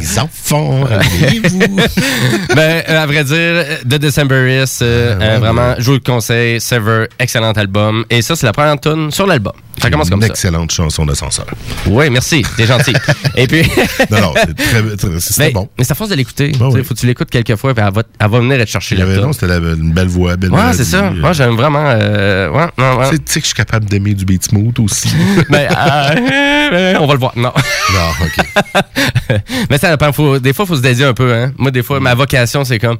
Les 0.00 0.18
enfants, 0.18 0.84
réveillez-vous. 0.84 1.58
ben, 2.54 2.82
euh, 2.88 3.02
à 3.02 3.06
vrai 3.06 3.24
dire, 3.24 3.78
The 3.82 3.98
Decemberists, 4.00 4.82
euh, 4.82 5.16
euh, 5.20 5.38
vraiment, 5.38 5.74
je 5.78 5.84
vous 5.84 5.92
le 5.92 5.98
conseille. 6.00 6.60
Sever, 6.60 7.06
excellent 7.18 7.52
album. 7.52 8.04
Et 8.10 8.22
ça, 8.22 8.36
c'est 8.36 8.46
la 8.46 8.52
première 8.52 8.78
tune 8.80 9.10
sur 9.10 9.26
l'album. 9.26 9.52
Ça 9.80 9.90
commence 9.90 10.08
comme 10.08 10.20
Une 10.20 10.26
ça. 10.26 10.32
excellente 10.32 10.70
chanson 10.70 11.04
d'ascenseur. 11.04 11.46
Oui, 11.86 12.08
merci. 12.08 12.44
T'es 12.56 12.64
gentil. 12.66 12.94
Et 13.36 13.46
puis. 13.46 13.62
Non, 14.10 14.20
non, 14.20 14.34
c'est 14.36 14.54
très- 14.56 14.96
très- 14.96 15.20
c'était 15.20 15.46
Mais- 15.46 15.50
bon. 15.52 15.68
Mais 15.76 15.84
c'est 15.84 15.92
à 15.92 15.94
force 15.96 16.10
de 16.10 16.14
l'écouter. 16.14 16.52
Ah 16.60 16.68
oui. 16.70 16.84
Faut 16.84 16.94
que 16.94 17.00
tu 17.00 17.06
l'écoutes 17.06 17.28
quelques 17.30 17.56
fois, 17.56 17.74
puis 17.74 17.84
elle 17.86 17.92
va, 17.92 18.02
elle 18.20 18.30
va 18.30 18.38
venir 18.38 18.58
te 18.64 18.66
chercher 18.70 18.94
Il 18.94 18.98
y 19.00 19.02
avait, 19.02 19.16
non, 19.16 19.32
c'était 19.32 19.46
une 19.48 19.92
belle 19.92 20.06
voix, 20.08 20.36
belle 20.36 20.52
Ouais, 20.52 20.72
c'est 20.74 20.84
ça. 20.84 21.10
Moi, 21.10 21.32
j'aime 21.32 21.56
vraiment. 21.56 21.84
euh, 21.86 22.50
ouais, 22.50 22.66
non, 22.78 22.98
ouais. 22.98 23.10
Tu 23.10 23.16
sais- 23.16 23.22
tu 23.22 23.32
sais 23.32 23.40
que 23.40 23.44
je 23.44 23.48
suis 23.48 23.54
capable 23.56 23.86
d'aimer 23.86 24.14
du 24.14 24.24
beat 24.24 24.44
smooth 24.44 24.78
aussi. 24.78 25.08
Mais, 25.50 25.66
euh, 25.76 26.94
on 27.00 27.06
va 27.06 27.12
le 27.14 27.18
voir. 27.18 27.32
Non. 27.36 27.52
Non, 27.92 28.26
OK. 28.26 28.43
Mais 29.70 29.78
ça 29.78 29.90
dépend. 29.90 30.12
Faut, 30.12 30.38
des 30.38 30.52
fois, 30.52 30.64
il 30.64 30.68
faut 30.68 30.76
se 30.76 30.82
dédier 30.82 31.04
un 31.04 31.14
peu. 31.14 31.32
Hein. 31.32 31.52
Moi, 31.56 31.70
des 31.70 31.82
fois, 31.82 32.00
ma 32.00 32.14
vocation, 32.14 32.64
c'est 32.64 32.78
comme 32.78 32.98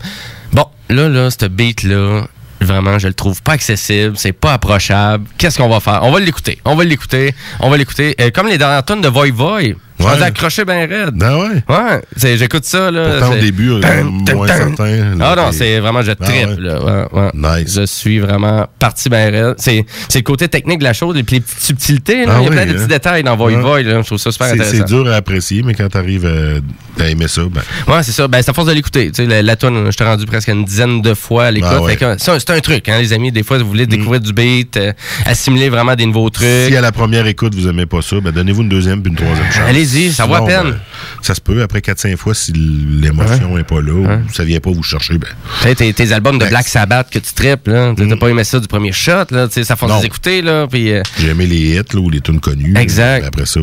bon, 0.53 0.67
là, 0.89 1.09
là, 1.09 1.31
ce 1.31 1.47
beat-là, 1.47 2.27
vraiment, 2.61 2.99
je 2.99 3.09
le 3.09 3.15
trouve 3.15 3.43
pas 3.43 3.53
accessible, 3.53 4.17
c'est 4.17 4.33
pas 4.33 4.55
approchable. 4.55 5.27
Qu'est-ce 5.39 5.59
qu'on 5.59 5.69
va 5.69 5.81
faire? 5.81 6.01
On 6.03 6.13
va 6.13 6.21
l'écouter. 6.21 6.59
On 6.65 6.75
va 6.75 6.85
l'écouter. 6.85 7.35
On 7.61 7.71
va 7.71 7.77
l'écouter. 7.77 8.15
Euh, 8.21 8.31
comme 8.31 8.49
les 8.49 8.59
dernières 8.59 8.85
tonnes 8.85 9.01
de 9.01 9.09
Voy 9.09 9.31
Voy. 9.31 9.77
Ouais. 10.01 10.15
suis 10.15 10.23
accroché 10.23 10.65
bien 10.65 10.87
raide. 10.87 11.15
Ben 11.15 11.37
ouais. 11.37 11.63
Ouais. 11.69 12.01
c'est- 12.17 12.37
J'écoute 12.37 12.65
ça, 12.65 12.91
là. 12.91 13.19
Pourtant, 13.19 13.35
au 13.37 13.41
début, 13.41 13.71
on 13.73 13.79
était 13.79 14.35
moins 14.35 14.47
certain. 14.49 15.17
Ah 15.21 15.35
non, 15.37 15.51
c'est 15.53 15.79
vraiment, 15.79 16.03
je 16.03 16.11
Ah 16.11 16.15
tripe, 16.17 16.49
ouais. 16.49 16.57
là. 16.59 17.07
Ouais, 17.13 17.31
ouais. 17.33 17.65
Je 17.67 17.87
suis 17.87 18.19
vraiment 18.19 18.67
parti 18.79 19.09
bien 19.09 19.31
raide. 19.31 19.55
C'est 19.59 19.85
c'est 20.09 20.19
le 20.19 20.25
côté 20.25 20.49
technique 20.49 20.81
de 20.81 20.85
la 20.85 20.93
chose, 20.93 21.17
et 21.17 21.23
puis 21.23 21.37
les 21.37 21.41
petites 21.41 21.61
subtilités, 21.61 22.27
là. 22.27 22.35
Ah 22.37 22.39
Il 22.41 22.45
y 22.45 22.49
a 22.49 22.51
plein 22.51 22.67
de 22.67 22.71
hein. 22.71 22.75
petits 22.75 22.87
détails 22.89 23.23
dans 23.23 23.37
Ouais. 23.37 23.55
Voy, 23.57 23.83
là. 23.85 24.01
Je 24.01 24.07
trouve 24.07 24.19
ça 24.19 24.33
super 24.33 24.49
C'est- 24.49 24.55
intéressant. 24.55 24.77
C'est 24.79 24.85
dur 24.87 25.07
à 25.11 25.15
apprécier, 25.17 25.63
mais 25.63 25.75
quand 25.75 25.89
t'arrives 25.89 26.27
à, 26.27 27.03
à 27.03 27.09
aimer 27.09 27.29
ça, 27.29 27.43
ben. 27.51 27.61
Ouais, 27.93 28.03
c'est 28.03 28.13
ça. 28.13 28.27
Ben, 28.29 28.41
c'est 28.43 28.51
à 28.51 28.55
force 28.55 28.69
de 28.69 28.73
l'écouter. 28.73 29.11
Tu 29.11 29.23
sais, 29.23 29.27
la, 29.29 29.43
la 29.43 29.57
tune, 29.57 29.91
je 29.91 29.97
t'ai 29.97 30.05
rendu 30.05 30.25
presque 30.27 30.49
une 30.49 30.65
dizaine 30.65 31.03
de 31.03 31.15
fois 31.15 31.45
à 31.47 31.51
l'écoute. 31.51 31.71
Ah 31.73 31.83
ouais. 31.83 31.93
Fait 31.97 31.99
que, 32.17 32.23
ça, 32.23 32.39
c'est 32.41 32.51
un 32.51 32.61
truc, 32.61 32.89
hein, 32.89 32.99
les 33.01 33.13
amis. 33.13 33.31
Des 33.33 33.43
fois, 33.43 33.59
vous 33.59 33.67
voulez 33.69 33.87
découvrir 33.87 34.21
du 34.21 34.33
beat, 34.33 34.77
euh, 34.77 34.93
assimiler 35.27 35.69
vraiment 35.69 35.95
des 35.95 36.07
nouveaux 36.07 36.31
trucs. 36.31 36.47
Si 36.69 36.77
à 36.77 36.81
la 36.81 36.93
première 36.93 37.27
écoute, 37.27 37.55
vous 37.55 37.69
aimez 37.69 37.87
pas 37.87 38.03
ça, 38.03 38.21
ben 38.21 38.31
donnez-vous 38.33 38.63
une 38.63 38.69
deuxième 38.69 39.03
puis 39.03 39.11
une 39.11 39.17
troisième 39.17 39.51
chance. 39.53 39.69
Allez-y, 39.85 40.13
ça 40.13 40.27
vaut 40.27 40.45
peine. 40.47 40.63
ben, 40.65 40.81
ça 41.23 41.35
se 41.35 41.41
peut, 41.41 41.63
après 41.63 41.81
4-5 41.81 42.17
fois, 42.17 42.35
si 42.35 42.53
l'émotion 42.53 43.59
est 43.59 43.65
pas 43.65 43.81
là 43.81 43.93
ou 43.93 44.33
ça 44.33 44.45
vient 44.45 44.61
pas 44.61 44.71
vous 44.71 44.83
chercher, 44.83 45.19
ben. 45.19 45.75
Tes, 45.75 45.93
tes 45.93 46.13
albums 46.13 46.39
de 46.39 46.47
Black 46.47 46.69
Sabbath 46.69 47.11
que 47.11 47.19
tu 47.19 47.33
tripes, 47.35 47.69
là. 47.69 47.93
Mm. 47.93 47.97
Tu 47.97 48.09
T'as 48.09 48.17
pas 48.17 48.29
aimé 48.29 48.45
ça 48.45 48.61
du 48.61 48.69
premier 48.69 48.93
shot, 48.93 49.27
là. 49.31 49.49
Ça 49.51 49.75
de 49.75 49.99
les 50.01 50.07
écouter, 50.07 50.43
là. 50.43 50.67
Puis, 50.67 50.93
euh, 50.93 51.03
J'ai 51.19 51.29
aimé 51.29 51.47
les 51.47 51.77
hits 51.77 51.95
là, 51.95 52.01
ou 52.01 52.11
les 52.11 52.21
tunes 52.21 52.41
connues. 52.41 52.77
Exact. 52.77 53.27
Après 53.27 53.47
ça, 53.47 53.61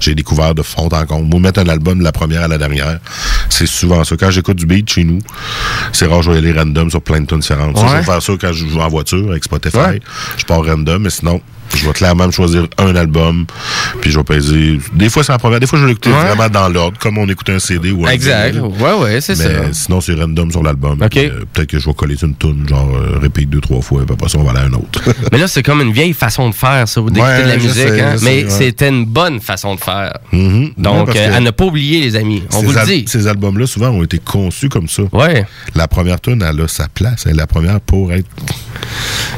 j'ai 0.00 0.14
découvert 0.14 0.54
de 0.54 0.62
fond 0.62 0.88
en 0.90 1.06
comble. 1.06 1.28
Moi, 1.28 1.40
mettre 1.40 1.60
un 1.60 1.68
album 1.68 1.98
de 1.98 2.04
la 2.04 2.12
première 2.12 2.42
à 2.42 2.48
la 2.48 2.58
dernière, 2.58 2.98
c'est 3.48 3.66
souvent 3.66 4.04
ça. 4.04 4.16
Quand 4.16 4.30
j'écoute 4.30 4.56
du 4.56 4.66
beat 4.66 4.90
chez 4.90 5.04
nous, 5.04 5.20
c'est 5.92 6.06
rare, 6.06 6.22
je 6.22 6.30
vais 6.30 6.38
aller 6.38 6.52
random 6.52 6.90
sur 6.90 7.02
plein 7.02 7.20
de 7.20 7.26
tunes 7.26 7.40
différentes. 7.40 7.78
Ça, 7.78 7.86
je 7.86 7.96
vais 7.96 8.02
faire 8.02 8.22
ça 8.22 8.32
quand 8.40 8.52
je 8.52 8.66
joue 8.66 8.80
en 8.80 8.88
voiture 8.88 9.30
avec 9.30 9.44
Spotify. 9.44 9.78
Ouais. 9.78 10.00
Je 10.36 10.44
pars 10.44 10.64
random, 10.64 11.02
mais 11.02 11.10
sinon, 11.10 11.40
je 11.76 11.86
vais 11.86 11.92
clairement 11.92 12.26
me 12.26 12.32
choisir 12.32 12.66
un 12.78 12.94
album, 12.96 13.46
puis 14.00 14.10
je 14.10 14.18
vais 14.18 14.24
peser. 14.24 14.78
Des 14.92 15.08
fois, 15.08 15.22
c'est 15.24 15.32
la 15.32 15.38
première. 15.38 15.60
Des 15.60 15.66
fois, 15.66 15.78
je 15.78 15.84
vais 15.84 15.90
l'écouter 15.90 16.10
Ouais. 16.10 16.24
vraiment 16.34 16.48
dans 16.48 16.68
l'ordre, 16.68 16.98
comme 16.98 17.18
on 17.18 17.28
écoute 17.28 17.48
un 17.50 17.58
CD 17.58 17.90
ou 17.92 18.06
un 18.06 18.10
Exact. 18.10 18.56
Ouais, 18.56 18.92
ouais, 19.00 19.20
c'est 19.20 19.38
Mais 19.38 19.44
ça. 19.44 19.72
sinon, 19.72 20.00
c'est 20.00 20.14
random 20.14 20.50
sur 20.50 20.62
l'album. 20.62 21.00
OK. 21.00 21.08
Puis, 21.10 21.20
euh, 21.26 21.44
Peut-être 21.52 21.68
que 21.70 21.78
je 21.78 21.86
vais 21.86 21.94
coller 21.94 22.16
une 22.22 22.34
tune, 22.36 22.66
genre, 22.68 22.90
euh, 22.94 23.18
répète 23.20 23.48
deux, 23.48 23.60
trois 23.60 23.80
fois, 23.80 24.02
puis 24.04 24.14
après 24.14 24.28
ça, 24.28 24.38
on 24.38 24.42
va 24.44 24.50
aller 24.50 24.60
à 24.60 24.64
un 24.64 24.72
autre. 24.72 25.00
Mais 25.32 25.38
là, 25.38 25.46
c'est 25.48 25.62
comme 25.62 25.80
une 25.80 25.92
vieille 25.92 26.12
façon 26.12 26.48
de 26.48 26.54
faire, 26.54 26.86
ça, 26.88 27.00
d'écouter 27.00 27.20
Ouais, 27.22 27.42
de 27.44 27.48
la 27.48 27.56
musique. 27.56 27.72
sais, 27.72 28.00
hein. 28.00 28.16
Mais 28.22 28.48
c'était 28.48 28.88
une 28.88 29.04
bonne 29.06 29.40
façon 29.40 29.74
de 29.74 29.80
faire. 29.80 30.12
Mhm. 30.32 30.62
Ouais, 30.64 30.72
Donc, 30.76 31.14
euh, 31.16 31.36
à 31.36 31.40
ne 31.40 31.50
pas 31.50 31.64
oublier, 31.64 32.00
les 32.00 32.16
amis. 32.16 32.42
On 32.54 32.62
vous 32.62 32.72
le 32.72 32.84
dit. 32.86 33.04
Ces 33.08 33.26
albums-là, 33.26 33.66
souvent, 33.66 33.88
ont 33.90 34.02
été 34.02 34.18
conçus 34.18 34.68
comme 34.68 34.88
ça. 34.88 35.02
Ouais. 35.12 35.44
La 35.74 35.88
première 35.88 36.20
tune, 36.20 36.42
elle 36.48 36.60
a 36.60 36.68
sa 36.68 36.88
place. 36.88 37.24
Elle 37.26 37.32
est 37.32 37.36
la 37.36 37.46
première 37.46 37.80
pour 37.80 38.12
être. 38.12 38.26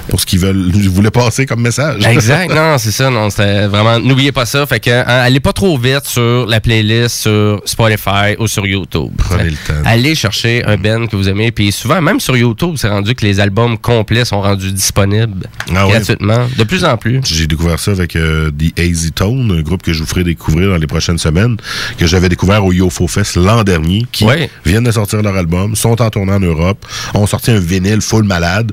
pour 0.09 0.20
ce 0.20 0.26
qu'ils 0.26 0.39
veulent. 0.41 0.70
Voulaient 0.89 1.11
passer 1.11 1.47
comme 1.47 1.61
message. 1.61 2.03
Exact, 2.23 2.55
non, 2.55 2.79
c'est 2.79 2.93
ça, 2.93 3.11
non, 3.11 3.31
c'était 3.31 3.66
vraiment, 3.66 3.99
n'oubliez 3.99 4.33
pas 4.33 4.47
ça, 4.47 4.64
fait 4.66 4.81
que, 4.81 4.91
hein, 4.91 5.05
allez 5.07 5.41
pas 5.41 5.53
trop 5.53 5.77
vite 5.77 6.05
sur 6.05 6.47
la 6.47 6.61
playlist 6.61 7.23
sur 7.23 7.61
Spotify 7.64 8.37
ou 8.39 8.47
sur 8.47 8.66
YouTube. 8.66 9.11
Prenez 9.16 9.51
le 9.51 9.57
temps. 9.57 9.83
Allez 9.85 10.14
chercher 10.14 10.64
un 10.64 10.77
band 10.77 11.07
que 11.07 11.16
vous 11.16 11.29
aimez, 11.29 11.51
puis 11.51 11.73
souvent, 11.73 12.01
même 12.01 12.20
sur 12.20 12.37
YouTube, 12.37 12.75
c'est 12.77 12.89
rendu 12.89 13.14
que 13.14 13.25
les 13.27 13.41
albums 13.41 13.77
complets 13.79 14.25
sont 14.25 14.41
rendus 14.41 14.73
disponibles 14.73 15.49
Ah 15.75 15.87
gratuitement, 15.89 16.47
de 16.57 16.64
plus 16.64 16.85
en 16.85 16.97
plus. 16.97 17.20
J'ai 17.25 17.47
découvert 17.47 17.79
ça 17.79 17.91
avec 17.91 18.16
euh, 18.16 18.51
The 18.51 18.79
Easy 18.79 19.12
Tone, 19.12 19.51
un 19.59 19.62
groupe 19.62 19.83
que 19.83 19.93
je 19.93 20.01
vous 20.01 20.07
ferai 20.07 20.25
découvrir 20.25 20.68
dans 20.70 20.77
les 20.77 20.87
prochaines 20.87 21.18
semaines, 21.18 21.57
que 21.99 22.07
j'avais 22.07 22.29
découvert 22.29 22.64
au 22.64 22.73
YoFo 22.73 23.09
Fest 23.09 23.37
l'an 23.37 23.64
dernier, 23.64 24.07
qui 24.12 24.27
viennent 24.64 24.85
de 24.85 24.93
sortir 24.93 25.23
leur 25.23 25.37
album, 25.37 25.75
sont 25.75 26.01
en 26.01 26.11
tournée 26.11 26.33
en 26.33 26.41
Europe, 26.41 26.85
ont 27.14 27.27
sorti 27.27 27.51
un 27.51 27.59
vinyle 27.59 28.01
full 28.01 28.25
malade, 28.25 28.73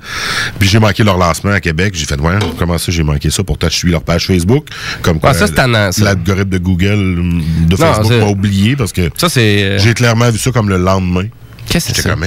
puis 0.60 0.70
j'ai 0.70 0.80
manqué 0.80 1.04
leur 1.04 1.18
lancement 1.18 1.52
à 1.52 1.60
Québec. 1.60 1.94
J'ai 1.96 2.06
fait, 2.06 2.20
ouais, 2.20 2.38
comment 2.58 2.78
ça 2.78 2.92
j'ai 2.92 3.04
manqué 3.04 3.30
ça? 3.30 3.39
Pourtant, 3.44 3.68
je 3.70 3.76
suis 3.76 3.92
leur 3.92 4.04
page 4.04 4.26
Facebook. 4.28 4.68
Comme 5.02 5.20
quoi, 5.20 5.32
Ah, 5.32 5.34
ça, 5.34 5.48
c'est 5.48 6.04
l'algorithme 6.04 6.50
de 6.50 6.58
Google 6.58 6.94
hum, 6.94 7.42
de 7.68 7.76
Facebook 7.76 8.14
m'a 8.14 8.28
oublié 8.28 8.76
parce 8.76 8.92
que 8.94 9.10
Ça, 9.18 9.30
c'est... 9.30 9.64
euh, 9.64 9.80
j'ai 9.80 9.94
clairement 9.94 10.30
vu 10.30 10.38
ça 10.38 10.52
comme 10.52 10.70
le 10.70 10.78
lendemain. 10.78 11.26
Qu'est-ce 11.68 11.94
que 11.94 12.02
c'est? 12.02 12.10
comme, 12.10 12.26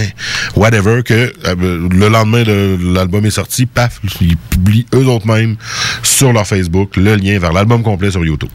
whatever, 0.55 1.03
que 1.03 1.33
euh, 1.47 1.89
le 1.91 2.09
lendemain 2.09 2.45
de 2.45 2.79
l'album 2.95 3.27
est 3.27 3.31
sorti, 3.31 3.67
paf, 3.67 3.99
ils 4.21 4.37
publient 4.37 4.87
eux 4.95 5.07
autres 5.07 5.27
mêmes 5.27 5.57
sur 6.05 6.33
leur 6.33 6.47
Facebook 6.47 6.97
le 6.97 7.17
lien 7.17 7.39
vers 7.41 7.53
l'album 7.53 7.83
complet 7.83 8.13
sur 8.13 8.25
YouTube. 8.25 8.51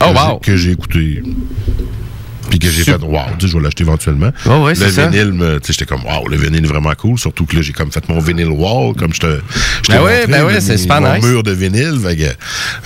Oh, 0.00 0.06
wow. 0.16 0.38
Que 0.38 0.56
j'ai 0.56 0.70
écouté. 0.70 1.22
Puis 2.50 2.58
que 2.58 2.68
j'ai 2.68 2.82
fait, 2.84 3.00
wow, 3.00 3.20
tu 3.38 3.46
sais, 3.46 3.52
je 3.52 3.56
vais 3.56 3.62
l'acheter 3.64 3.82
éventuellement. 3.84 4.30
Oh, 4.46 4.64
ouais, 4.64 4.74
le 4.74 4.86
vinyle, 4.86 5.32
me- 5.32 5.58
tu 5.60 5.66
sais, 5.68 5.72
j'étais 5.72 5.86
comme, 5.86 6.04
wow, 6.04 6.28
le 6.28 6.36
vinyle 6.36 6.64
est 6.64 6.68
vraiment 6.68 6.92
cool. 6.94 7.18
Surtout 7.18 7.46
que 7.46 7.56
là, 7.56 7.62
j'ai 7.62 7.72
comme 7.72 7.90
fait 7.90 8.06
mon 8.08 8.18
vinyle 8.20 8.48
wall, 8.48 8.94
comme 8.96 9.14
je 9.14 9.20
te. 9.20 9.40
Ben 9.88 9.98
montré, 10.00 10.26
ben 10.26 10.60
c'est 10.60 10.76
super 10.76 11.00
nice. 11.00 11.24
mur 11.24 11.42
de 11.42 11.52
vinyle, 11.52 11.94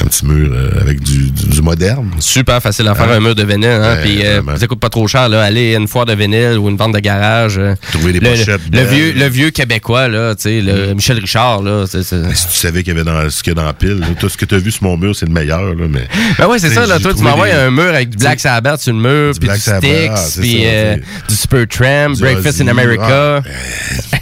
un 0.01 0.05
petit 0.07 0.27
mur 0.27 0.51
euh, 0.53 0.81
avec 0.81 1.01
du, 1.03 1.31
du, 1.31 1.47
du 1.47 1.63
moderne. 1.63 2.11
Super 2.21 2.61
facile 2.63 2.89
à 2.89 2.95
faire 2.95 3.05
Hein? 3.11 3.17
un 3.17 3.21
mur 3.21 3.35
de 3.35 3.43
vinyle. 3.45 3.67
Hein? 3.67 3.95
Ouais, 3.97 4.03
Puis 4.03 4.27
euh, 4.27 4.41
ça 4.57 4.67
coûte 4.67 4.81
pas 4.81 4.89
trop 4.89 5.07
cher. 5.09 5.29
Là. 5.29 5.43
Allez 5.43 5.75
à 5.75 5.79
une 5.79 5.89
foire 5.89 6.07
de 6.07 6.15
vinyle 6.15 6.59
ou 6.59 6.69
une 6.69 6.77
vente 6.77 6.95
de 6.95 7.01
garage. 7.01 7.59
euh, 7.59 7.75
Trouver 7.93 8.13
des 8.13 8.21
le, 8.21 8.31
pochettes 8.31 8.61
le, 8.73 8.83
vieux, 8.85 9.13
le 9.13 9.27
vieux 9.29 9.51
québécois, 9.51 10.09
là, 10.09 10.35
tu 10.35 10.43
sais, 10.43 10.61
le 10.61 10.95
Michel 10.95 11.19
Richard. 11.19 11.63
Là, 11.63 11.85
c'est- 11.89 12.03
Si 12.03 12.49
tu 12.49 12.55
savais 12.55 12.83
qu'il 12.83 12.95
y 12.95 12.97
avait 12.99 13.05
dans, 13.05 13.29
ce 13.31 13.43
qu'il 13.43 13.53
y 13.53 13.57
a 13.57 13.61
dans 13.61 13.67
la 13.67 13.73
pile, 13.75 13.99
là, 14.01 14.07
tout 14.19 14.29
ce 14.29 14.37
que 14.37 14.45
tu 14.45 14.55
as 14.55 14.59
vu 14.59 14.71
sur 14.71 14.85
mon 14.85 14.97
mur, 14.97 15.15
c'est 15.15 15.27
le 15.27 15.33
meilleur. 15.33 15.63
Là, 15.75 15.87
mais, 15.89 16.07
Ben 16.39 16.47
ouais, 16.47 16.59
c'est 16.59 16.71
ça, 16.71 16.87
là. 16.87 16.99
Toi, 16.99 17.15
tu 17.15 17.23
m'envoies 17.23 17.53
un 17.55 17.71
mur 17.71 17.89
avec 17.89 18.11
du 18.11 18.17
Black 18.17 18.41
Sabbath 18.41 18.81
sur 18.81 18.93
le 18.93 18.99
mur, 19.01 19.33
puis 19.39 19.49
Black 19.55 19.83
Sabbath, 19.83 20.19
c'est 20.19 20.41
puis 20.41 20.53
ça, 20.63 20.69
euh, 20.69 20.97
du 21.29 21.35
Supertramp, 21.35 22.15
Du 22.15 22.21
Breakfast 22.21 22.61
in 22.61 22.69
America. 22.69 23.43
ah, 23.45 23.49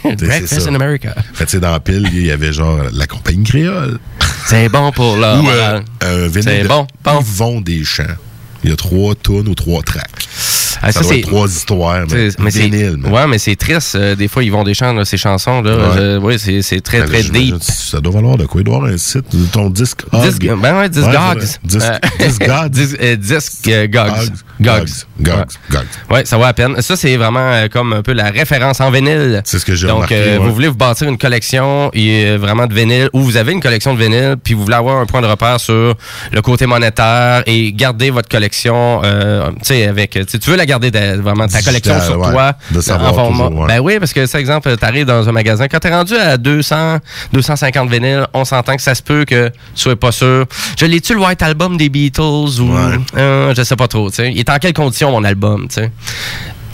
c'est 0.03 0.25
Breakfast 0.25 0.67
in 0.67 0.75
America. 0.75 1.15
Fait, 1.33 1.45
tu 1.45 1.51
sais, 1.51 1.59
dans 1.59 1.71
la 1.71 1.79
pile, 1.79 2.07
il 2.13 2.25
y 2.25 2.31
avait 2.31 2.53
genre 2.53 2.79
la 2.91 3.07
compagnie 3.07 3.43
créole. 3.43 3.99
C'est 4.47 4.69
bon 4.69 4.91
pour 4.91 5.17
là. 5.17 5.39
Ou 5.39 5.47
euh, 6.03 6.27
vinyle 6.27 6.43
C'est 6.43 6.67
bon, 6.67 6.87
bon. 7.03 7.19
Yvon 7.19 7.61
Deschamps. 7.61 8.03
Il 8.63 8.69
y 8.69 8.73
a 8.73 8.75
trois 8.75 9.15
tonnes 9.15 9.47
ou 9.47 9.55
trois 9.55 9.81
tracks. 9.81 10.27
Ah, 10.83 10.91
ça, 10.91 11.01
c'est- 11.03 11.21
trois 11.21 11.47
histoires. 11.47 12.05
Mais, 12.11 12.29
C'est- 12.29 12.39
mais 12.39 12.51
c'est 12.51 12.69
ouais 13.09 13.27
mais 13.27 13.37
c'est 13.37 13.55
triste 13.55 13.95
euh, 13.95 14.15
des 14.15 14.27
fois 14.27 14.43
ils 14.43 14.51
vont 14.51 14.63
des 14.63 14.73
chants 14.73 14.93
là, 14.93 15.05
ces 15.05 15.17
chansons 15.17 15.61
là 15.61 15.75
Ouais. 15.75 15.83
Je- 15.97 16.17
ouais 16.19 16.37
c'est 16.37 16.61
c'est 16.61 16.81
très 16.81 16.99
Ben, 17.01 17.07
très 17.09 17.23
deep 17.23 17.55
Ça 17.61 17.99
doit 17.99 18.11
valoir 18.13 18.37
de 18.37 18.45
quoi? 18.45 18.61
Il 18.61 18.63
doit 18.65 18.75
avoir 18.77 18.91
un 18.91 18.97
site. 18.97 19.25
Ton 19.51 19.69
disque. 19.69 20.01
Disc, 20.23 20.41
ben 20.43 20.77
ouais, 20.77 20.89
Disc 20.89 21.07
Gogs. 21.09 21.43
Disque, 21.63 22.41
Euh, 23.01 23.15
disque 23.15 23.65
Gogs. 23.65 23.69
Euh, 23.69 23.83
euh, 23.83 23.87
Gogs. 23.87 24.29
Gogs. 24.61 24.89
Gogs. 25.21 25.45
Gogs. 25.71 25.81
Ouais. 26.09 26.25
Ça 26.25 26.37
va 26.37 26.47
à 26.47 26.53
peine. 26.53 26.81
Ça, 26.81 26.95
c'est 26.95 27.15
vraiment 27.17 27.39
euh, 27.51 27.67
comme 27.67 27.93
un 27.93 28.01
peu 28.01 28.13
la 28.13 28.29
référence 28.29 28.79
en 28.81 28.91
vinyle. 28.91 29.41
C'est 29.45 29.59
ce 29.59 29.65
que 29.65 29.75
j'ai 29.75 29.87
Donc, 29.87 30.11
euh, 30.11 30.37
vous 30.41 30.53
voulez 30.53 30.67
vous 30.67 30.75
bâtir 30.75 31.07
une 31.07 31.17
collection 31.17 31.89
et, 31.93 32.25
euh, 32.25 32.37
vraiment 32.37 32.67
de 32.67 32.73
vinyle, 32.73 33.09
ou 33.13 33.21
vous 33.21 33.37
avez 33.37 33.51
une 33.51 33.61
collection 33.61 33.93
de 33.93 33.99
vinyle, 34.01 34.35
puis 34.43 34.53
vous 34.53 34.63
voulez 34.63 34.75
avoir 34.75 34.99
un 34.99 35.05
point 35.05 35.21
de 35.21 35.27
repère 35.27 35.59
sur 35.59 35.95
le 36.31 36.41
côté 36.41 36.65
monétaire 36.65 37.43
et 37.45 37.71
garder 37.73 38.09
votre 38.09 38.29
collection, 38.29 39.01
euh, 39.03 39.49
tu 39.59 39.65
sais, 39.65 39.87
avec, 39.87 40.11
tu 40.11 40.49
veux 40.49 40.55
la 40.57 40.65
garder 40.79 40.91
de- 40.91 41.21
vraiment 41.21 41.47
ta 41.47 41.59
Digital, 41.59 41.63
collection 41.81 42.01
sur 42.01 42.19
ouais. 42.19 42.31
toi. 42.31 42.53
De 42.71 42.81
savoir 42.81 43.17
en 43.17 43.29
toujours, 43.31 43.51
ouais. 43.61 43.67
Ben 43.67 43.79
oui, 43.79 43.99
parce 43.99 44.13
que, 44.13 44.25
c'est 44.25 44.39
exemple, 44.39 44.75
t'arrives 44.77 45.05
dans 45.05 45.27
un 45.27 45.31
magasin, 45.31 45.67
quand 45.67 45.79
t'es 45.79 45.89
rendu 45.93 46.15
à 46.15 46.37
200, 46.37 46.99
250 47.31 47.89
vinyles, 47.89 48.27
on 48.33 48.45
s'entend 48.45 48.75
que 48.75 48.81
ça 48.81 48.95
se 48.95 49.01
peut 49.01 49.25
que 49.25 49.49
tu 49.49 49.81
sois 49.81 49.95
pas 49.95 50.11
sûr. 50.11 50.45
Je 50.79 50.85
l'ai-tu 50.85 51.13
le 51.13 51.19
White 51.21 51.41
Album 51.41 51.77
des 51.77 51.89
Beatles 51.89 52.21
ou, 52.21 52.73
Ouais. 52.73 52.97
euh, 53.17 53.53
je 53.55 53.63
sais 53.63 53.75
pas 53.75 53.87
trop, 53.87 54.09
tu 54.09 54.17
sais. 54.17 54.31
Il 54.31 54.39
est 54.39 54.49
en 54.49 54.57
quelles 54.57 54.73
conditions 54.73 55.11
mon 55.11 55.23
album, 55.23 55.67
tu 55.67 55.75
sais? 55.75 55.91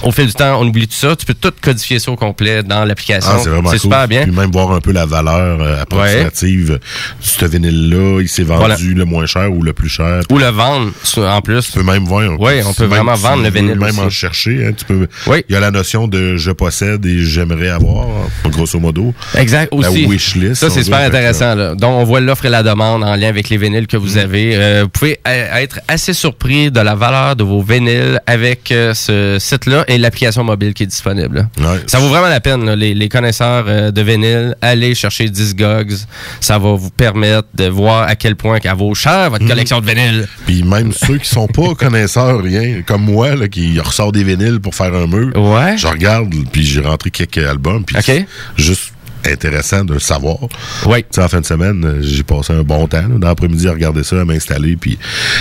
Au 0.04 0.12
fil 0.12 0.28
du 0.28 0.34
temps, 0.34 0.60
on 0.62 0.68
oublie 0.68 0.88
tout 0.88 0.96
ça. 0.96 1.16
Tu 1.16 1.26
peux 1.26 1.34
tout 1.34 1.52
codifier 1.62 2.00
ça 2.00 2.12
au 2.12 2.16
complet 2.16 2.64
dans 2.64 2.86
l'application. 2.86 3.32
Ah, 3.34 3.40
c'est 3.44 3.50
vraiment 3.50 3.70
cool. 3.70 3.80
super 3.80 4.08
bien. 4.08 4.24
Puis 4.24 4.32
même 4.32 4.52
voir 4.52 4.72
un 4.72 4.80
peu 4.82 4.92
la 4.92 5.06
valeur 5.06 5.62
euh, 5.62 5.82
approximative 5.82 6.70
de 6.74 6.80
ce 7.22 7.46
vinyle-là. 7.46 8.22
Il 8.22 8.30
s'est 8.30 8.44
vendu 8.44 8.60
Voilà. 8.60 8.76
le 8.80 9.06
moins 9.06 9.26
cher 9.26 9.52
ou 9.52 9.62
le 9.64 9.74
plus 9.74 9.90
cher. 9.90 10.22
Ou 10.32 10.38
le 10.38 10.48
vendre 10.48 10.92
en 11.18 11.42
plus. 11.42 11.68
Tu 11.68 11.72
peux 11.74 11.84
même 11.84 12.06
voir. 12.06 12.40
Oui, 12.40 12.54
on 12.66 12.74
peut 12.74 12.84
même 12.84 12.90
vraiment 12.92 13.14
vendre 13.16 13.44
le 13.44 13.50
vinyle 13.50 13.76
Même 13.80 13.90
aussi. 13.90 14.00
en 14.00 14.10
chercher. 14.10 14.66
hein, 14.68 14.72
tu 14.78 14.86
peux, 14.86 15.08
Il 15.48 15.54
y 15.54 15.56
a 15.56 15.60
la 15.60 15.72
notion 15.72 16.08
de 16.08 16.38
je 16.38 16.52
possède 16.52 17.06
et 17.06 17.20
j'aimerais 17.24 17.70
avoir, 17.70 18.08
grosso 18.46 18.80
modo. 18.80 19.14
Exact, 19.36 19.74
La 19.78 19.90
aussi. 19.92 20.06
wishlist. 20.06 20.56
Ça, 20.56 20.70
c'est 20.70 20.84
super 20.84 21.00
intéressant. 21.00 21.56
Là. 21.56 21.76
Donc, 21.76 21.92
on 22.00 22.04
voit 22.04 22.20
l'offre 22.22 22.46
et 22.46 22.50
la 22.50 22.64
demande 22.64 23.04
en 23.04 23.16
lien 23.16 23.28
avec 23.30 23.50
les 23.50 23.58
vinyles 23.58 23.88
que 23.88 23.98
Mm. 23.98 24.02
vous 24.02 24.18
avez. 24.18 24.56
Euh, 24.56 24.84
vous 24.84 24.90
pouvez 24.90 25.20
être 25.26 25.80
assez 25.88 26.14
surpris 26.14 26.72
de 26.72 26.80
la 26.80 26.96
valeur 26.96 27.36
de 27.36 27.44
vos 27.44 27.62
vinyles 27.62 28.22
avec 28.26 28.72
euh, 28.72 28.94
ce 28.94 29.38
site-là 29.40 29.84
et 29.90 29.98
l'application 29.98 30.44
mobile 30.44 30.74
qui 30.74 30.84
est 30.84 30.88
disponible. 30.88 31.50
Ça 31.88 32.00
vaut 32.00 32.08
vraiment 32.10 32.30
la 32.30 32.40
peine, 32.40 32.64
là, 32.66 32.76
les, 32.76 32.94
les 32.94 33.10
connaisseurs 33.10 33.66
euh, 33.68 33.92
de 33.92 34.02
vinyles. 34.02 34.56
Allez 34.62 34.96
chercher 34.96 35.28
Discogs. 35.30 35.96
Ça 36.40 36.58
va 36.58 36.74
vous 36.74 36.92
permettre 36.92 37.48
de 37.56 37.66
voir 37.66 38.04
à 38.08 38.16
quel 38.16 38.36
point 38.36 38.60
qu'elle 38.60 38.76
vaut 38.76 38.94
cher 38.96 39.30
votre 39.32 39.44
Mhm. 39.44 39.50
collection 39.50 39.82
de 39.82 39.86
vinyles. 39.86 40.28
Puis 40.46 40.64
même 40.64 40.92
ceux 41.08 41.18
qui 41.18 41.28
sont 41.28 41.48
pas 41.48 41.74
connaisseurs, 41.76 42.42
rien, 42.42 42.82
comme 42.86 43.04
moi, 43.04 43.36
là, 43.36 43.48
qui 43.48 43.80
ressort 43.80 44.12
des 44.12 44.24
vinyles 44.24 44.60
pour 44.62 44.76
faire 44.76 44.94
un 44.94 45.08
mur, 45.08 45.36
ouais. 45.36 45.78
je 45.78 45.88
regarde, 45.88 46.34
puis 46.52 46.64
j'ai 46.64 46.82
rentré 46.82 47.10
quelques 47.10 47.40
albums, 47.40 47.84
puis 47.84 47.96
c'est 48.02 48.28
juste 48.56 48.94
intéressant 49.26 49.84
de 49.84 49.94
le 49.96 50.00
savoir. 50.00 50.38
Oui. 50.86 51.04
En 51.18 51.28
fin 51.28 51.42
de 51.42 51.46
semaine, 51.46 51.84
euh, 51.84 52.00
j'ai 52.02 52.24
passé 52.24 52.54
un 52.54 52.64
bon 52.64 52.88
temps, 52.88 53.02
là, 53.02 53.18
dans 53.18 53.28
l'après-midi, 53.28 53.68
à 53.68 53.72
regarder 53.72 54.04
ça, 54.04 54.22
à 54.22 54.26
m'installer, 54.26 54.78
puis 54.78 54.98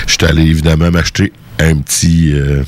je 0.07 0.15
suis 0.15 0.25
allé 0.27 0.43
évidemment 0.43 0.91
m'acheter 0.91 1.33
un 1.61 1.77
petit... 1.79 2.33
euh, 2.35 2.63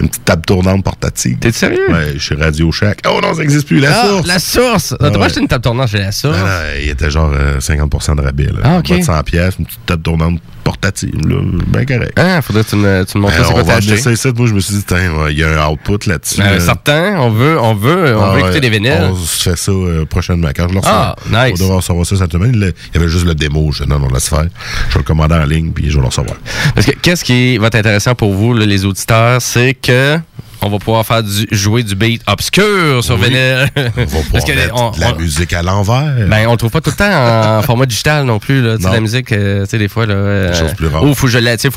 Une 0.00 0.08
petite 0.08 0.24
table 0.24 0.42
tournante 0.44 0.84
portative. 0.84 1.38
T'es 1.38 1.52
sérieux? 1.52 1.90
Ouais, 1.90 2.18
chez 2.18 2.34
Radio 2.34 2.70
Shack. 2.70 3.00
Oh 3.08 3.18
non, 3.22 3.32
ça 3.34 3.40
n'existe 3.40 3.66
plus, 3.66 3.80
la 3.80 3.98
Ah, 4.00 4.06
source! 4.08 4.26
La 4.26 4.38
source! 4.38 4.92
Ah 4.92 4.96
T'as 5.00 5.10
pas 5.10 5.18
ouais. 5.20 5.24
acheté 5.26 5.40
une 5.40 5.48
table 5.48 5.62
tournante 5.64 5.88
chez 5.88 5.98
la 5.98 6.12
source? 6.12 6.36
Ah, 6.38 6.62
il 6.82 6.88
était 6.90 7.10
genre 7.10 7.32
euh, 7.34 7.58
50% 7.60 8.16
de 8.16 8.20
rabais. 8.22 8.44
Là. 8.46 8.60
Ah, 8.62 8.78
ok. 8.78 8.90
En 8.90 8.94
bas 8.94 8.98
de 8.98 9.04
100 9.04 9.22
pièces, 9.22 9.54
une 9.58 9.66
petite 9.66 9.86
table 9.86 10.02
tournante 10.02 10.40
portative. 10.64 11.14
Là, 11.28 11.36
ben 11.68 11.86
correct. 11.86 12.12
Ah, 12.16 12.40
faudrait 12.42 12.64
que 12.64 12.70
tu 12.70 12.76
me, 12.76 13.04
tu 13.04 13.18
me 13.18 13.22
montres 13.22 13.34
Alors, 13.34 13.46
c'est 13.48 13.52
on 13.54 13.62
va 14.10 14.16
ça. 14.16 14.32
Moi, 14.34 14.46
je 14.48 14.54
me 14.54 14.60
suis 14.60 14.74
dit, 14.74 14.84
tiens, 14.84 15.10
il 15.30 15.38
y 15.38 15.44
a 15.44 15.62
un 15.62 15.68
output 15.70 15.98
là-dessus. 16.06 16.38
Ben, 16.38 16.52
là. 16.54 16.60
certain, 16.60 17.16
on 17.20 17.30
veut, 17.30 17.58
on 17.60 17.74
veut, 17.74 18.16
on 18.16 18.22
Ah, 18.22 18.28
veut 18.30 18.34
ouais, 18.36 18.40
écouter 18.40 18.60
des 18.60 18.70
vinyles. 18.70 19.10
On 19.10 19.14
se 19.16 19.50
fait 19.50 19.56
ça 19.56 19.70
euh, 19.72 20.04
prochainement. 20.06 20.48
Quand 20.56 20.68
je 20.68 20.74
le 20.74 20.80
Ah, 20.84 21.14
nice. 21.30 21.52
on 21.54 21.62
devrait 21.62 21.76
recevoir 21.76 22.06
ça 22.06 22.16
cette 22.16 22.32
semaine. 22.32 22.54
Il 22.54 22.94
y 22.94 22.98
avait 22.98 23.08
juste 23.08 23.26
le 23.26 23.34
démo. 23.34 23.70
Je 23.72 23.84
dis, 23.84 23.88
non, 23.90 23.98
non, 23.98 24.08
laisse 24.08 24.28
faire. 24.28 24.44
Je 24.88 24.94
vais 24.94 25.00
le 25.00 25.02
commander 25.04 25.34
en 25.34 25.44
ligne, 25.44 25.70
puis 25.72 25.90
je 25.90 25.94
vais 25.96 26.00
le 26.00 26.06
recevoir. 26.06 26.36
Parce 26.74 26.86
que 26.86 26.92
qu'est-ce 26.92 27.24
qui 27.24 27.58
va 27.58 27.66
être 27.68 27.74
intéressant 27.76 28.14
pour 28.14 28.32
vous, 28.32 28.54
là, 28.54 28.64
les 28.66 28.84
auditeurs, 28.84 29.40
c'est 29.42 29.74
que 29.74 30.18
on 30.64 30.70
va 30.70 30.78
pouvoir 30.78 31.04
faire 31.06 31.22
du, 31.22 31.46
jouer 31.50 31.82
du 31.82 31.94
beat 31.94 32.22
obscur 32.26 33.02
sur 33.04 33.14
Oui. 33.20 33.28
vinyle. 33.28 33.68
On 33.76 33.80
va 33.82 33.90
pouvoir 34.04 34.22
Parce 34.32 34.44
que 34.44 34.52
mettre 34.52 34.74
on- 34.82 34.90
de 34.90 35.00
la 35.00 35.12
on- 35.14 35.18
musique 35.18 35.52
à 35.52 35.62
l'envers. 35.62 36.26
Ben, 36.28 36.46
on 36.48 36.52
le 36.52 36.56
trouve 36.56 36.70
pas 36.70 36.80
tout 36.80 36.90
le 36.90 36.96
temps 36.96 37.58
en 37.58 37.62
format 37.66 37.86
digital 37.86 38.24
non 38.24 38.38
plus, 38.38 38.62
là. 38.62 38.76
Non. 38.78 38.92
la 38.92 39.00
musique, 39.00 39.30
euh, 39.32 39.64
tu 39.64 39.70
sais, 39.70 39.78
des 39.78 39.88
fois, 39.88 40.06
là. 40.06 40.14
euh, 40.14 40.74
plus 40.74 40.86
rares. 40.88 41.04
Ou 41.04 41.14
faut, 41.14 41.28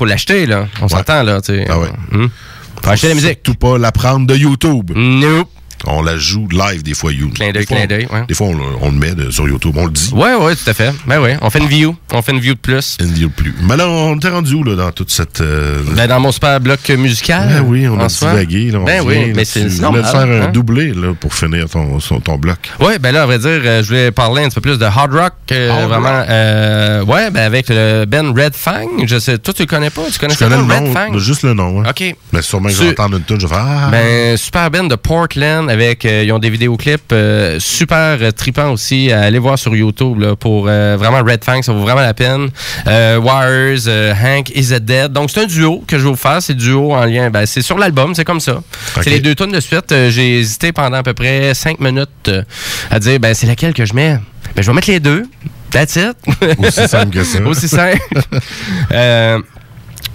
l'acheter, 0.06 0.46
là. 0.46 0.68
On 0.82 0.88
s'entend, 0.88 1.24
là. 1.24 1.40
Ah 1.70 1.80
ouais. 1.80 1.88
Hum. 2.14 2.30
Faut 2.84 2.90
acheter 2.92 3.10
la 3.10 3.16
musique. 3.16 3.40
Surtout 3.44 3.56
pas 3.60 3.78
la 3.78 3.92
prendre 3.92 4.28
de 4.28 4.36
YouTube. 4.36 4.92
Nope. 4.96 5.50
On 5.86 6.02
la 6.02 6.18
joue 6.18 6.48
live 6.52 6.82
des 6.84 6.94
fois, 6.94 7.12
YouTube. 7.12 7.34
Clin 7.36 7.52
d'œil, 7.52 7.62
Des 7.62 7.68
fois, 7.68 7.76
clin 7.78 7.86
on- 7.86 7.88
d'œil, 7.88 8.08
ouais. 8.12 8.26
Des 8.28 8.34
fois, 8.34 8.48
on, 8.48 8.54
le- 8.54 8.64
on 8.82 8.90
le 8.92 8.98
met 8.98 9.14
de- 9.14 9.30
sur 9.30 9.48
YouTube. 9.48 9.76
On 9.78 9.86
le 9.86 9.92
dit. 9.92 10.10
Ouais, 10.14 10.34
ouais, 10.36 10.56
tout 10.56 10.70
à 10.70 10.74
fait. 10.74 10.92
Ben 11.06 11.20
oui, 11.22 11.32
on 11.42 11.50
fait 11.50 11.60
une 11.60 11.68
view. 11.68 11.96
On 12.14 12.22
fait 12.22 12.32
une 12.32 12.40
view 12.40 12.54
de 12.56 12.60
plus. 12.60 12.98
Une 13.00 13.08
vidéo 13.14 13.28
de 13.30 13.34
plus. 13.34 13.54
Mais 13.62 13.78
là, 13.78 13.88
on 13.88 14.16
était 14.16 14.30
rendu 14.30 14.54
où, 14.56 14.64
là, 14.64 14.76
dans 14.76 14.92
toute 14.92 15.12
cette. 15.12 15.42
euh, 15.42 15.82
Ben, 15.96 16.08
dans 16.08 16.20
mon 16.20 16.32
super 16.32 16.60
bloc 16.60 16.88
musical. 16.90 17.48
Ben 17.50 17.62
oui, 17.66 17.88
on 17.88 18.00
a 18.00 18.08
divagué. 18.08 18.72
Là, 18.72 18.80
on 18.80 18.84
Ben 18.86 19.02
revient 19.02 19.18
oui, 19.26 19.34
mais 19.36 19.46
c'est 19.46 19.66
normal. 19.80 20.02
va 20.02 20.08
faire 20.12 20.22
un 20.22 20.42
hein. 20.48 20.52
doublé 20.52 20.94
là, 20.94 21.14
pour 21.20 21.34
finir 21.34 21.70
ton, 21.70 22.00
son- 22.00 22.20
ton 22.20 22.38
bloc. 22.38 22.58
Ouais, 22.80 22.98
ben 23.00 23.12
là, 23.12 23.24
à 23.24 23.26
vrai 23.26 23.38
dire, 23.40 23.50
euh, 23.64 23.82
je 23.84 23.88
voulais 23.88 24.12
parler 24.12 24.44
un 24.44 24.48
petit 24.50 24.56
peu 24.56 24.62
plus 24.62 24.80
de 24.80 24.86
hard 24.86 25.14
rock. 25.14 25.34
euh, 25.52 25.70
Hard 25.72 25.90
vraiment. 25.90 27.14
ouais, 27.14 27.30
ben 27.32 27.44
avec 27.44 27.68
le 27.70 28.06
Ben 28.06 28.30
Red 28.38 28.56
Fang. 28.56 28.88
Je 29.06 29.20
sais, 29.20 29.38
toi, 29.38 29.54
tu 29.54 29.64
le 29.64 29.68
connais 29.68 29.90
pas? 29.90 30.04
Tu 30.12 30.20
connais 30.20 30.34
Je 30.34 30.40
connais 30.40 30.56
le 30.58 30.64
Red 30.64 30.84
nom, 30.84 30.94
Fang? 30.94 31.18
juste 31.20 31.44
le 31.44 31.54
nom. 31.54 31.82
hein. 31.82 31.90
OK. 31.90 32.16
Mais 32.34 32.42
sûrement 32.42 32.70
que 32.70 32.74
je 32.76 32.80
Tu- 32.80 32.84
vais 32.86 32.92
entendre 32.92 33.18
une 33.18 33.24
tune, 33.24 33.40
je 33.40 33.48
vais 33.48 33.54
faire 33.54 33.66
Ah! 33.68 33.90
Ben, 33.92 34.38
super 34.38 34.70
Ben 34.72 34.88
de 34.88 34.96
Portland 34.96 35.67
avec, 35.70 36.06
euh, 36.06 36.24
ils 36.26 36.32
ont 36.32 36.40
des 36.40 36.50
vidéoclips 36.50 37.12
euh, 37.12 37.60
super 37.60 38.34
tripants 38.34 38.72
aussi 38.72 39.12
à 39.12 39.22
aller 39.22 39.40
voir 39.40 39.58
sur 39.58 39.76
YouTube 39.76 40.20
là, 40.20 40.36
pour 40.36 40.68
euh, 40.68 40.96
vraiment 40.98 41.20
Red 41.20 41.44
Fang, 41.44 41.62
ça 41.62 41.74
vaut 41.74 41.82
vraiment 41.82 42.02
la 42.02 42.14
peine. 42.14 42.50
Wires, 42.86 43.88
Hank 44.24 44.50
Is 44.56 44.74
It 44.74 44.86
Dead. 44.86 45.12
Donc 45.12 45.32
c'est 45.32 45.42
un 45.42 45.46
duo 45.46 45.84
que 45.88 45.98
je 45.98 46.04
vais 46.04 46.10
vous 46.10 46.16
faire, 46.16 46.42
c'est 46.42 46.54
duo 46.54 46.94
en 46.94 47.06
lien, 47.06 47.30
ben, 47.30 47.46
c'est 47.46 47.62
sur 47.62 47.78
l'album, 47.78 48.14
c'est 48.16 48.26
comme 48.26 48.40
ça. 48.40 48.62
C'est 49.02 49.10
les 49.10 49.20
deux 49.20 49.36
tonnes 49.36 49.52
de 49.52 49.60
suite. 49.60 49.94
J'ai 50.10 50.40
hésité 50.40 50.72
pendant 50.72 50.98
à 50.98 51.04
peu 51.04 51.14
près 51.14 51.54
cinq 51.54 51.80
minutes 51.80 52.32
à 52.90 53.00
dire, 53.00 53.20
ben 53.20 53.34
c'est 53.34 53.48
laquelle 53.48 53.74
que 53.74 53.86
je 53.86 53.94
mets? 53.94 54.18
Ben 54.56 54.62
je 54.62 54.68
vais 54.68 54.74
mettre 54.74 54.90
les 54.90 55.00
deux. 55.00 55.24
That's 55.72 55.96
it. 55.96 56.16
Aussi 56.60 56.88
simple 56.88 57.14
que 57.14 57.24
ça. 57.24 57.42
Aussi 57.46 57.68
simple. 57.68 57.98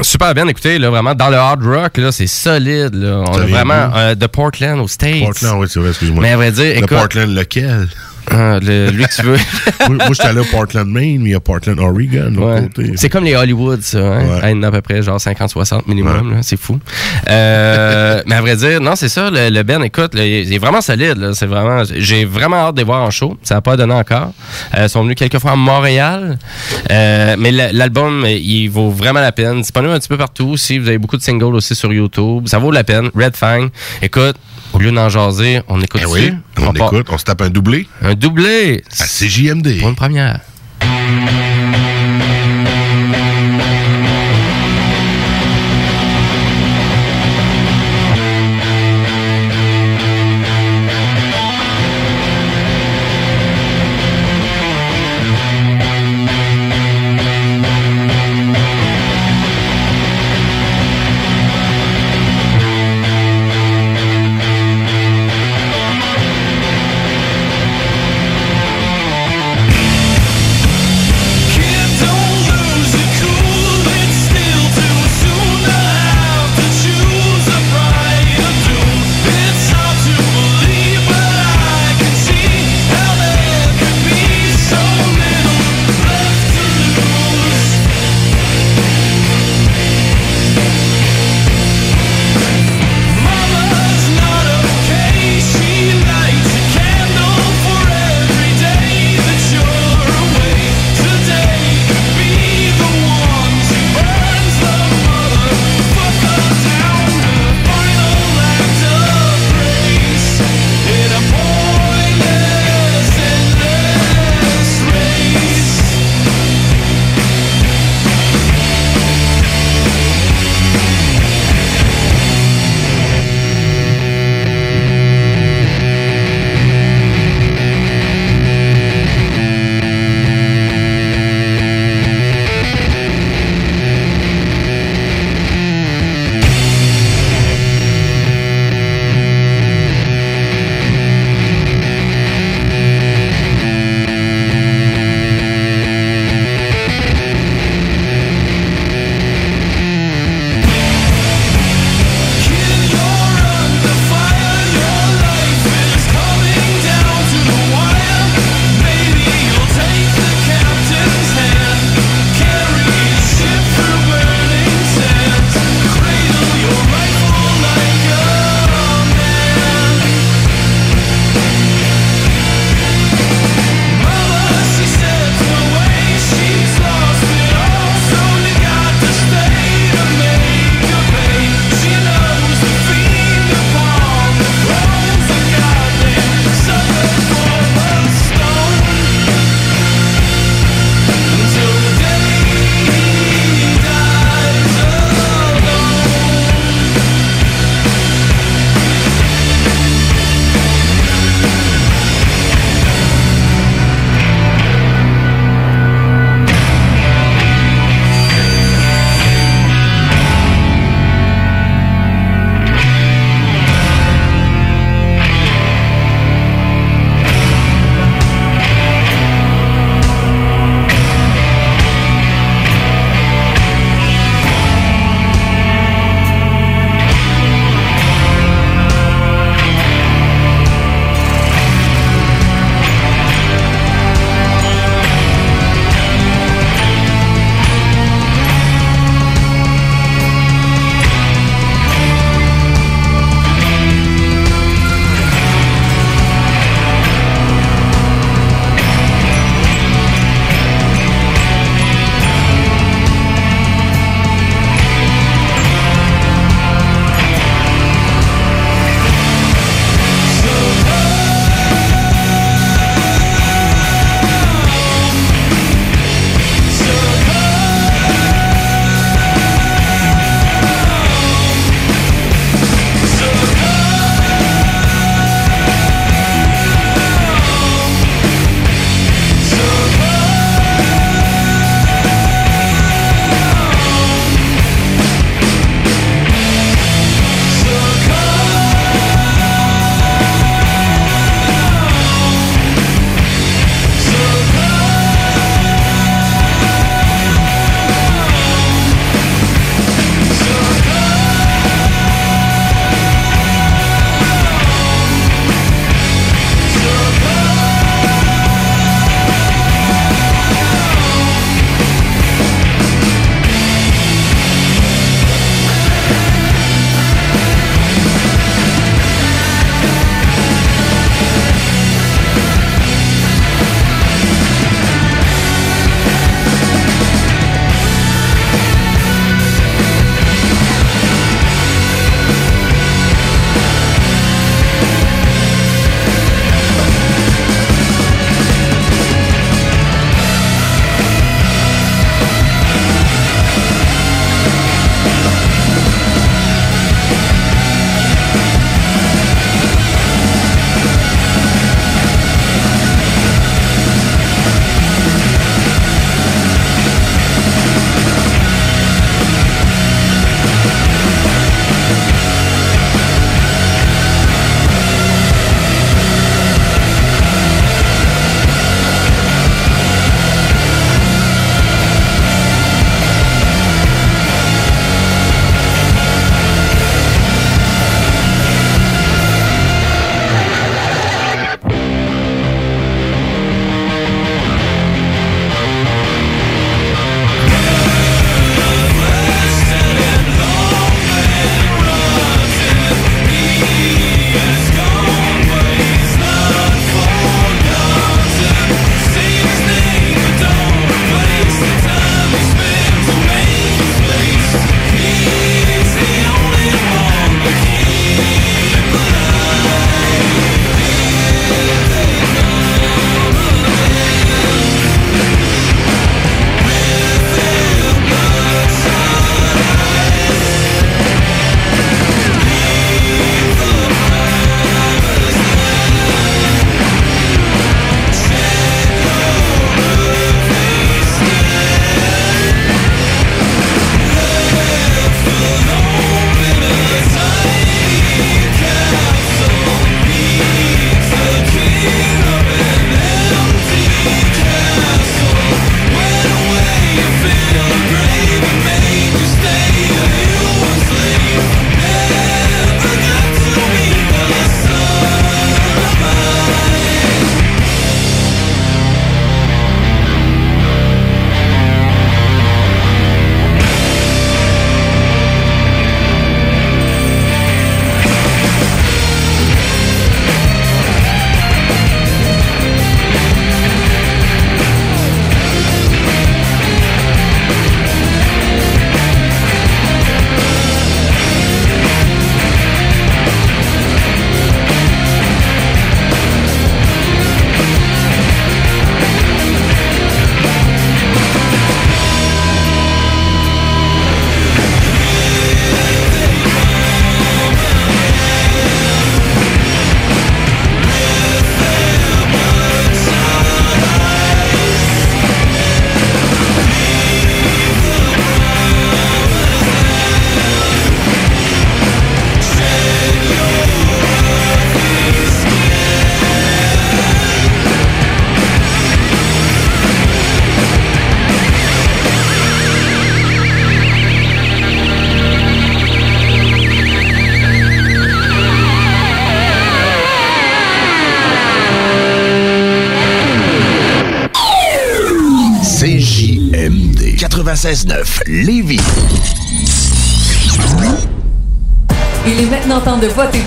Super 0.01 0.35
bien, 0.35 0.49
écoutez, 0.49 0.79
là, 0.79 0.91
vraiment, 0.91 1.15
dans 1.15 1.29
le 1.29 1.37
hard 1.37 1.63
rock, 1.65 1.97
là, 1.99 2.11
c'est 2.13 2.27
solide, 2.27 2.95
là. 2.95 3.23
On 3.27 3.35
a 3.39 3.47
vraiment 3.47 3.91
euh, 3.95 4.15
de 4.15 4.27
Portland 4.27 4.81
aux 4.81 4.89
States. 4.89 5.23
Portland, 5.23 5.61
oui, 5.61 5.67
c'est 5.71 5.79
vrai, 5.81 5.91
excuse-moi. 5.91 6.23
Mais 6.23 6.31
à 6.33 6.37
vrai 6.37 6.51
dire, 6.51 6.65
Le 6.65 6.79
écoute- 6.79 6.89
Portland, 6.89 7.29
lequel? 7.35 7.89
Ah, 8.31 8.59
le- 8.63 8.91
lui 8.91 9.05
que 9.05 9.15
tu 9.15 9.23
veux. 9.23 9.37
moi, 9.91 10.07
j'étais 10.11 10.29
allé 10.29 10.41
au 10.41 10.45
Portland, 10.45 10.87
Maine, 10.89 11.21
mais 11.23 11.31
il 11.31 11.33
y 11.33 11.35
a 11.35 11.41
Portland, 11.41 11.79
Oregon, 11.81 12.35
Ouais. 12.37 12.63
côté. 12.75 12.93
C'est 12.97 13.09
comme 13.09 13.25
les 13.25 13.35
Hollywood, 13.35 13.83
ça. 13.83 13.99
Hein? 13.99 14.41
Ouais. 14.43 14.65
A 14.65 14.69
à 14.69 14.71
peu 14.71 14.81
près 14.81 15.03
genre 15.03 15.19
50-60 15.19 15.87
minimum. 15.87 16.39
C'est 16.43 16.59
fou. 16.59 16.79
Euh, 17.29 18.23
mais 18.27 18.35
à 18.37 18.41
vrai 18.41 18.57
dire, 18.57 18.81
non, 18.81 18.95
c'est 18.97 19.09
ça. 19.09 19.31
Le, 19.31 19.49
le 19.51 19.63
Ben, 19.63 19.83
écoute, 19.83 20.15
là, 20.15 20.25
il 20.25 20.53
est 20.53 20.59
vraiment 20.59 20.81
solide. 20.81 21.33
C'est 21.35 21.47
vraiment. 21.47 21.83
J'ai 21.97 22.25
vraiment 22.25 22.57
hâte 22.57 22.75
de 22.75 22.81
les 22.81 22.85
voir 22.85 23.03
en 23.03 23.11
show. 23.11 23.37
Ça 23.43 23.57
n'a 23.57 23.61
pas 23.61 23.77
donné 23.77 23.95
encore. 23.95 24.33
Euh, 24.77 24.85
ils 24.85 24.89
sont 24.89 25.03
venus 25.03 25.17
quelques 25.17 25.39
fois 25.39 25.53
à 25.53 25.57
Montréal. 25.57 26.39
Euh, 26.91 27.37
mais 27.39 27.51
la- 27.51 27.73
l'album, 27.73 28.25
il 28.27 28.69
vaut 28.69 28.91
vraiment 28.91 29.21
la 29.21 29.33
peine. 29.33 29.61
Disponible 29.63 29.93
un 29.93 29.99
petit 29.99 30.09
peu 30.09 30.17
partout. 30.19 30.57
Si 30.57 30.79
vous 30.79 30.89
avez 30.89 30.99
beaucoup 30.99 31.17
de 31.17 31.23
singles 31.23 31.55
aussi 31.55 31.75
sur 31.75 31.93
YouTube, 31.93 32.47
ça 32.47 32.59
vaut 32.59 32.71
la 32.71 32.85
peine. 32.85 33.11
Red 33.15 33.37
Fang. 33.37 33.69
Écoute, 34.01 34.37
au 34.73 34.79
lieu 34.79 34.93
d'en 34.93 35.09
jaser, 35.09 35.61
on 35.69 35.81
écoute 35.81 36.01
Eh 36.03 36.07
oui, 36.07 36.33
on, 36.59 36.73
part- 36.73 36.93
écoute, 36.93 37.07
on 37.11 37.19
se 37.19 37.25
tape 37.25 37.43
un 37.43 37.51
doublé. 37.51 37.87
Un 38.03 38.15
doublé. 38.15 38.83
À 38.99 39.05
CJMD. 39.07 39.79
Pour 39.81 39.89
une 39.91 39.97
première. 39.97 40.41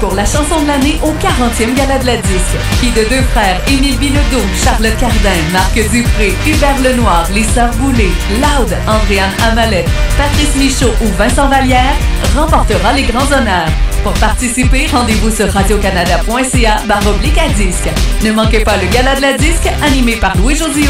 Pour 0.05 0.15
la 0.15 0.25
chanson 0.25 0.61
de 0.61 0.67
l'année 0.67 0.99
au 1.03 1.11
40e 1.13 1.73
Gala 1.75 1.97
de 1.97 2.05
la 2.05 2.17
Disque, 2.17 2.57
qui 2.79 2.91
de 2.91 3.09
deux 3.09 3.23
frères, 3.33 3.59
Émile 3.67 3.97
Bilodeau, 3.97 4.43
Charlotte 4.63 4.95
Cardin, 4.99 5.41
Marc 5.51 5.73
Dupré, 5.73 6.33
Hubert 6.45 6.77
Lenoir, 6.83 7.27
les 7.33 7.43
Sœurs 7.43 7.71
Boulay, 7.77 8.11
Loud, 8.35 8.71
Andréane 8.87 9.31
Amalette, 9.43 9.89
Patrice 10.15 10.55
Michaud 10.57 10.93
ou 11.01 11.07
Vincent 11.17 11.47
Vallière, 11.47 11.95
remportera 12.35 12.93
les 12.93 13.03
grands 13.03 13.31
honneurs. 13.31 13.69
Pour 14.03 14.13
participer, 14.13 14.85
rendez-vous 14.91 15.31
sur 15.31 15.51
radiocanada.ca 15.51 16.83
baroblique 16.87 17.39
à 17.39 17.49
disque. 17.53 17.89
Ne 18.23 18.31
manquez 18.31 18.59
pas 18.59 18.77
le 18.77 18.87
Gala 18.93 19.15
de 19.15 19.21
la 19.21 19.33
Disque, 19.33 19.67
animé 19.83 20.17
par 20.17 20.37
Louis-José 20.37 20.81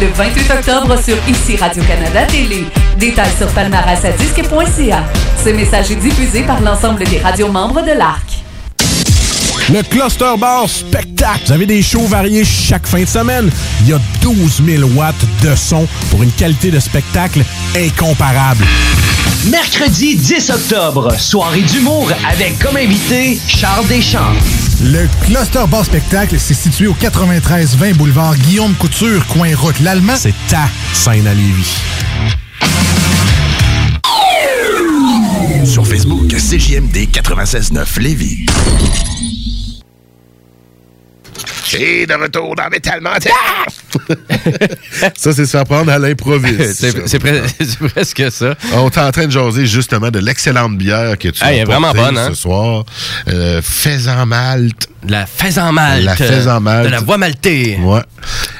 le 0.00 0.08
28 0.08 0.50
octobre 0.50 1.00
sur 1.00 1.16
ICI 1.28 1.56
Radio-Canada 1.56 2.26
Télé. 2.26 2.64
Détails 2.98 3.30
sur 3.38 3.46
palmarèsadisque.ca. 3.48 5.04
Ce 5.44 5.50
message 5.50 5.92
est 5.92 5.96
diffusé 5.96 6.42
par 6.42 6.60
l'ensemble 6.60 7.04
des 7.04 7.18
radios 7.18 7.52
membres 7.52 7.82
de 7.82 7.92
l'ARC. 7.92 8.25
Le 9.72 9.82
Cluster 9.82 10.34
Bar 10.38 10.68
Spectacle. 10.68 11.42
Vous 11.46 11.52
avez 11.52 11.66
des 11.66 11.82
shows 11.82 12.06
variés 12.06 12.44
chaque 12.44 12.86
fin 12.86 13.00
de 13.00 13.08
semaine. 13.08 13.50
Il 13.82 13.88
y 13.88 13.92
a 13.92 14.00
12 14.22 14.62
000 14.64 14.88
watts 14.94 15.14
de 15.42 15.56
son 15.56 15.88
pour 16.10 16.22
une 16.22 16.30
qualité 16.30 16.70
de 16.70 16.78
spectacle 16.78 17.44
incomparable. 17.74 18.64
Mercredi 19.46 20.14
10 20.14 20.50
octobre, 20.50 21.12
soirée 21.18 21.62
d'humour 21.62 22.12
avec 22.30 22.60
comme 22.60 22.76
invité 22.76 23.40
Charles 23.48 23.88
Deschamps. 23.88 24.34
Le 24.84 25.08
Cluster 25.24 25.64
Bar 25.68 25.84
Spectacle, 25.84 26.36
c'est 26.38 26.54
situé 26.54 26.86
au 26.86 26.94
93-20 26.94 27.94
boulevard 27.94 28.36
Guillaume 28.36 28.74
Couture, 28.74 29.26
coin 29.26 29.54
route 29.56 29.80
l'Allemand. 29.80 30.14
C'est 30.16 30.34
ta 30.48 30.68
scène 30.92 31.26
à 31.26 31.34
Lévis. 31.34 31.74
Sur 35.64 35.84
Facebook, 35.86 36.28
CJMD 36.28 37.08
96.9 37.12 38.00
Lévis. 38.00 38.46
Et 41.78 42.06
de 42.06 42.14
retour 42.14 42.54
dans 42.54 42.64
Mental. 42.64 43.00
ça, 45.16 45.32
c'est 45.32 45.44
se 45.46 45.50
faire 45.50 45.64
prendre 45.64 45.90
à 45.90 45.98
l'improviste. 45.98 46.74
C'est 46.74 47.08
c'est 47.08 47.18
pre- 47.22 47.42
c'est 47.58 47.88
presque 47.88 48.24
ça. 48.30 48.54
On 48.74 48.88
est 48.88 48.98
en 48.98 49.10
train 49.12 49.26
de 49.26 49.30
jaser 49.32 49.66
justement 49.66 50.10
de 50.10 50.18
l'excellente 50.18 50.76
bière 50.76 51.16
que 51.18 51.28
tu 51.28 51.40
Ah, 51.42 51.48
as 51.48 51.64
vraiment 51.64 51.92
bonne, 51.92 52.16
hein? 52.18 52.28
ce 52.30 52.34
soir. 52.34 52.84
Euh, 53.28 53.60
faisan 53.62 54.26
malte. 54.26 54.88
De 55.06 55.12
la 55.12 55.24
faisan 55.26 55.72
malte. 55.72 56.04
La 56.04 56.16
faisan 56.16 56.60
malte. 56.60 56.86
De 56.86 56.90
la 56.90 57.00
voix 57.00 57.16
maltée. 57.16 57.78
Ouais. 57.80 58.00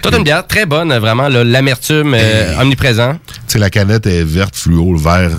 Toute 0.03 0.15
une 0.15 0.23
bière 0.23 0.47
très 0.47 0.65
bonne, 0.65 0.97
vraiment. 0.99 1.29
L'amertume 1.29 2.15
euh, 2.17 2.61
omniprésent. 2.61 3.15
Tu 3.27 3.33
sais, 3.49 3.59
la 3.59 3.69
canette 3.71 4.07
est 4.07 4.23
verte, 4.23 4.55
fluo, 4.55 4.97
vert, 4.97 5.31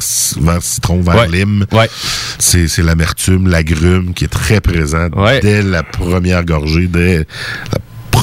vert 0.42 0.62
citron, 0.62 1.02
vert 1.02 1.16
Ouais. 1.16 1.28
lime. 1.30 1.66
Ouais. 1.72 1.90
C'est 2.40 2.68
c'est 2.68 2.84
l'amertume, 2.84 3.48
l'agrume 3.48 4.14
qui 4.14 4.26
est 4.26 4.30
très 4.30 4.60
présente 4.60 5.14
dès 5.42 5.62
la 5.62 5.84
première 5.84 6.44
gorgée, 6.44 6.88
dès 6.88 7.20
la 7.20 7.80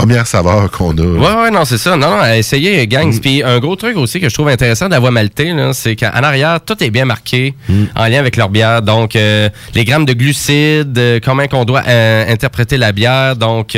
première 0.07 0.27
saveur 0.27 0.71
qu'on 0.71 0.97
a. 0.99 1.03
Ouais, 1.03 1.43
ouais, 1.45 1.51
non, 1.51 1.65
c'est 1.65 1.79
ça. 1.79 1.97
Non, 1.97 2.11
non, 2.11 2.21
à 2.21 2.37
essayer, 2.37 2.85
Mm. 2.85 2.89
gangs. 2.91 3.21
Puis 3.21 3.43
un 3.43 3.59
gros 3.59 3.75
truc 3.75 3.97
aussi 3.97 4.21
que 4.21 4.29
je 4.29 4.35
trouve 4.35 4.49
intéressant 4.49 4.87
de 4.87 4.93
la 4.93 5.01
maltée, 5.11 5.55
c'est 5.73 5.97
qu'en 5.97 6.11
arrière, 6.23 6.61
tout 6.65 6.83
est 6.85 6.91
bien 6.91 7.07
marqué 7.07 7.55
Mm. 7.69 7.85
en 7.97 8.05
lien 8.07 8.19
avec 8.19 8.37
leur 8.37 8.51
bière. 8.51 8.83
Donc, 8.83 9.17
euh, 9.17 9.49
les 9.75 9.85
grammes 9.87 10.05
de 10.05 10.13
glucides, 10.13 10.99
euh, 10.99 11.21
comment 11.25 11.47
qu'on 11.47 11.65
doit 11.65 11.83
euh, 11.89 12.31
interpréter 12.31 12.77
la 12.77 12.93
bière, 12.93 13.37
donc 13.37 13.69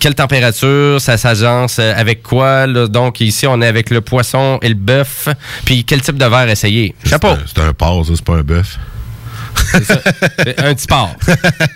quelle 0.00 0.14
température, 0.14 1.00
ça 1.00 1.16
s'agence 1.16 1.78
avec 1.78 2.22
quoi. 2.22 2.66
là. 2.66 2.86
Donc, 2.86 3.20
ici, 3.20 3.46
on 3.46 3.62
est 3.62 3.66
avec 3.66 3.88
le 3.90 4.00
poisson 4.02 4.58
et 4.62 4.68
le 4.68 4.74
bœuf. 4.74 5.28
Puis, 5.64 5.84
quel 5.84 6.02
type 6.02 6.18
de 6.18 6.26
verre 6.26 6.48
essayer? 6.50 6.94
Chapeau! 7.04 7.34
C'est 7.46 7.62
un 7.62 7.72
porc, 7.72 8.04
ça, 8.06 8.12
c'est 8.14 8.24
pas 8.24 8.34
un 8.34 8.42
bœuf. 8.42 8.78
C'est 9.72 10.60
un 10.60 10.74
petit 10.74 10.86
porc. 10.86 11.16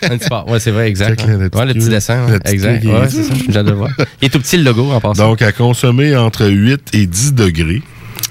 un 0.03 0.17
petit 0.17 0.29
porc. 0.29 0.49
Ouais, 0.49 0.59
c'est 0.59 0.71
vrai, 0.71 0.87
exact. 0.87 1.25
Là, 1.25 1.33
le 1.33 1.37
Ouais, 1.43 1.49
petit 1.49 1.59
le 1.67 1.73
petit 1.73 1.79
queue. 1.85 1.89
dessin. 1.89 2.25
Petit 2.27 2.53
exact. 2.53 2.83
Ouais, 2.85 3.09
c'est 3.09 3.23
ça. 3.23 3.33
J'ai 3.49 3.57
hâte 3.57 3.65
de 3.65 3.71
le 3.71 3.77
voir. 3.77 3.89
Il 4.21 4.25
est 4.25 4.29
tout 4.29 4.39
petit, 4.39 4.57
le 4.57 4.63
logo, 4.63 4.91
en 4.91 4.99
passant. 4.99 5.27
Donc, 5.27 5.41
à 5.41 5.51
consommer 5.51 6.15
entre 6.15 6.47
8 6.47 6.89
et 6.93 7.05
10 7.05 7.33
degrés. 7.33 7.81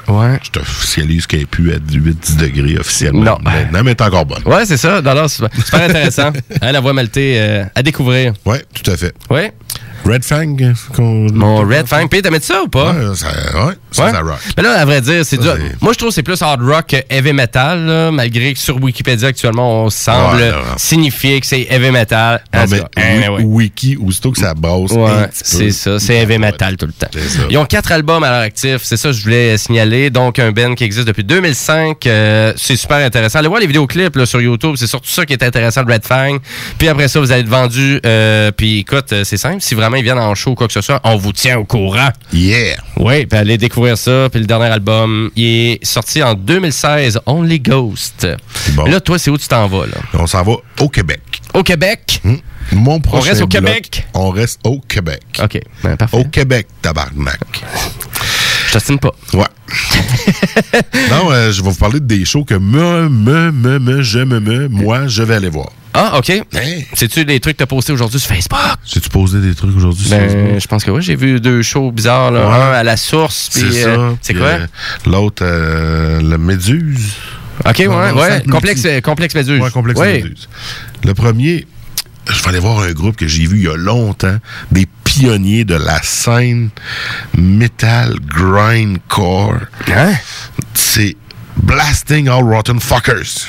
Ouais. 0.08 0.40
Je 0.42 0.50
t'officialise 0.50 1.26
qu'elle 1.26 1.40
est 1.42 1.46
plus 1.46 1.72
à 1.72 1.76
8-10 1.76 2.36
degrés 2.36 2.78
officiellement. 2.78 3.22
Non. 3.22 3.38
Maintenant, 3.42 3.82
mais 3.84 3.90
elle 3.92 3.96
est 3.96 4.00
encore 4.02 4.26
bonne. 4.26 4.42
Ouais, 4.44 4.66
c'est 4.66 4.76
ça. 4.76 5.00
Non, 5.02 5.14
non, 5.14 5.28
c'est 5.28 5.36
super, 5.36 5.50
super 5.64 5.82
intéressant. 5.82 6.30
Hein, 6.62 6.72
la 6.72 6.80
voix 6.80 6.92
maltée 6.92 7.36
euh, 7.38 7.64
à 7.74 7.82
découvrir. 7.82 8.32
Ouais, 8.44 8.62
tout 8.74 8.90
à 8.90 8.96
fait. 8.96 9.14
Ouais. 9.30 9.52
Red 10.06 10.24
Fang. 10.24 10.56
qu'on- 10.96 11.26
Mon 11.32 11.58
Red 11.58 11.86
Fang. 11.86 12.06
Puis, 12.08 12.22
t'as 12.22 12.30
mis 12.30 12.40
ça 12.40 12.62
ou 12.62 12.68
pas? 12.68 12.92
Ouais, 12.92 13.14
ça, 13.14 13.26
ouais, 13.28 13.74
ça, 13.92 14.04
Ouais? 14.06 14.10
ça 14.12 14.20
rock. 14.20 14.38
Mais 14.56 14.62
là, 14.62 14.80
à 14.80 14.84
vrai 14.86 15.00
dire, 15.02 15.24
c'est 15.24 15.38
Moi, 15.80 15.92
je 15.92 15.98
trouve 15.98 16.08
que 16.08 16.14
c'est 16.14 16.22
plus 16.22 16.40
hard 16.42 16.62
rock 16.62 16.86
que 16.88 16.96
heavy 17.10 17.32
metal, 17.34 17.84
là, 17.84 18.10
malgré 18.10 18.54
que 18.54 18.58
sur 18.58 18.82
Wikipédia, 18.82 19.28
actuellement, 19.28 19.84
on 19.84 19.90
semble 19.90 20.36
Ouais, 20.40 20.52
signifier 20.78 21.38
que 21.40 21.46
c'est 21.46 21.66
heavy 21.70 21.90
metal. 21.90 22.42
Non, 22.52 22.64
tout 22.64 22.70
mais 22.70 22.80
wi- 22.80 22.86
anyway. 22.96 23.42
Wiki, 23.44 23.98
aussitôt 23.98 24.32
que 24.32 24.38
ça 24.38 24.54
bosse 24.54 24.90
Ouais, 24.92 25.28
c'est 25.32 25.70
ça, 25.70 25.98
c'est 26.00 26.14
heavy 26.14 26.38
metal 26.38 26.76
tout 26.76 26.86
le 26.86 26.92
temps. 26.92 27.08
Ça. 27.12 27.42
Ils 27.50 27.58
ont 27.58 27.66
quatre 27.66 27.92
albums 27.92 28.24
à 28.24 28.30
leur 28.30 28.40
actif, 28.40 28.78
c'est 28.82 28.96
ça 28.96 29.10
que 29.10 29.14
je 29.14 29.22
voulais 29.22 29.58
signaler. 29.58 30.08
Donc, 30.10 30.38
un 30.38 30.50
band 30.50 30.74
qui 30.74 30.84
existe 30.84 31.06
depuis 31.06 31.24
2005, 31.24 32.06
euh, 32.06 32.52
c'est 32.56 32.76
super 32.76 32.96
intéressant. 33.04 33.38
Allez 33.38 33.48
voir 33.48 33.60
les 33.60 33.66
vidéoclips 33.66 34.16
là, 34.16 34.24
sur 34.26 34.40
YouTube, 34.40 34.74
c'est 34.76 34.86
surtout 34.86 35.10
ça 35.10 35.26
qui 35.26 35.34
est 35.34 35.42
intéressant 35.42 35.82
de 35.84 35.92
Red 35.92 36.04
Fang. 36.06 36.38
Puis 36.78 36.88
après 36.88 37.06
ça, 37.08 37.20
vous 37.20 37.30
allez 37.30 37.42
être 37.42 37.48
vendu. 37.48 38.00
Euh, 38.06 38.50
puis 38.50 38.78
écoute, 38.80 39.12
euh, 39.12 39.24
c'est 39.24 39.36
simple, 39.36 39.59
si 39.60 39.74
vraiment 39.74 39.96
ils 39.96 40.02
viennent 40.02 40.18
en 40.18 40.34
show 40.34 40.50
ou 40.50 40.54
quoi 40.54 40.66
que 40.66 40.72
ce 40.72 40.80
soit, 40.80 41.00
on 41.04 41.16
vous 41.16 41.32
tient 41.32 41.58
au 41.58 41.64
courant. 41.64 42.10
Yeah! 42.32 42.76
Oui, 42.96 43.26
puis 43.26 43.38
allez 43.38 43.58
découvrir 43.58 43.96
ça. 43.96 44.28
Puis 44.30 44.40
le 44.40 44.46
dernier 44.46 44.66
album, 44.66 45.30
il 45.36 45.44
est 45.44 45.84
sorti 45.84 46.22
en 46.22 46.34
2016, 46.34 47.20
Only 47.26 47.60
Ghost. 47.60 48.26
bon. 48.72 48.84
Là, 48.84 49.00
toi, 49.00 49.18
c'est 49.18 49.30
où 49.30 49.38
tu 49.38 49.48
t'en 49.48 49.66
vas, 49.66 49.86
là? 49.86 49.96
On 50.14 50.26
s'en 50.26 50.42
va 50.42 50.54
au 50.80 50.88
Québec. 50.88 51.20
Au 51.54 51.62
Québec? 51.62 52.20
Hmm. 52.24 52.36
Mon 52.72 53.00
prochain 53.00 53.30
reste 53.30 53.42
au 53.42 53.46
bloc, 53.46 53.64
Québec? 53.64 54.06
On 54.14 54.30
reste 54.30 54.60
au 54.64 54.80
Québec. 54.80 55.22
OK, 55.42 55.60
ben, 55.82 55.96
parfait. 55.96 56.16
Au 56.16 56.24
Québec, 56.24 56.68
tabarnak. 56.82 57.40
Je 58.68 58.72
t'assine 58.72 58.98
pas. 58.98 59.12
Ouais. 59.34 59.44
non, 61.10 61.32
euh, 61.32 61.50
je 61.50 61.62
vais 61.62 61.70
vous 61.70 61.76
parler 61.76 61.98
de 61.98 62.06
des 62.06 62.24
shows 62.24 62.44
que 62.44 62.54
me, 62.54 63.08
me, 63.08 63.50
me, 63.50 63.78
me, 63.80 64.02
je, 64.02 64.20
me, 64.20 64.38
me, 64.38 64.68
moi, 64.68 65.08
je 65.08 65.22
vais 65.24 65.34
aller 65.34 65.48
voir. 65.48 65.70
Ah, 65.92 66.18
OK. 66.18 66.32
C'est-tu 66.94 67.24
les 67.24 67.40
trucs 67.40 67.56
que 67.56 67.62
t'as 67.64 67.66
postés 67.66 67.92
aujourd'hui 67.92 68.20
sur 68.20 68.28
Facebook? 68.28 68.58
J'ai-tu 68.86 69.08
posé 69.08 69.40
des 69.40 69.54
trucs 69.54 69.76
aujourd'hui 69.76 70.06
sur 70.06 70.16
Facebook? 70.16 70.44
Ben, 70.52 70.60
je 70.60 70.66
pense 70.66 70.84
que 70.84 70.90
oui. 70.90 71.02
J'ai 71.02 71.16
vu 71.16 71.40
deux 71.40 71.62
shows 71.62 71.90
bizarres. 71.90 72.30
Là. 72.30 72.48
Ouais. 72.48 72.54
Un 72.54 72.72
à 72.72 72.82
la 72.84 72.96
source. 72.96 73.48
C'est 73.50 73.86
euh, 73.86 74.12
c'est 74.22 74.34
quoi? 74.34 74.46
euh, 74.46 74.66
L'autre, 75.06 75.42
euh, 75.44 76.20
le 76.20 76.38
Méduse. 76.38 77.14
OK, 77.64 77.78
ouais, 77.78 77.86
ouais. 77.88 78.42
Complexe, 79.02 79.34
Méduse. 79.34 79.60
Ouais, 79.60 79.70
complexe 79.70 79.98
Ouais. 80.00 80.22
Méduse. 80.22 80.48
Le 81.04 81.12
premier, 81.14 81.66
je 82.30 82.40
vais 82.42 82.48
aller 82.48 82.58
voir 82.60 82.78
un 82.80 82.92
groupe 82.92 83.16
que 83.16 83.26
j'ai 83.26 83.46
vu 83.46 83.58
il 83.58 83.64
y 83.64 83.68
a 83.68 83.76
longtemps, 83.76 84.38
des 84.70 84.86
pionniers 85.04 85.64
de 85.64 85.74
la 85.74 86.00
scène 86.02 86.70
metal 87.36 88.14
grindcore. 88.20 89.58
Hein? 89.88 90.12
C'est 90.72 91.16
Blasting 91.56 92.28
All 92.28 92.44
Rotten 92.44 92.80
Fuckers. 92.80 93.46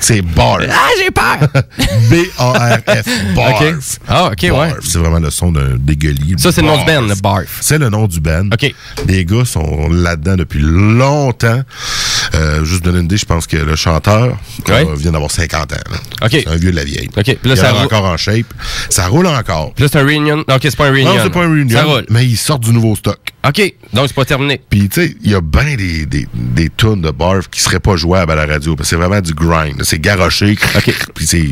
C'est 0.00 0.22
Barf. 0.22 0.64
Ah, 0.70 0.88
j'ai 0.98 1.10
peur! 1.10 1.38
B-A-R-F. 2.10 3.08
Barf. 3.34 3.98
Ah, 4.08 4.30
OK, 4.32 4.42
ouais. 4.42 4.74
C'est 4.82 4.98
vraiment 4.98 5.18
le 5.18 5.30
son 5.30 5.52
d'un 5.52 5.76
dégueulis. 5.78 6.34
Ça, 6.38 6.52
c'est 6.52 6.62
le 6.62 6.68
nom 6.68 6.78
du 6.78 6.84
band, 6.84 7.02
le 7.02 7.14
Barf. 7.14 7.58
C'est 7.60 7.78
le 7.78 7.88
nom 7.88 8.06
du 8.06 8.20
band. 8.20 8.48
OK. 8.52 8.74
Les 9.06 9.24
gars 9.24 9.44
sont 9.44 9.88
là-dedans 9.90 10.36
depuis 10.36 10.60
longtemps. 10.60 11.62
Euh, 12.34 12.64
juste 12.64 12.84
donner 12.84 12.98
une 12.98 13.04
idée, 13.06 13.16
je 13.16 13.24
pense 13.24 13.46
que 13.46 13.56
le 13.56 13.76
chanteur 13.76 14.36
Ouais. 14.68 14.86
euh, 14.86 14.94
vient 14.96 15.12
d'avoir 15.12 15.30
50 15.30 15.72
ans. 15.72 15.76
OK. 16.22 16.28
C'est 16.30 16.48
un 16.48 16.56
vieux 16.56 16.70
de 16.70 16.76
la 16.76 16.84
vieille. 16.84 17.08
OK. 17.16 17.22
Puis 17.24 17.36
là, 17.44 17.54
Il 17.54 17.56
ça 17.56 17.72
roule. 17.72 17.84
encore 17.84 18.04
en 18.04 18.16
shape. 18.16 18.46
Ça 18.90 19.06
roule 19.08 19.26
encore. 19.26 19.72
Puis 19.74 19.84
là, 19.84 19.88
c'est 19.92 19.98
un 19.98 20.04
reunion. 20.04 20.36
Non, 20.48 20.54
OK, 20.56 20.60
c'est 20.62 20.76
pas 20.76 20.86
un 20.88 20.90
reunion. 20.92 21.14
Non, 21.14 21.20
c'est 21.22 21.30
pas 21.32 21.44
un 21.44 21.50
reunion. 21.50 21.78
Ça 21.78 21.84
roule. 21.84 22.06
Mais 22.10 22.26
ils 22.26 22.36
sortent 22.36 22.62
du 22.64 22.72
nouveau 22.72 22.94
stock. 22.96 23.18
OK. 23.46 23.74
Donc, 23.92 24.08
c'est 24.08 24.14
pas 24.14 24.24
terminé. 24.24 24.60
Puis, 24.68 24.88
tu 24.88 25.00
sais, 25.06 25.16
il 25.22 25.30
y 25.30 25.34
a 25.34 25.40
bien 25.40 25.74
des, 25.76 26.04
des, 26.06 26.26
des 26.34 26.68
tunes 26.76 27.00
de 27.00 27.10
barf 27.10 27.48
qui 27.50 27.60
seraient 27.60 27.80
pas 27.80 27.96
jouables 27.96 28.30
à 28.32 28.34
la 28.34 28.46
radio. 28.46 28.76
Parce 28.76 28.88
que 28.90 28.96
c'est 28.96 29.00
vraiment 29.02 29.20
du 29.20 29.32
grind. 29.32 29.80
C'est 29.84 30.00
garoché. 30.00 30.56
Puis 31.14 31.26
c'est, 31.26 31.46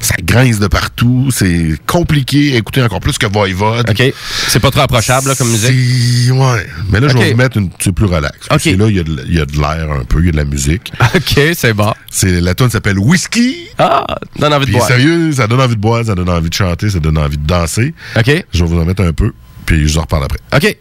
ça 0.00 0.14
grince 0.22 0.58
de 0.58 0.66
partout. 0.66 1.28
C'est 1.32 1.76
compliqué 1.86 2.54
à 2.54 2.56
écouter 2.56 2.82
encore 2.82 3.00
plus 3.00 3.16
que 3.18 3.26
Voivode. 3.26 3.88
OK. 3.90 4.12
C'est 4.48 4.60
pas 4.60 4.70
trop 4.70 4.80
approchable, 4.80 5.28
là, 5.28 5.34
comme 5.34 5.50
musique? 5.50 6.32
Ouais. 6.32 6.66
Mais 6.90 7.00
là, 7.00 7.08
je 7.08 7.14
OK. 7.14 7.20
vais 7.22 7.30
vous 7.32 7.36
mettre 7.36 7.56
une, 7.58 7.70
c'est 7.78 7.92
plus 7.92 8.06
relax. 8.06 8.48
Que 8.48 8.70
là, 8.70 8.86
il 8.88 8.96
y 8.96 9.00
a 9.00 9.02
de- 9.04 9.24
il 9.28 9.34
y 9.36 9.40
a 9.40 9.46
de 9.46 9.56
l'air 9.58 9.99
un 10.00 10.04
peu, 10.04 10.20
il 10.20 10.26
y 10.26 10.28
a 10.28 10.32
de 10.32 10.36
la 10.36 10.44
musique. 10.44 10.92
OK, 11.14 11.40
c'est 11.54 11.72
bon. 11.74 11.92
C'est, 12.10 12.40
la 12.40 12.54
tune 12.54 12.70
s'appelle 12.70 12.98
Whisky. 12.98 13.68
Ah, 13.78 14.04
donne 14.38 14.52
envie 14.52 14.66
de 14.66 14.72
boire. 14.72 14.86
sérieux, 14.86 15.32
ça 15.32 15.46
donne 15.46 15.60
envie 15.60 15.76
de 15.76 15.80
boire, 15.80 16.04
ça 16.04 16.14
donne 16.14 16.30
envie 16.30 16.48
de 16.48 16.54
chanter, 16.54 16.90
ça 16.90 16.98
donne 16.98 17.18
envie 17.18 17.38
de 17.38 17.46
danser. 17.46 17.94
OK. 18.16 18.44
Je 18.52 18.64
vais 18.64 18.70
vous 18.70 18.78
en 18.78 18.84
mettre 18.84 19.02
un 19.02 19.12
peu, 19.12 19.32
puis 19.66 19.86
je 19.86 19.92
vous 19.92 19.98
en 19.98 20.02
reparle 20.02 20.24
après. 20.24 20.38
OK. 20.54 20.76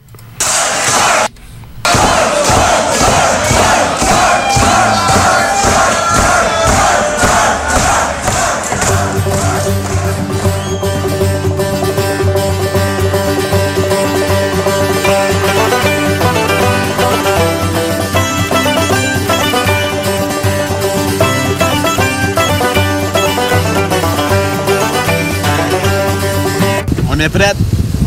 Jamais 27.20 27.30
prête? 27.38 27.58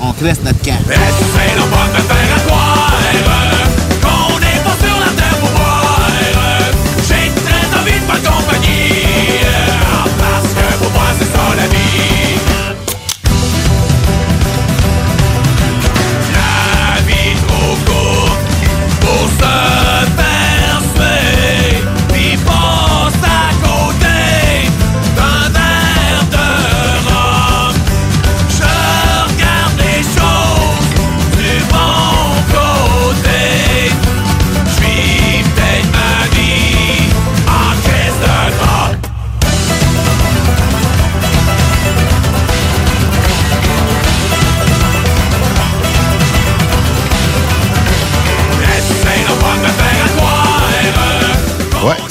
On 0.00 0.10
crisse 0.14 0.40
notre 0.42 0.62
camp. 0.62 0.72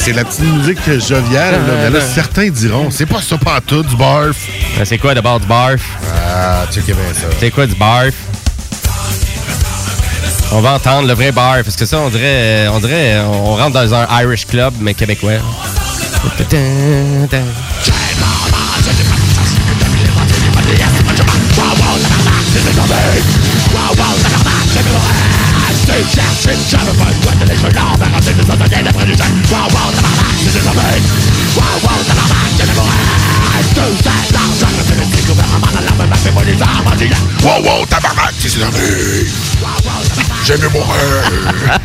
C'est 0.03 0.13
la 0.13 0.23
petite 0.23 0.41
musique 0.41 0.83
joviale, 0.99 1.53
là, 1.67 1.73
mais 1.83 1.89
là, 1.91 1.99
certains 2.01 2.49
diront, 2.49 2.89
c'est 2.89 3.05
pas 3.05 3.21
ça 3.21 3.37
pas 3.37 3.61
tout 3.61 3.83
du 3.83 3.95
barf. 3.95 4.35
Ben, 4.75 4.83
c'est 4.83 4.97
quoi 4.97 5.13
d'abord 5.13 5.39
du 5.39 5.45
barf? 5.45 5.81
Ah, 6.25 6.65
tu 6.71 6.81
sais 6.81 6.93
bien 6.93 6.95
ça. 7.13 7.27
C'est 7.39 7.51
quoi 7.51 7.67
du 7.67 7.75
barf? 7.75 8.15
On 10.53 10.61
va 10.61 10.73
entendre 10.73 11.07
le 11.07 11.13
vrai 11.13 11.31
barf, 11.31 11.63
parce 11.63 11.75
que 11.75 11.85
ça, 11.85 11.99
on 11.99 12.09
dirait, 12.09 12.67
on 12.69 12.79
dirait, 12.79 13.19
on 13.19 13.55
rentre 13.55 13.73
dans 13.73 13.93
un 13.93 14.07
Irish 14.23 14.47
club, 14.47 14.73
mais 14.79 14.95
québécois. 14.95 15.33
Wow, 37.43 37.61
wow, 37.63 37.85
tabarnak, 37.85 38.33
c'est 38.39 38.57
vie. 38.69 39.29
J'aime 40.45 40.61
mieux 40.61 40.69
mourir. 40.69 41.79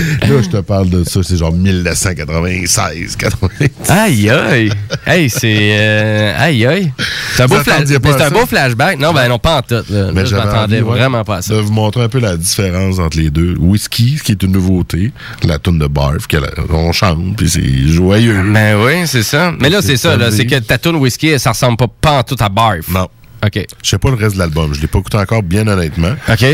Là, 0.22 0.42
je 0.42 0.48
te 0.48 0.56
parle 0.58 0.88
de 0.90 1.04
ça, 1.04 1.20
c'est 1.22 1.36
genre 1.36 1.52
1996, 1.52 3.16
90. 3.16 3.70
Aïe, 3.88 4.30
aïe. 4.30 4.70
Hey, 5.06 5.30
c'est. 5.30 5.70
euh, 5.72 6.34
aïe, 6.38 6.66
aïe. 6.66 6.92
C'est 7.34 7.42
un, 7.42 7.46
beau, 7.46 7.56
mais 7.56 7.88
c'est 8.12 8.22
un 8.22 8.30
beau 8.30 8.46
flashback. 8.46 8.98
Non, 8.98 9.12
ben 9.12 9.28
non, 9.28 9.38
pas 9.38 9.58
en 9.58 9.62
tout. 9.62 9.74
Là, 9.92 10.12
Là, 10.12 10.24
je 10.24 10.34
m'attendais 10.36 10.76
ouais, 10.82 10.98
vraiment 10.98 11.24
pas 11.24 11.36
à 11.36 11.42
ça. 11.42 11.54
De 11.54 11.60
vous 11.60 11.72
montrer 11.72 12.02
un 12.02 12.08
peu 12.08 12.18
la 12.20 12.36
différence 12.36 12.98
entre 12.98 13.16
les 13.18 13.30
deux. 13.30 13.54
Whisky, 13.58 14.16
ce 14.18 14.22
qui 14.22 14.32
est 14.32 14.42
une 14.42 14.52
nouveauté, 14.52 15.12
la 15.44 15.58
toune 15.58 15.78
de 15.78 15.86
Barf, 15.86 16.26
que 16.26 16.36
la- 16.36 16.50
on 16.72 16.92
chante, 16.92 17.36
puis 17.36 17.48
c'est 17.48 17.88
joyeux. 17.88 18.40
Ben 18.52 18.76
oui, 18.84 19.06
c'est 19.06 19.22
ça. 19.22 19.52
Mais 19.60 19.70
là, 19.70 19.80
c'est 19.82 19.96
ça, 19.96 20.16
là, 20.16 20.30
c'est 20.30 20.46
que 20.46 20.56
ta 20.58 20.78
tune 20.78 20.96
whisky, 20.96 21.38
ça 21.38 21.50
ressemble 21.50 21.76
pas, 21.76 21.86
pas 22.00 22.18
en 22.18 22.22
tout 22.22 22.36
à 22.40 22.48
barf. 22.48 22.88
Non. 22.92 23.08
OK. 23.44 23.66
Je 23.82 23.88
sais 23.88 23.98
pas 23.98 24.10
le 24.10 24.16
reste 24.16 24.34
de 24.34 24.38
l'album. 24.38 24.74
Je 24.74 24.80
l'ai 24.80 24.86
pas 24.86 24.98
écouté 24.98 25.16
encore, 25.16 25.42
bien 25.42 25.66
honnêtement. 25.66 26.12
OK. 26.28 26.44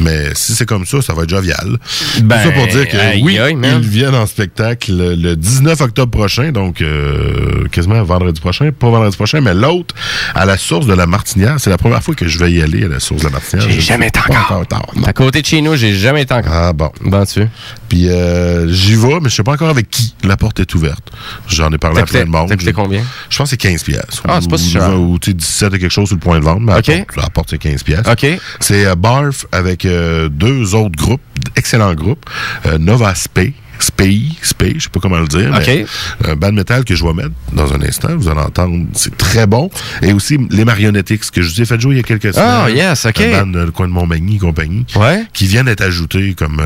Mais 0.00 0.28
si 0.34 0.54
c'est 0.54 0.66
comme 0.66 0.86
ça, 0.86 1.02
ça 1.02 1.12
va 1.14 1.24
être 1.24 1.30
jovial. 1.30 1.76
Ben, 2.22 2.36
Tout 2.42 2.48
ça 2.48 2.54
pour 2.54 2.66
dire 2.68 2.88
que 2.88 2.96
aïe, 2.96 3.20
oui, 3.22 3.38
aïe, 3.38 3.56
ils 3.62 3.88
viennent 3.88 4.14
en 4.14 4.26
spectacle 4.26 4.92
le, 4.92 5.14
le 5.14 5.36
19 5.36 5.80
octobre 5.80 6.10
prochain, 6.16 6.52
donc 6.52 6.80
euh, 6.82 7.66
quasiment 7.72 8.02
vendredi 8.04 8.40
prochain. 8.40 8.70
Pas 8.72 8.90
vendredi 8.90 9.16
prochain, 9.16 9.40
mais 9.40 9.54
l'autre, 9.54 9.94
à 10.34 10.44
la 10.46 10.56
source 10.56 10.86
de 10.86 10.94
la 10.94 11.06
Martinière. 11.06 11.56
C'est 11.58 11.70
la 11.70 11.78
première 11.78 12.02
fois 12.02 12.14
que 12.14 12.28
je 12.28 12.38
vais 12.38 12.52
y 12.52 12.62
aller 12.62 12.84
à 12.84 12.88
la 12.88 13.00
source 13.00 13.20
de 13.22 13.26
la 13.26 13.32
Martinière. 13.32 13.68
J'ai 13.68 13.80
jamais 13.80 14.08
été 14.08 14.20
encore. 14.20 14.66
tard. 14.66 14.86
À 15.04 15.12
côté 15.12 15.40
de 15.42 15.46
chez 15.46 15.60
nous, 15.60 15.74
j'ai 15.76 15.94
jamais 15.94 16.22
été 16.22 16.34
encore. 16.34 16.52
Ah 16.52 16.72
bon. 16.72 16.90
Bon, 17.00 17.24
tu 17.24 17.46
Puis 17.88 18.08
euh, 18.08 18.68
j'y 18.68 18.94
vais, 18.94 19.20
mais 19.20 19.28
je 19.28 19.34
sais 19.34 19.42
pas 19.42 19.52
encore 19.52 19.68
avec 19.70 19.90
qui. 19.90 20.14
La 20.24 20.36
porte 20.36 20.60
est 20.60 20.74
ouverte. 20.74 21.10
J'en 21.48 21.70
ai 21.72 21.78
parlé 21.78 22.00
à 22.00 22.04
plein 22.04 22.24
de 22.24 22.28
monde. 22.30 22.50
coûté 22.50 22.72
combien? 22.72 23.02
Je 23.30 23.36
pense 23.38 23.46
que 23.46 23.50
c'est 23.50 23.56
15 23.56 23.82
piastres. 23.82 24.22
Ah, 24.28 24.38
c'est 24.40 24.50
pas 24.50 24.58
si 24.58 24.68
Ou- 24.68 24.80
cher. 24.80 25.00
Ou 25.00 25.18
tu 25.18 25.30
sais, 25.30 25.34
17 25.34 25.74
et 25.74 25.78
quelque 25.78 25.90
chose 25.92 26.06
sur 26.08 26.16
le 26.16 26.20
point 26.20 26.35
de 26.40 26.44
vente. 26.44 26.60
Mais 26.62 26.74
OK. 26.74 26.86
la 26.88 26.96
porte- 26.98 27.16
la 27.16 27.30
porte, 27.30 27.50
c'est 27.50 27.58
15 27.58 27.82
piastres. 27.82 28.10
OK. 28.10 28.26
C'est 28.60 28.86
euh, 28.86 28.94
Barf 28.94 29.46
avec 29.52 29.84
euh, 29.84 30.28
deux 30.28 30.74
autres 30.74 30.96
groupes, 30.96 31.20
excellents 31.56 31.94
groupes. 31.94 32.24
Euh, 32.66 32.78
Nova 32.78 33.14
Spay. 33.14 33.52
Spay, 33.78 34.22
Spay, 34.40 34.72
je 34.76 34.84
sais 34.84 34.88
pas 34.88 35.00
comment 35.00 35.18
le 35.18 35.26
dire. 35.28 35.50
mais 35.52 35.82
OK. 35.82 35.88
un 36.30 36.34
band 36.36 36.52
metal 36.52 36.82
que 36.84 36.94
je 36.94 37.04
vais 37.04 37.12
mettre 37.12 37.32
dans 37.52 37.74
un 37.74 37.82
instant. 37.82 38.08
Vous 38.16 38.26
allez 38.28 38.40
entendre. 38.40 38.86
C'est 38.94 39.14
très 39.18 39.46
bon. 39.46 39.70
Et 40.00 40.14
aussi 40.14 40.38
les 40.50 40.64
Marionettix 40.64 41.30
que 41.30 41.42
je 41.42 41.52
vous 41.54 41.60
ai 41.60 41.66
fait 41.66 41.78
jouer 41.78 41.94
il 41.94 41.96
y 41.98 42.00
a 42.00 42.02
quelques 42.02 42.32
semaines. 42.32 42.48
Ah, 42.64 42.70
yes, 42.70 43.04
OK. 43.04 43.20
Un 43.20 43.40
band 43.42 43.46
de 43.48 43.64
le 43.66 43.70
coin 43.72 43.86
de 43.86 43.92
Montmagny 43.92 44.36
et 44.36 44.38
compagnie. 44.38 44.86
Ouais. 44.96 45.26
Qui 45.34 45.46
viennent 45.46 45.66
d'être 45.66 45.82
ajoutés 45.82 46.32
comme. 46.34 46.62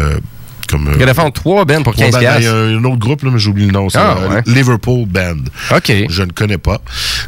Euh, 0.73 0.77
comme 0.77 0.89
euh, 0.89 0.93
Il 0.99 1.07
y 1.07 1.09
a 1.09 1.15
fond 1.15 1.31
trois 1.31 1.65
bands 1.65 1.83
pour 1.83 1.95
Trois 1.95 2.07
15 2.11 2.15
bands. 2.15 2.21
Il 2.39 2.45
y 2.45 2.47
a 2.49 2.53
un 2.55 2.85
autre 2.85 2.99
groupe, 2.99 3.23
là, 3.23 3.31
mais 3.33 3.39
j'oublie 3.39 3.67
le 3.67 3.73
nom. 3.73 3.89
C'est 3.91 3.99
Ah, 3.99 4.17
euh, 4.21 4.29
ouais. 4.29 4.43
Liverpool 4.47 5.07
Band. 5.07 5.37
OK. 5.77 5.93
Je 6.09 6.23
ne 6.23 6.31
connais 6.33 6.59
pas. 6.59 6.81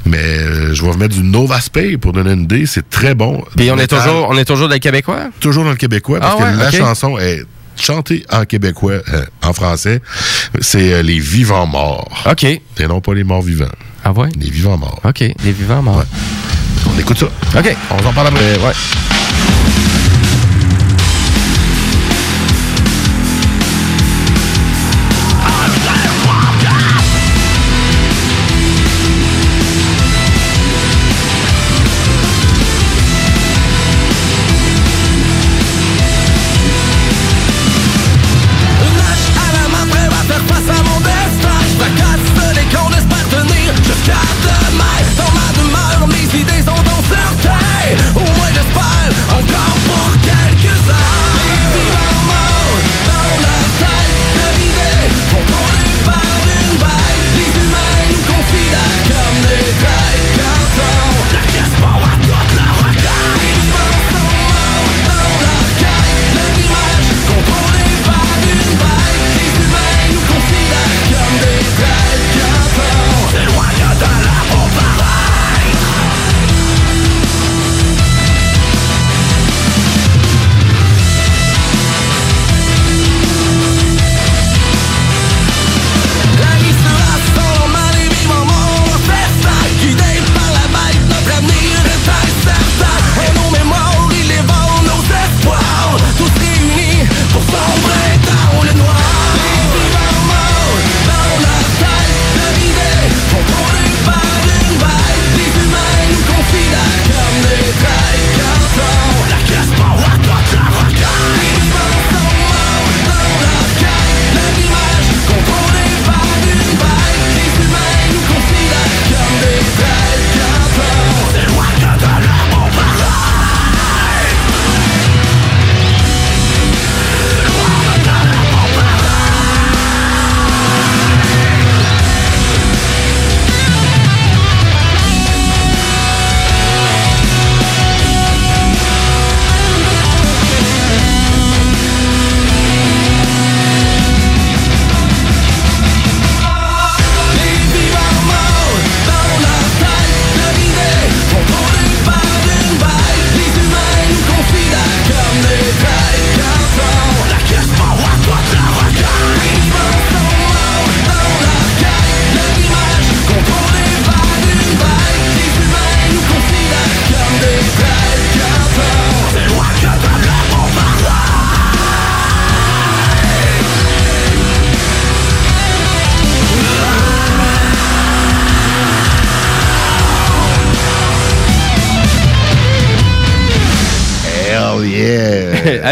Mais 0.07 0.19
euh, 0.19 0.75
je 0.75 0.83
vais 0.85 0.91
remettre 0.91 1.15
du 1.15 1.23
Nova 1.23 1.61
Spay 1.61 1.97
pour 1.97 2.13
donner 2.13 2.33
une 2.33 2.43
idée. 2.43 2.67
C'est 2.67 2.89
très 2.91 3.15
bon. 3.15 3.45
Puis 3.57 3.71
on 3.71 3.79
est 3.79 3.87
toujours, 3.87 4.29
on 4.31 4.37
est 4.37 4.45
toujours 4.45 4.69
des 4.69 4.81
Québécois? 4.81 5.29
Toujours 5.41 5.65
dans 5.65 5.71
le 5.71 5.77
québécois, 5.77 6.21
parce 6.21 6.37
Ah 6.39 6.45
ouais, 6.45 6.53
que 6.53 6.59
la 6.59 6.71
chanson 6.71 7.19
est 7.19 7.43
chantée 7.81 8.25
en 8.31 8.45
québécois, 8.45 9.01
euh, 9.13 9.25
en 9.43 9.53
français. 9.53 10.01
C'est 10.61 10.93
euh, 10.93 11.03
Les 11.03 11.19
Vivants 11.19 11.67
Morts. 11.67 12.09
OK. 12.31 12.45
Et 12.45 12.61
non 12.89 13.01
pas 13.01 13.15
les 13.15 13.25
morts 13.25 13.43
vivants. 13.43 13.65
Ah 14.05 14.13
ouais? 14.13 14.29
Les 14.39 14.51
Vivants 14.51 14.77
Morts. 14.79 15.01
OK. 15.05 15.21
Les 15.21 15.53
vivants 15.53 15.83
morts. 15.83 16.05
On 16.95 16.99
écoute 16.99 17.19
ça. 17.19 17.27
OK. 17.59 17.77
On 17.91 18.03
s'en 18.03 18.13
parle 18.13 18.29
après. 18.29 18.59
Ouais. 18.59 18.73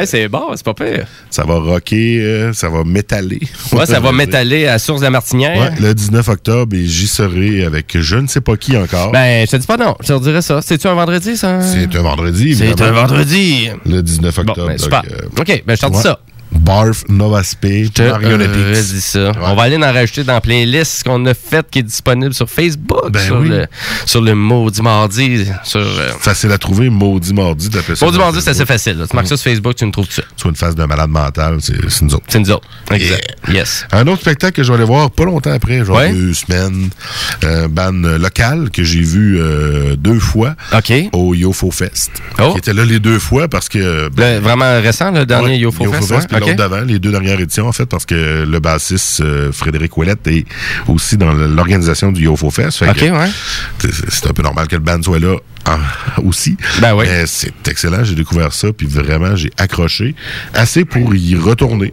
Hey, 0.01 0.07
c'est 0.07 0.29
bon, 0.29 0.45
c'est 0.55 0.65
pas 0.65 0.73
pire. 0.73 1.07
Ça 1.29 1.45
va 1.45 1.57
rocker, 1.57 2.21
euh, 2.23 2.53
ça 2.55 2.71
va 2.71 2.85
métaller. 2.85 3.41
Ouais, 3.73 3.85
ça 3.85 4.01
va 4.01 4.13
m'étaler 4.21 4.67
à 4.67 4.79
Source 4.79 5.01
de 5.01 5.05
la 5.05 5.11
Martinière. 5.11 5.59
Ouais, 5.61 5.79
le 5.79 5.95
19 5.95 6.27
octobre, 6.27 6.75
et 6.75 6.87
j'y 6.87 7.07
serai 7.07 7.65
avec 7.65 8.01
je 8.01 8.17
ne 8.17 8.27
sais 8.27 8.41
pas 8.41 8.57
qui 8.57 8.79
encore. 8.79 9.13
Ben, 9.13 9.45
je 9.45 9.51
te 9.51 9.57
dis 9.57 9.67
pas 9.67 9.77
non, 9.77 9.97
je 10.01 10.15
te 10.15 10.23
dirais 10.23 10.41
ça. 10.41 10.63
C'est-tu 10.63 10.87
un 10.87 10.95
vendredi, 10.95 11.37
ça? 11.37 11.61
c'est 11.61 11.95
un 11.95 12.03
vendredi, 12.03 12.57
C'est 12.57 12.81
un 12.81 12.93
vendredi. 12.93 13.69
Le 13.85 14.03
19 14.03 14.39
octobre. 14.39 14.69
ben, 14.69 14.79
super. 14.79 15.03
donc, 15.03 15.13
euh, 15.13 15.41
OK, 15.41 15.65
ben, 15.67 15.77
je 15.77 15.81
t'en 15.83 15.91
dis 15.91 15.97
ouais. 15.99 16.03
ça. 16.03 16.21
Barf, 16.61 17.05
Nova 17.09 17.43
Spé, 17.43 17.85
Je 17.85 17.91
te 17.91 18.03
Marionetics. 18.03 18.51
euh, 18.57 18.75
ça. 19.01 19.33
On 19.43 19.55
va 19.55 19.63
aller 19.65 19.77
en 19.77 19.81
rajouter 19.93 20.25
dans 20.25 20.35
la 20.35 20.41
playlist 20.41 21.03
qu'on 21.05 21.25
a 21.27 21.35
faite 21.35 21.67
qui 21.71 21.81
est 21.81 21.83
disponible 21.83 22.35
sur 22.35 22.49
Facebook, 22.49 23.11
Ben 23.11 23.21
sur, 23.25 23.41
oui. 23.41 23.49
le, 23.49 23.67
sur 24.07 24.21
le 24.21 24.35
Maudit 24.35 24.83
Mardi. 24.83 25.47
Sur, 25.65 25.81
euh, 25.81 26.11
Facile 26.21 26.53
à 26.53 26.59
trouver, 26.59 26.91
Maudit 26.91 27.33
Mardi, 27.35 27.71
t'appelles 27.71 27.97
ça. 27.97 28.05
Maudit 28.07 28.19
Mardi, 28.19 28.41
c'est 28.43 28.51
assez 28.51 28.67
facile. 28.67 28.99
là. 28.99 29.07
Tu 29.09 29.17
marques 29.17 29.29
ça 29.29 29.37
sur 29.37 29.51
Facebook, 29.51 29.75
tu 29.75 29.87
me 29.87 29.91
trouves 29.93 30.11
ça. 30.11 30.23
Soit 30.37 30.51
une 30.51 30.57
phase 30.57 30.75
de 30.75 30.85
malade 30.85 31.11
mental, 31.11 31.59
c'est 31.61 32.03
nous 32.03 32.15
autres. 32.15 32.25
C'est 32.29 32.39
nous 32.39 32.51
autres. 32.51 32.69
Exact. 32.91 33.37
Yes. 33.49 33.87
Un 33.93 34.07
autre 34.07 34.21
spectacle 34.21 34.53
que 34.55 34.63
je 34.63 34.69
vais 34.69 34.77
aller 34.77 34.87
voir 34.87 35.11
pas 35.11 35.25
longtemps 35.25 35.53
après, 35.53 35.85
genre 35.85 35.97
Ouais. 35.97 36.13
deux 36.13 36.35
semaines, 36.35 36.91
euh, 37.45 37.69
band 37.69 37.93
local 37.93 38.71
que 38.71 38.85
j'ai 38.85 39.01
vu 39.01 39.39
euh, 39.41 39.97
deux 39.97 40.19
fois 40.21 40.55
au 41.13 41.35
YoFo 41.35 41.71
Fest. 41.71 42.11
Oh. 42.39 42.53
Qui 42.53 42.59
était 42.59 42.73
là 42.75 42.85
les 42.85 43.01
deux 43.01 43.19
fois 43.19 43.49
parce 43.49 43.69
que... 43.69 44.09
ben, 44.11 44.37
Le- 44.37 44.41
vraiment 44.41 44.81
récent, 44.81 45.11
le 45.11 45.25
dernier 45.27 45.47
Ouais, 45.53 45.59
YoFo 45.59 45.91
Fest. 45.93 46.11
ouais? 46.11 46.19
D'avant, 46.55 46.83
les 46.83 46.99
deux 46.99 47.11
dernières 47.11 47.41
éditions, 47.41 47.67
en 47.69 47.73
fait, 47.73 47.87
parce 47.87 48.07
que 48.07 48.45
le 48.45 48.61
bassiste 48.61 49.21
euh, 49.21 49.53
Frédéric 49.53 49.97
Ouellette 49.97 50.27
est 50.27 50.45
aussi 50.89 51.17
dans 51.17 51.33
l'organisation 51.33 52.13
du 52.13 52.25
YoFo 52.25 52.51
Fest. 52.51 52.79
Fait 52.79 53.11
ouais. 53.11 53.31
C'est 54.09 54.27
un 54.27 54.33
peu 54.33 54.43
normal 54.43 54.69
que 54.69 54.77
le 54.77 54.83
band 54.83 55.03
soit 55.03 55.19
là 55.19 55.37
en- 55.67 56.23
aussi. 56.23 56.57
Ben 56.81 56.95
oui. 56.95 57.07
C'est 57.27 57.53
excellent, 57.69 58.03
j'ai 58.05 58.15
découvert 58.15 58.53
ça, 58.53 58.69
puis 58.73 58.87
vraiment, 58.87 59.37
j'ai 59.37 59.51
accroché. 59.59 60.15
Assez 60.55 60.85
pour 60.85 61.15
y 61.15 61.35
retourner 61.37 61.93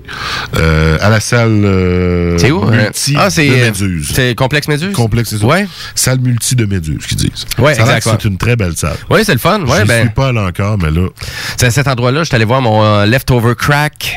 euh, 0.57 0.97
à 1.01 1.09
la 1.09 1.19
salle 1.19 1.63
euh, 1.65 2.37
C'est 2.37 2.51
où? 2.51 2.63
euh? 2.63 2.71
multi 2.71 3.15
Ah, 3.17 3.29
c'est 3.29 3.47
de 3.47 3.53
Méduse. 3.55 4.11
C'est 4.13 4.35
Complexe 4.35 4.67
Méduse? 4.67 4.93
Complexe, 4.93 5.35
ça. 5.37 5.45
Ouais. 5.45 5.67
Salle 5.95 6.19
multi 6.19 6.55
de 6.55 6.65
Méduse, 6.65 7.05
qu'ils 7.05 7.17
disent. 7.17 7.45
Ouais, 7.57 7.73
Ça 7.75 7.83
a 7.83 7.85
l'air 7.85 7.95
exact, 7.97 8.03
que 8.03 8.09
ouais. 8.09 8.19
C'est 8.21 8.29
une 8.29 8.37
très 8.37 8.55
belle 8.55 8.75
salle. 8.75 8.97
Oui, 9.09 9.21
c'est 9.25 9.33
le 9.33 9.39
fun. 9.39 9.61
Ouais, 9.61 9.81
Je 9.81 9.85
ben, 9.87 10.01
suis 10.05 10.13
pas 10.13 10.29
allé 10.29 10.39
encore, 10.39 10.77
mais 10.77 10.91
là... 10.91 11.07
C'est 11.57 11.67
à 11.67 11.71
cet 11.71 11.87
endroit-là, 11.87 12.19
je 12.21 12.25
suis 12.27 12.35
allé 12.35 12.45
voir 12.45 12.61
mon 12.61 13.03
Leftover 13.05 13.53
Crack 13.57 14.15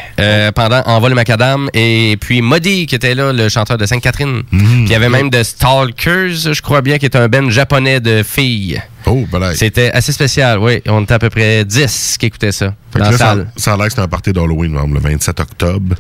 pendant 0.55 0.83
Envol 0.87 1.11
le 1.11 1.15
Macadam 1.17 1.69
et 1.75 2.17
puis 2.21 2.41
Modi 2.43 2.87
qui 2.87 2.95
était 2.95 3.15
là, 3.15 3.33
le 3.33 3.49
chanteur 3.49 3.79
de 3.79 3.87
Sainte-Catherine. 3.87 4.43
Puis 4.51 4.61
il 4.85 4.89
y 4.91 4.95
avait 4.95 5.09
même 5.09 5.31
de 5.31 5.43
Stalkers, 5.43 6.53
je 6.53 6.63
crois 6.63 6.81
bien, 6.83 6.99
qui 6.99 7.07
est 7.07 7.17
un 7.17 7.29
band 7.29 7.51
japonais 7.51 8.01
de 8.01 8.23
filles. 8.23 8.81
Oh, 9.07 9.27
balai. 9.31 9.55
C'était 9.57 9.91
assez 9.93 10.13
spécial, 10.13 10.59
oui. 10.59 10.83
On 10.87 11.03
était 11.03 11.15
à 11.15 11.19
peu 11.19 11.31
près 11.31 11.65
10 11.65 12.17
qui 12.19 12.27
écoutaient 12.27 12.53
ça 12.53 12.75
Fait 12.93 12.99
dans 12.99 13.05
la 13.07 13.11
là, 13.13 13.17
salle. 13.19 13.51
ça 13.57 13.73
a 13.75 13.77
l'air 13.77 13.87
que 13.87 13.93
c'est 13.93 14.01
un 14.01 14.09
party 14.09 14.33
d'Halloween, 14.33 14.77
le 14.93 15.01
27 15.01 15.41
octobre. 15.41 15.97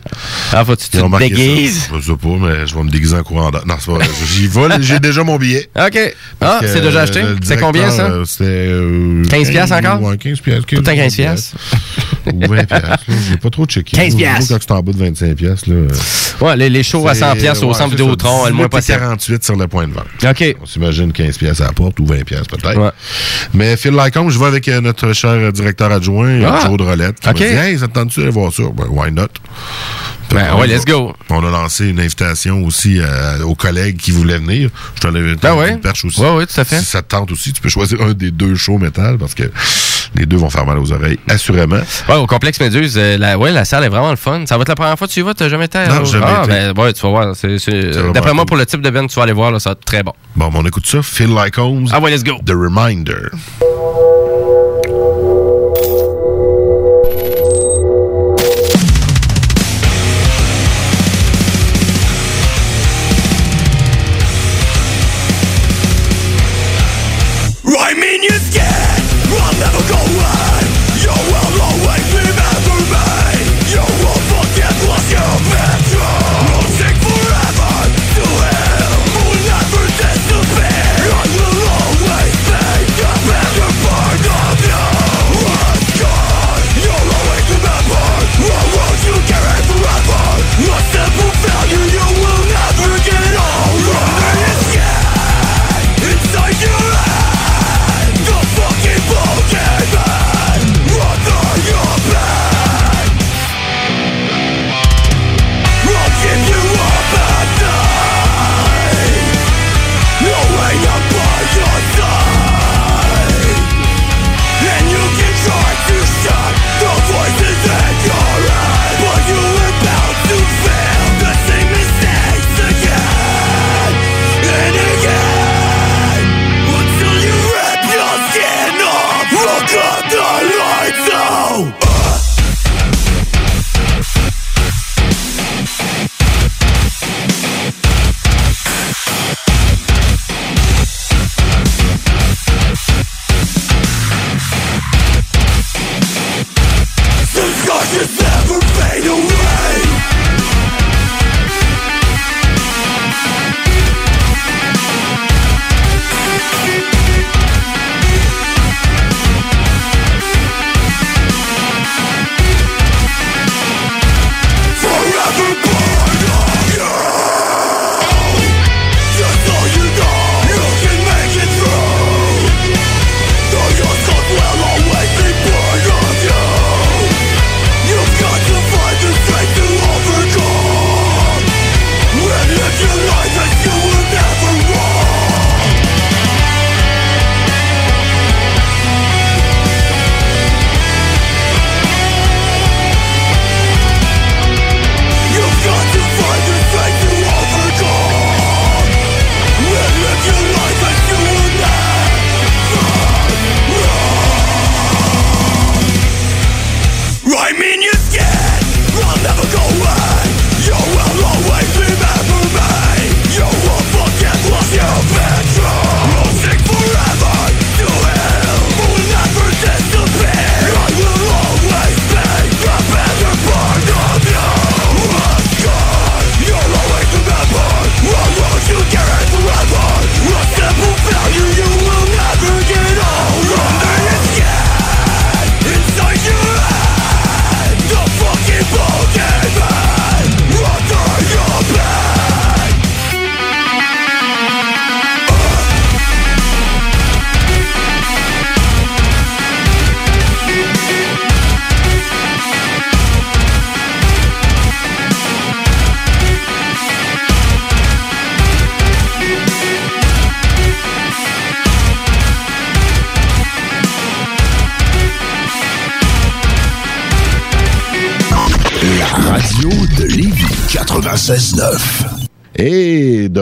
Ah, 0.53 0.65
faut-tu 0.65 0.89
te 0.89 1.19
déguises? 1.19 1.85
ça. 1.91 1.95
Je 2.01 2.07
sais 2.13 2.17
pas, 2.17 2.29
mais 2.39 2.67
je 2.67 2.75
vais 2.75 2.83
me 2.83 2.91
déguiser 2.91 3.17
en 3.17 3.23
courant. 3.23 3.51
Non, 3.67 3.75
c'est 3.79 3.93
pas. 3.93 3.99
J'y 4.27 4.47
vais, 4.47 4.61
j'ai 4.83 5.01
déjà 5.01 5.23
mon 5.25 5.37
billet. 5.39 5.69
OK. 5.79 6.15
Parce 6.39 6.63
Ah, 6.63 6.67
c'est 6.67 6.81
déjà 6.81 7.03
acheté? 7.03 7.21
euh, 7.23 7.37
C'est 7.43 7.57
combien, 7.59 7.91
ça? 7.91 8.03
euh, 8.11 8.25
C'était... 8.25 8.45
euh, 8.45 9.25
15 9.29 9.51
piastres 9.51 9.77
encore? 9.77 10.03
Ouais, 10.03 10.17
15 10.19 10.41
piastres. 10.41 10.67
Tout 10.67 10.83
à 10.87 10.95
15 10.95 11.15
piastres. 11.17 11.57
Ou 12.33 12.41
20 12.47 12.65
piastres. 12.67 13.05
J'ai 13.31 13.37
pas 13.39 13.51
trop 13.51 13.65
checké. 13.67 13.97
15 13.97 14.13
Moi, 14.15 14.19
piastres. 14.19 14.55
Quand 14.55 14.59
c'est 14.61 14.73
en 14.73 14.83
bas 14.83 14.93
de 14.93 14.99
25 14.99 15.35
piastres, 15.37 15.69
là... 15.71 15.77
euh, 15.77 15.89
Ouais, 16.41 16.57
les, 16.57 16.71
les 16.71 16.83
shows 16.83 17.07
à 17.07 17.15
100 17.15 17.33
c'est- 17.35 17.41
pièces 17.41 17.63
au 17.63 17.75
centre 17.75 17.91
Vidéotron, 17.91 18.47
le 18.47 18.53
moins 18.53 18.67
18 18.67 18.67
et 18.67 18.69
possible. 18.69 18.99
48 18.99 19.45
sur 19.45 19.57
le 19.57 19.69
point 19.69 19.87
de 19.89 19.93
vente. 19.93 20.07
OK. 20.25 20.57
On 20.63 20.67
s'imagine 20.67 21.13
15 21.13 21.37
pièces 21.39 21.61
à 21.61 21.65
la 21.67 21.73
porte 21.73 21.99
ou 22.01 22.07
20 22.07 22.25
pièces 22.25 22.47
peut-être. 22.49 22.90
Ouais. 22.91 23.49
Mais 23.55 23.77
Phil 23.77 23.93
Lycombe, 23.93 24.31
je 24.31 24.39
vais 24.39 24.47
avec 24.47 24.69
euh, 24.69 24.81
notre 24.81 25.13
cher 25.13 25.31
euh, 25.31 25.51
directeur 25.53 25.91
adjoint, 25.93 26.41
Ah. 26.45 26.61
Joe 26.67 26.77
Drolette, 26.77 27.21
qui 27.21 27.29
OK. 27.29 27.41
m'a 27.41 27.47
dit 27.47 27.53
«Hey, 27.57 27.79
ça 27.79 27.89
te 27.89 27.93
tente-tu 27.95 28.21
d'aller 28.21 28.33
voir 28.33 28.53
ça?» 28.53 28.63
Ben, 28.75 28.87
why 28.91 29.11
not? 29.13 29.29
Ben, 30.31 30.53
qu'on 30.53 30.61
ouais, 30.61 30.67
let's 30.67 30.85
go. 30.85 31.13
On 31.29 31.45
a 31.47 31.51
lancé 31.51 31.89
une 31.89 32.01
invitation 32.01 32.63
aussi 32.65 32.99
euh, 33.01 33.43
aux 33.43 33.55
collègues 33.55 33.97
qui 33.97 34.11
voulaient 34.11 34.39
venir. 34.39 34.71
Je 34.95 35.01
t'en 35.01 35.15
avais 35.15 35.35
Ben 35.35 35.55
ouais. 35.55 35.71
une 35.71 35.81
perche 35.81 36.05
aussi. 36.05 36.21
Ouais, 36.21 36.35
ouais, 36.35 36.47
tout 36.47 36.61
à 36.61 36.65
fait. 36.65 36.79
Si 36.79 36.85
ça 36.85 37.03
te 37.03 37.09
tente 37.09 37.31
aussi, 37.33 37.53
tu 37.53 37.61
peux 37.61 37.69
choisir 37.69 38.01
un 38.03 38.13
des 38.13 38.31
deux 38.31 38.55
shows 38.55 38.79
métal 38.79 39.19
parce 39.19 39.35
que 39.35 39.45
les 40.15 40.27
deux 40.27 40.37
vont 40.37 40.51
faire 40.51 40.67
mal 40.67 40.79
aux 40.79 40.93
oreilles, 40.93 41.19
assurément. 41.29 41.81
Ouais, 42.09 42.17
au 42.17 42.27
complexe 42.27 42.61
Méduse, 42.61 42.95
euh, 42.97 43.17
la, 43.17 43.39
ouais, 43.39 43.53
la 43.53 43.65
salle 43.65 43.85
est 43.85 43.89
vraiment 43.89 44.11
le 44.11 44.17
fun. 44.17 44.45
Ça 44.47 44.57
va 44.57 44.63
être 44.63 44.69
la 44.69 44.75
première 44.75 44.99
fois 44.99 45.07
que 45.07 45.13
tu 45.13 45.21
y 45.21 45.23
vas, 45.23 45.35
t'as 45.35 45.49
jamais 45.49 45.67
été? 45.67 45.79
Non, 45.89 46.05
jamais 46.05 46.27
ah, 46.29 46.45
été. 46.45 46.73
ben, 46.73 46.83
ouais, 46.83 46.93
tu 46.93 47.03
vas 47.03 47.09
voir. 47.09 47.27
D'après 48.13 48.35
moi, 48.35 48.43
cool. 48.43 48.47
pour 48.47 48.57
le 48.57 48.67
type 48.67 48.83
de 48.83 48.91
band 48.91 49.07
que 49.07 49.13
tu 49.13 49.17
vas 49.17 49.23
aller 49.25 49.33
voir, 49.33 49.51
là, 49.51 49.61
ça 49.61 49.71
va 49.71 49.73
être 49.73 49.85
très 49.85 50.03
bon. 50.03 50.13
Bon, 50.37 50.49
ben, 50.49 50.61
on 50.63 50.67
écoute 50.67 50.87
ça. 50.87 51.03
Phil 51.03 51.29
Lycombe. 51.35 51.89
Ah 51.93 52.01
ouais, 52.01 52.11
let's 52.11 52.25
go. 52.25 52.39
The 52.45 52.51
Reminder. 52.51 53.31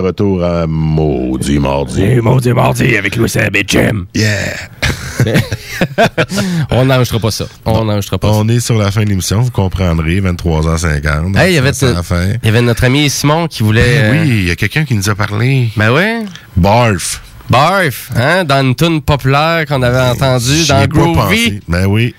De 0.00 0.06
retour 0.06 0.44
à 0.44 0.66
Maudit 0.68 1.58
Mardi. 1.58 2.02
Et 2.04 2.20
Maudit 2.20 2.52
Mardi 2.52 2.96
avec 2.96 3.16
Louis 3.16 3.28
Seb 3.28 3.56
et 3.56 3.64
Jim. 3.66 4.06
Yeah! 4.14 4.54
On 6.70 6.84
n'enregistrera 6.84 7.20
pas 7.20 7.30
ça. 7.32 7.46
On 7.64 7.84
n'enregistrera 7.84 8.18
pas 8.18 8.28
ça. 8.28 8.34
On 8.38 8.48
est 8.48 8.60
sur 8.60 8.78
la 8.78 8.90
fin 8.92 9.02
de 9.02 9.08
l'émission, 9.08 9.40
vous 9.40 9.50
comprendrez, 9.50 10.20
23h50. 10.20 11.36
Hey, 11.36 11.52
il 11.52 11.54
y 11.56 11.58
avait, 11.58 11.72
C'est 11.72 11.92
la 11.92 12.02
fin. 12.04 12.26
il 12.42 12.46
y 12.46 12.48
avait 12.48 12.62
notre 12.62 12.84
ami 12.84 13.10
Simon 13.10 13.48
qui 13.48 13.62
voulait. 13.64 14.00
Ben 14.00 14.16
euh, 14.18 14.22
Oui, 14.22 14.28
il 14.28 14.44
y 14.48 14.50
a 14.50 14.56
quelqu'un 14.56 14.84
qui 14.84 14.94
nous 14.94 15.10
a 15.10 15.14
parlé. 15.16 15.70
Ben 15.76 15.90
ouais. 15.90 16.20
Barf. 16.56 17.20
Barf, 17.50 18.10
hein, 18.14 18.44
dans 18.44 18.60
une 18.64 18.74
tune 18.74 19.00
populaire 19.02 19.64
qu'on 19.66 19.82
avait 19.82 20.10
entendue 20.10 20.44
J'y 20.62 20.68
dans 20.68 20.80
pas 20.80 20.86
Groovy. 20.86 21.14
pensé. 21.14 21.60
Ben 21.66 21.86
oui. 21.86 22.14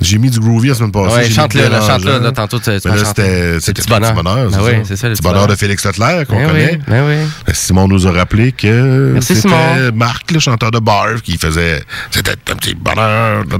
J'ai 0.00 0.18
mis 0.18 0.30
du 0.30 0.38
Groovy 0.40 0.68
la 0.68 0.74
semaine 0.74 0.92
passée. 0.92 1.16
Ouais, 1.16 1.30
chante-le, 1.30 1.62
chante-le, 1.62 2.18
là, 2.18 2.30
tantôt, 2.32 2.58
tu- 2.60 2.70
vas 2.70 2.96
chanter. 3.02 3.58
c'était 3.60 3.80
Le 3.82 3.88
bonheur. 3.88 4.14
bonheur. 4.14 4.50
Ben 4.50 4.58
oui, 4.62 4.72
c'est 4.84 4.96
ça, 4.96 5.08
le 5.08 5.14
petit 5.14 5.22
bonheur 5.22 5.46
de. 5.46 5.54
Félix 5.56 5.84
Leclerc, 5.86 6.26
qu'on 6.26 6.36
Ben 6.36 6.46
connaît. 6.48 6.70
oui, 6.72 6.78
ben 6.86 7.04
oui. 7.08 7.54
Simon 7.54 7.88
nous 7.88 8.06
a 8.06 8.12
rappelé 8.12 8.52
que 8.52 9.12
Merci, 9.14 9.36
c'était. 9.36 9.90
Marc, 9.94 10.30
le 10.32 10.38
chanteur 10.38 10.70
de 10.70 10.78
Barf, 10.80 11.22
qui 11.22 11.38
faisait. 11.38 11.82
C'était 12.10 12.32
un 12.32 12.56
petit 12.56 12.74
bonheur. 12.74 13.42
Puis, 13.48 13.58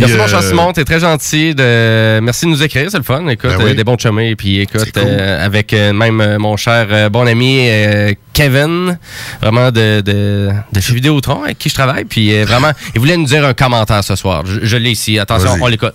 Merci, 0.00 0.16
mon 0.16 0.24
euh, 0.24 0.28
cher 0.28 0.42
Simon, 0.42 0.72
t'es 0.72 0.84
très 0.84 1.00
gentil. 1.00 1.54
De... 1.54 2.20
Merci 2.20 2.46
de 2.46 2.50
nous 2.50 2.62
écrire, 2.62 2.88
c'est 2.90 2.96
le 2.98 3.02
fun. 3.04 3.26
Écoute, 3.28 3.50
Ben 3.50 3.64
oui. 3.64 3.70
euh, 3.70 3.74
des 3.74 3.84
bons 3.84 3.96
chumés. 3.98 4.34
Puis 4.36 4.60
écoute, 4.60 4.96
euh, 4.96 5.44
avec 5.44 5.72
euh, 5.72 5.92
même 5.92 6.20
euh, 6.20 6.38
mon 6.38 6.56
cher 6.56 6.86
euh, 6.90 7.08
bon 7.08 7.26
ami 7.26 7.66
euh, 7.68 8.12
Kevin, 8.34 8.98
vraiment 9.40 9.70
de, 9.70 10.02
de, 10.02 10.50
de 10.72 10.80
chez 10.80 10.92
Vidéotron, 10.94 11.44
avec 11.44 11.58
qui 11.58 11.70
je 11.70 11.74
travaille. 11.74 12.04
Puis 12.04 12.34
euh, 12.34 12.44
vraiment, 12.44 12.72
il 12.94 13.00
voulait 13.00 13.16
nous 13.16 13.24
dire 13.26 13.44
un 13.46 13.54
commentaire 13.54 14.04
ce 14.04 14.16
soir. 14.16 14.44
Je, 14.44 14.60
je 14.66 14.76
l'ai 14.76 14.90
ici. 14.90 15.18
Attention, 15.18 15.56
on 15.60 15.66
l'écoute. 15.68 15.94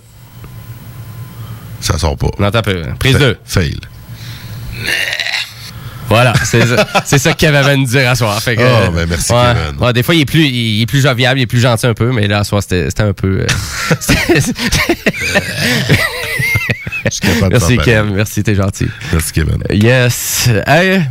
Ça 1.80 1.96
sort 1.98 2.16
pas. 2.16 2.28
Non, 2.38 2.50
t'as 2.50 2.62
peu. 2.62 2.82
Prise 2.98 3.12
Fa- 3.12 3.18
2. 3.20 3.38
Fail. 3.44 3.78
Voilà, 6.08 6.32
c'est 6.44 6.66
ça, 6.66 6.86
ça 7.04 7.32
que 7.32 7.36
Kevin 7.38 7.54
avait 7.54 7.70
à 7.70 7.76
nous 7.76 7.86
dire 7.86 8.10
à 8.10 8.16
soir. 8.16 8.42
Fait 8.42 8.56
que, 8.56 8.62
euh, 8.62 8.88
ben, 8.90 9.06
merci, 9.08 9.32
ouais, 9.32 9.38
Kevin. 9.54 9.78
ouais, 9.80 9.92
des 9.92 10.02
fois, 10.02 10.14
il 10.16 10.22
est, 10.22 10.24
plus, 10.24 10.44
il 10.44 10.82
est 10.82 10.86
plus 10.86 11.00
jovial, 11.00 11.38
il 11.38 11.42
est 11.42 11.46
plus 11.46 11.60
gentil 11.60 11.86
un 11.86 11.94
peu, 11.94 12.10
mais 12.10 12.26
là, 12.26 12.40
à 12.40 12.44
soir, 12.44 12.62
c'était 12.68 13.00
un 13.00 13.12
peu... 13.12 13.42
euh, 13.42 13.46
merci, 17.04 17.20
t'en 17.20 17.48
Kev. 17.48 17.76
parler. 17.76 18.10
Merci, 18.14 18.42
t'es 18.42 18.54
gentil. 18.56 18.88
Merci, 19.12 19.32
Kevin. 19.32 19.58
Yes. 19.70 20.48
Hey, 20.66 21.02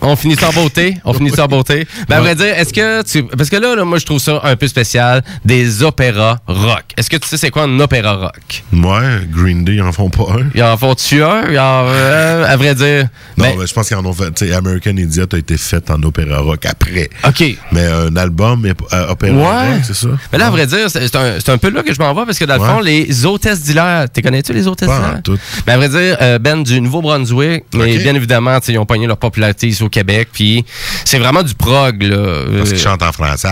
on 0.00 0.16
finit 0.16 0.36
ça 0.36 0.48
en 0.48 0.52
beauté. 0.52 0.98
On 1.04 1.12
finit 1.12 1.30
ça 1.30 1.44
en 1.44 1.48
beauté. 1.48 1.86
Ben, 2.08 2.16
à 2.16 2.20
vrai 2.20 2.34
dire, 2.34 2.46
est-ce 2.58 2.72
que 2.72 3.02
tu. 3.02 3.24
Parce 3.24 3.50
que 3.50 3.56
là, 3.56 3.74
là, 3.74 3.84
moi, 3.84 3.98
je 3.98 4.06
trouve 4.06 4.18
ça 4.20 4.40
un 4.44 4.56
peu 4.56 4.66
spécial. 4.68 5.22
Des 5.44 5.82
opéras 5.82 6.38
rock. 6.46 6.84
Est-ce 6.96 7.10
que 7.10 7.16
tu 7.16 7.28
sais 7.28 7.36
c'est 7.36 7.50
quoi 7.50 7.62
un 7.64 7.80
opéra 7.80 8.14
rock? 8.16 8.64
Moi, 8.72 9.02
Green 9.30 9.64
Day, 9.64 9.74
ils 9.76 9.82
en 9.82 9.92
font 9.92 10.10
pas 10.10 10.24
un. 10.38 10.46
Ils 10.54 10.62
en 10.62 10.76
font-tu 10.76 11.22
un? 11.22 11.42
Ils 11.50 11.58
en- 11.58 11.84
euh, 11.86 12.46
à 12.46 12.56
vrai 12.56 12.74
dire. 12.74 13.08
Non, 13.36 13.44
ben, 13.44 13.54
mais 13.58 13.66
je 13.66 13.72
pense 13.74 13.88
qu'ils 13.88 13.96
en 13.96 14.04
ont 14.04 14.12
fait. 14.12 14.30
Tu 14.32 14.46
sais, 14.48 14.54
American 14.54 14.96
Idiot 14.96 15.26
a 15.32 15.36
été 15.36 15.56
fait 15.56 15.90
en 15.90 16.02
opéra 16.02 16.38
rock 16.40 16.66
après. 16.66 17.10
OK. 17.26 17.44
Mais 17.72 17.84
un 17.86 18.14
album 18.16 18.64
euh, 18.92 19.08
opéra 19.08 19.34
Ouais. 19.36 19.74
rock, 19.74 19.80
c'est 19.84 19.94
ça? 19.94 20.08
Mais 20.32 20.38
là, 20.38 20.46
à 20.46 20.50
vrai 20.50 20.66
dire, 20.66 20.90
c'est 20.90 21.06
c'est 21.06 21.16
un, 21.16 21.34
c'est 21.38 21.50
un 21.50 21.58
peu 21.58 21.70
là 21.70 21.82
que 21.82 21.92
je 21.94 21.98
m'en 22.00 22.12
vais 22.14 22.24
parce 22.26 22.38
que 22.38 22.44
dans 22.44 22.54
le 22.54 22.60
Ouais. 22.60 22.68
fond, 22.68 22.80
les 22.80 23.24
hôtesses 23.26 23.62
d'hilaire, 23.62 24.06
t'es 24.12 24.22
connais-tu 24.22 24.52
les 24.52 24.66
hôtesses 24.66 24.88
Pas 24.88 24.98
d'hilaire? 24.98 25.22
tout. 25.22 25.38
Mais 25.66 25.72
à 25.74 25.76
vrai 25.76 25.88
dire, 25.88 26.16
euh, 26.20 26.38
Ben 26.38 26.62
du 26.62 26.80
Nouveau-Brunswick, 26.80 27.64
mais 27.74 27.96
Ok. 27.96 28.02
bien 28.02 28.14
évidemment, 28.14 28.58
tu 28.60 28.66
sais, 28.66 28.72
ils 28.72 28.78
ont 28.78 28.86
pogné 28.86 29.06
leur 29.06 29.16
popularité 29.16 29.68
ici 29.68 29.82
au 29.82 29.87
Québec, 29.88 30.28
puis 30.32 30.64
c'est 31.04 31.18
vraiment 31.18 31.42
du 31.42 31.54
prog, 31.54 32.02
là. 32.02 32.16
Parce 32.58 32.68
Euh, 32.70 32.72
qu'ils 32.72 32.78
chantent 32.78 33.02
en 33.02 33.12
français. 33.12 33.48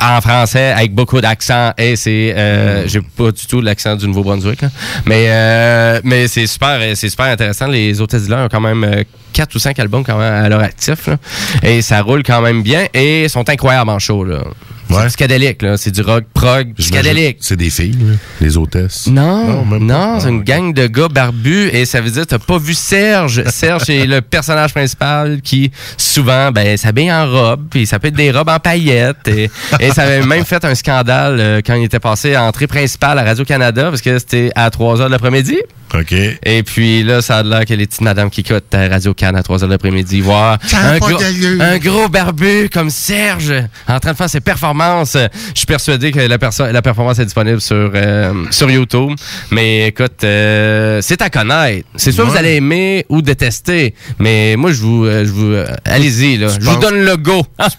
en 0.00 0.20
français 0.20 0.72
avec 0.72 0.94
beaucoup 0.94 1.20
d'accent 1.20 1.72
et 1.76 1.96
c'est 1.96 2.32
euh, 2.36 2.86
j'ai 2.86 3.00
pas 3.00 3.32
du 3.32 3.46
tout 3.46 3.60
l'accent 3.60 3.96
du 3.96 4.06
Nouveau-Brunswick 4.06 4.60
mais 5.04 5.26
euh, 5.28 6.00
mais 6.04 6.28
c'est 6.28 6.46
super 6.46 6.78
c'est 6.94 7.08
super 7.10 7.26
intéressant 7.26 7.66
les 7.66 8.00
hôtesses 8.00 8.22
d'hilaire 8.22 8.44
ont 8.44 8.48
quand 8.48 8.60
même 8.60 9.04
quatre 9.32 9.54
ou 9.56 9.58
cinq 9.58 9.78
albums 9.80 10.04
quand 10.04 10.16
même 10.16 10.44
à 10.44 10.48
leur 10.48 10.60
actif 10.60 11.08
là. 11.08 11.16
et 11.62 11.82
ça 11.82 12.00
roule 12.02 12.22
quand 12.22 12.40
même 12.40 12.62
bien 12.62 12.86
et 12.94 13.28
sont 13.28 13.46
incroyablement 13.48 13.98
chauds 13.98 14.24
là 14.24 14.44
c'est 14.90 15.06
psychédélique 15.08 15.62
là 15.62 15.76
c'est 15.76 15.90
du 15.90 16.02
rock 16.02 16.24
prog 16.34 16.74
psychédélique 16.74 17.38
C'est 17.40 17.56
des 17.56 17.70
filles, 17.70 17.96
là, 18.00 18.14
les 18.40 18.56
hôtesses. 18.56 19.06
non, 19.06 19.64
non, 19.64 20.20
c'est 20.20 20.28
une 20.28 20.42
gang 20.42 20.72
de 20.72 20.86
gars 20.86 21.08
barbus 21.08 21.68
et 21.72 21.84
ça 21.84 22.00
veut 22.00 22.10
dire 22.10 22.22
que 22.22 22.28
t'as 22.28 22.38
pas 22.38 22.58
vu 22.58 22.74
Serge. 22.74 23.42
Serge 23.50 23.88
est 23.90 24.06
le 24.06 24.20
personnage 24.20 24.72
principal 24.72 25.40
qui 25.42 25.70
souvent 25.96 26.50
ben 26.52 26.76
s'habille 26.76 27.12
en 27.12 27.30
robe 27.30 27.66
puis 27.70 27.86
ça 27.86 27.98
peut 27.98 28.08
être 28.08 28.14
des 28.14 28.30
robes 28.30 28.48
en 28.48 28.58
paillettes 28.58 29.28
et, 29.28 29.50
et 29.80 29.90
ça 29.90 30.02
avait 30.02 30.22
même 30.22 30.44
fait 30.44 30.64
un 30.64 30.74
scandale 30.74 31.38
euh, 31.40 31.60
quand 31.64 31.74
il 31.74 31.84
était 31.84 32.00
passé 32.00 32.34
à 32.34 32.44
entrée 32.44 32.66
principale 32.66 33.18
à 33.18 33.24
Radio 33.24 33.44
Canada 33.44 33.88
parce 33.90 34.02
que 34.02 34.18
c'était 34.18 34.50
à 34.54 34.70
3 34.70 35.00
heures 35.00 35.06
de 35.08 35.12
l'après-midi. 35.12 35.58
OK. 35.92 36.12
Et 36.44 36.62
puis 36.62 37.02
là, 37.02 37.20
ça 37.20 37.38
a 37.38 37.42
l'air 37.42 37.64
que 37.66 37.74
les 37.74 37.86
petites 37.86 38.00
madames 38.00 38.30
qui 38.30 38.42
écoutent 38.42 38.72
à 38.72 38.86
Radio 38.88 39.12
Can 39.12 39.34
à 39.34 39.42
3 39.42 39.62
heures 39.64 39.68
de 39.68 39.74
l'après-midi 39.74 40.20
voir 40.20 40.58
gros, 40.98 41.18
un 41.60 41.78
gros 41.78 42.08
barbu 42.08 42.68
comme 42.72 42.90
Serge 42.90 43.52
en 43.88 43.98
train 43.98 44.12
de 44.12 44.16
faire 44.16 44.30
ses 44.30 44.40
performances. 44.40 44.79
Je 45.14 45.28
suis 45.54 45.66
persuadé 45.66 46.10
que 46.12 46.18
la, 46.20 46.38
performance 46.82 47.18
est 47.18 47.24
disponible 47.24 47.60
sur, 47.60 47.90
euh, 47.94 48.32
sur 48.50 48.70
YouTube. 48.70 49.12
Mais 49.50 49.88
écoute, 49.88 50.24
euh, 50.24 51.00
c'est 51.02 51.20
à 51.22 51.30
connaître. 51.30 51.86
C'est 51.96 52.12
soit 52.12 52.24
Ouais. 52.24 52.30
vous 52.30 52.36
allez 52.36 52.54
aimer 52.56 53.04
ou 53.08 53.22
détester. 53.22 53.94
Mais 54.18 54.56
moi, 54.56 54.72
je 54.72 54.80
vous... 54.80 55.04
euh, 55.04 55.24
je 55.24 55.30
vous 55.30 55.52
euh, 55.52 55.66
Allez-y, 55.84 56.36
là. 56.36 56.48
Je 56.48 56.64
vous 56.64 56.76
donne 56.80 57.02
le 57.04 57.16
go. 57.16 57.44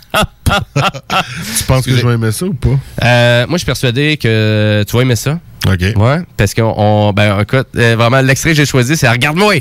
Tu 1.58 1.64
penses 1.64 1.86
que 1.86 1.96
je 1.96 2.06
vais 2.06 2.14
aimer 2.16 2.32
ça 2.32 2.46
ou 2.46 2.54
pas? 2.54 2.70
Euh, 3.04 3.46
moi, 3.48 3.54
je 3.54 3.60
suis 3.60 3.66
persuadé 3.66 4.18
que 4.18 4.84
tu 4.88 4.96
vas 4.96 5.02
aimer 5.04 5.16
ça. 5.16 5.40
OK. 5.68 5.80
Ouais, 5.96 6.18
parce 6.36 6.54
qu'on... 6.54 6.74
on- 6.76 7.14
Ben, 7.14 7.40
écoute, 7.40 7.68
euh, 7.78 7.96
vraiment, 7.98 8.20
l'extrait 8.22 8.50
que 8.52 8.56
j'ai 8.58 8.66
choisi, 8.66 8.98
c'est 8.98 9.08
«Regarde-moi». 9.10 9.54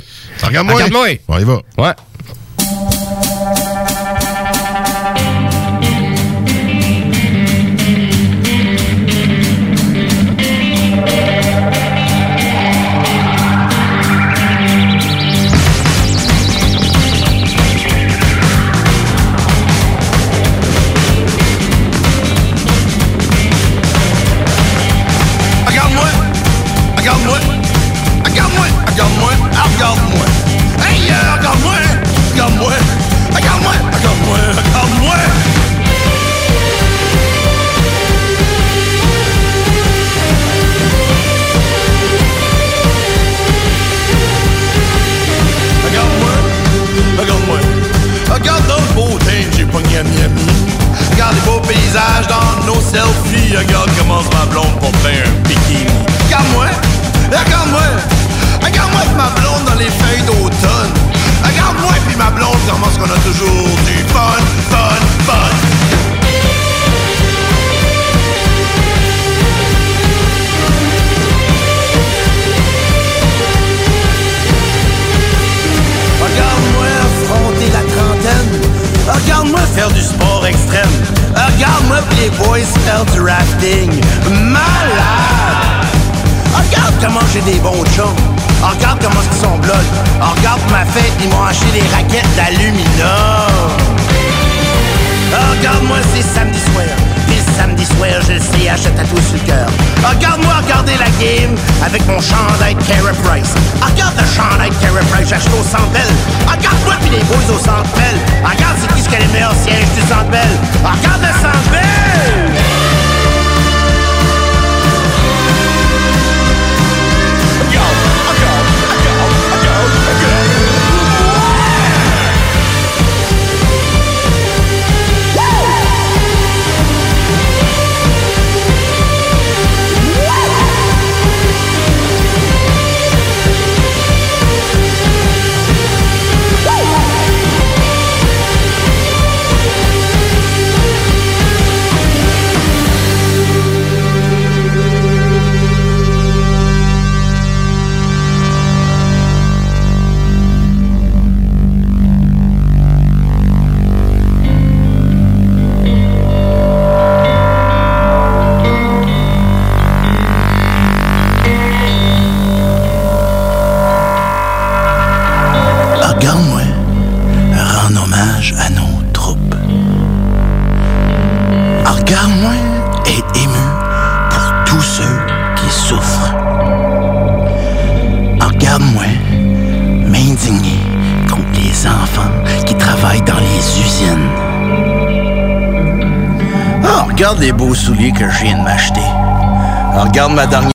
Regarde-moi. 0.43 0.75
Regarde-moi. 0.75 1.09
On 1.29 1.39
y 1.39 1.45
va. 1.45 1.61
Ouais. 1.79 1.93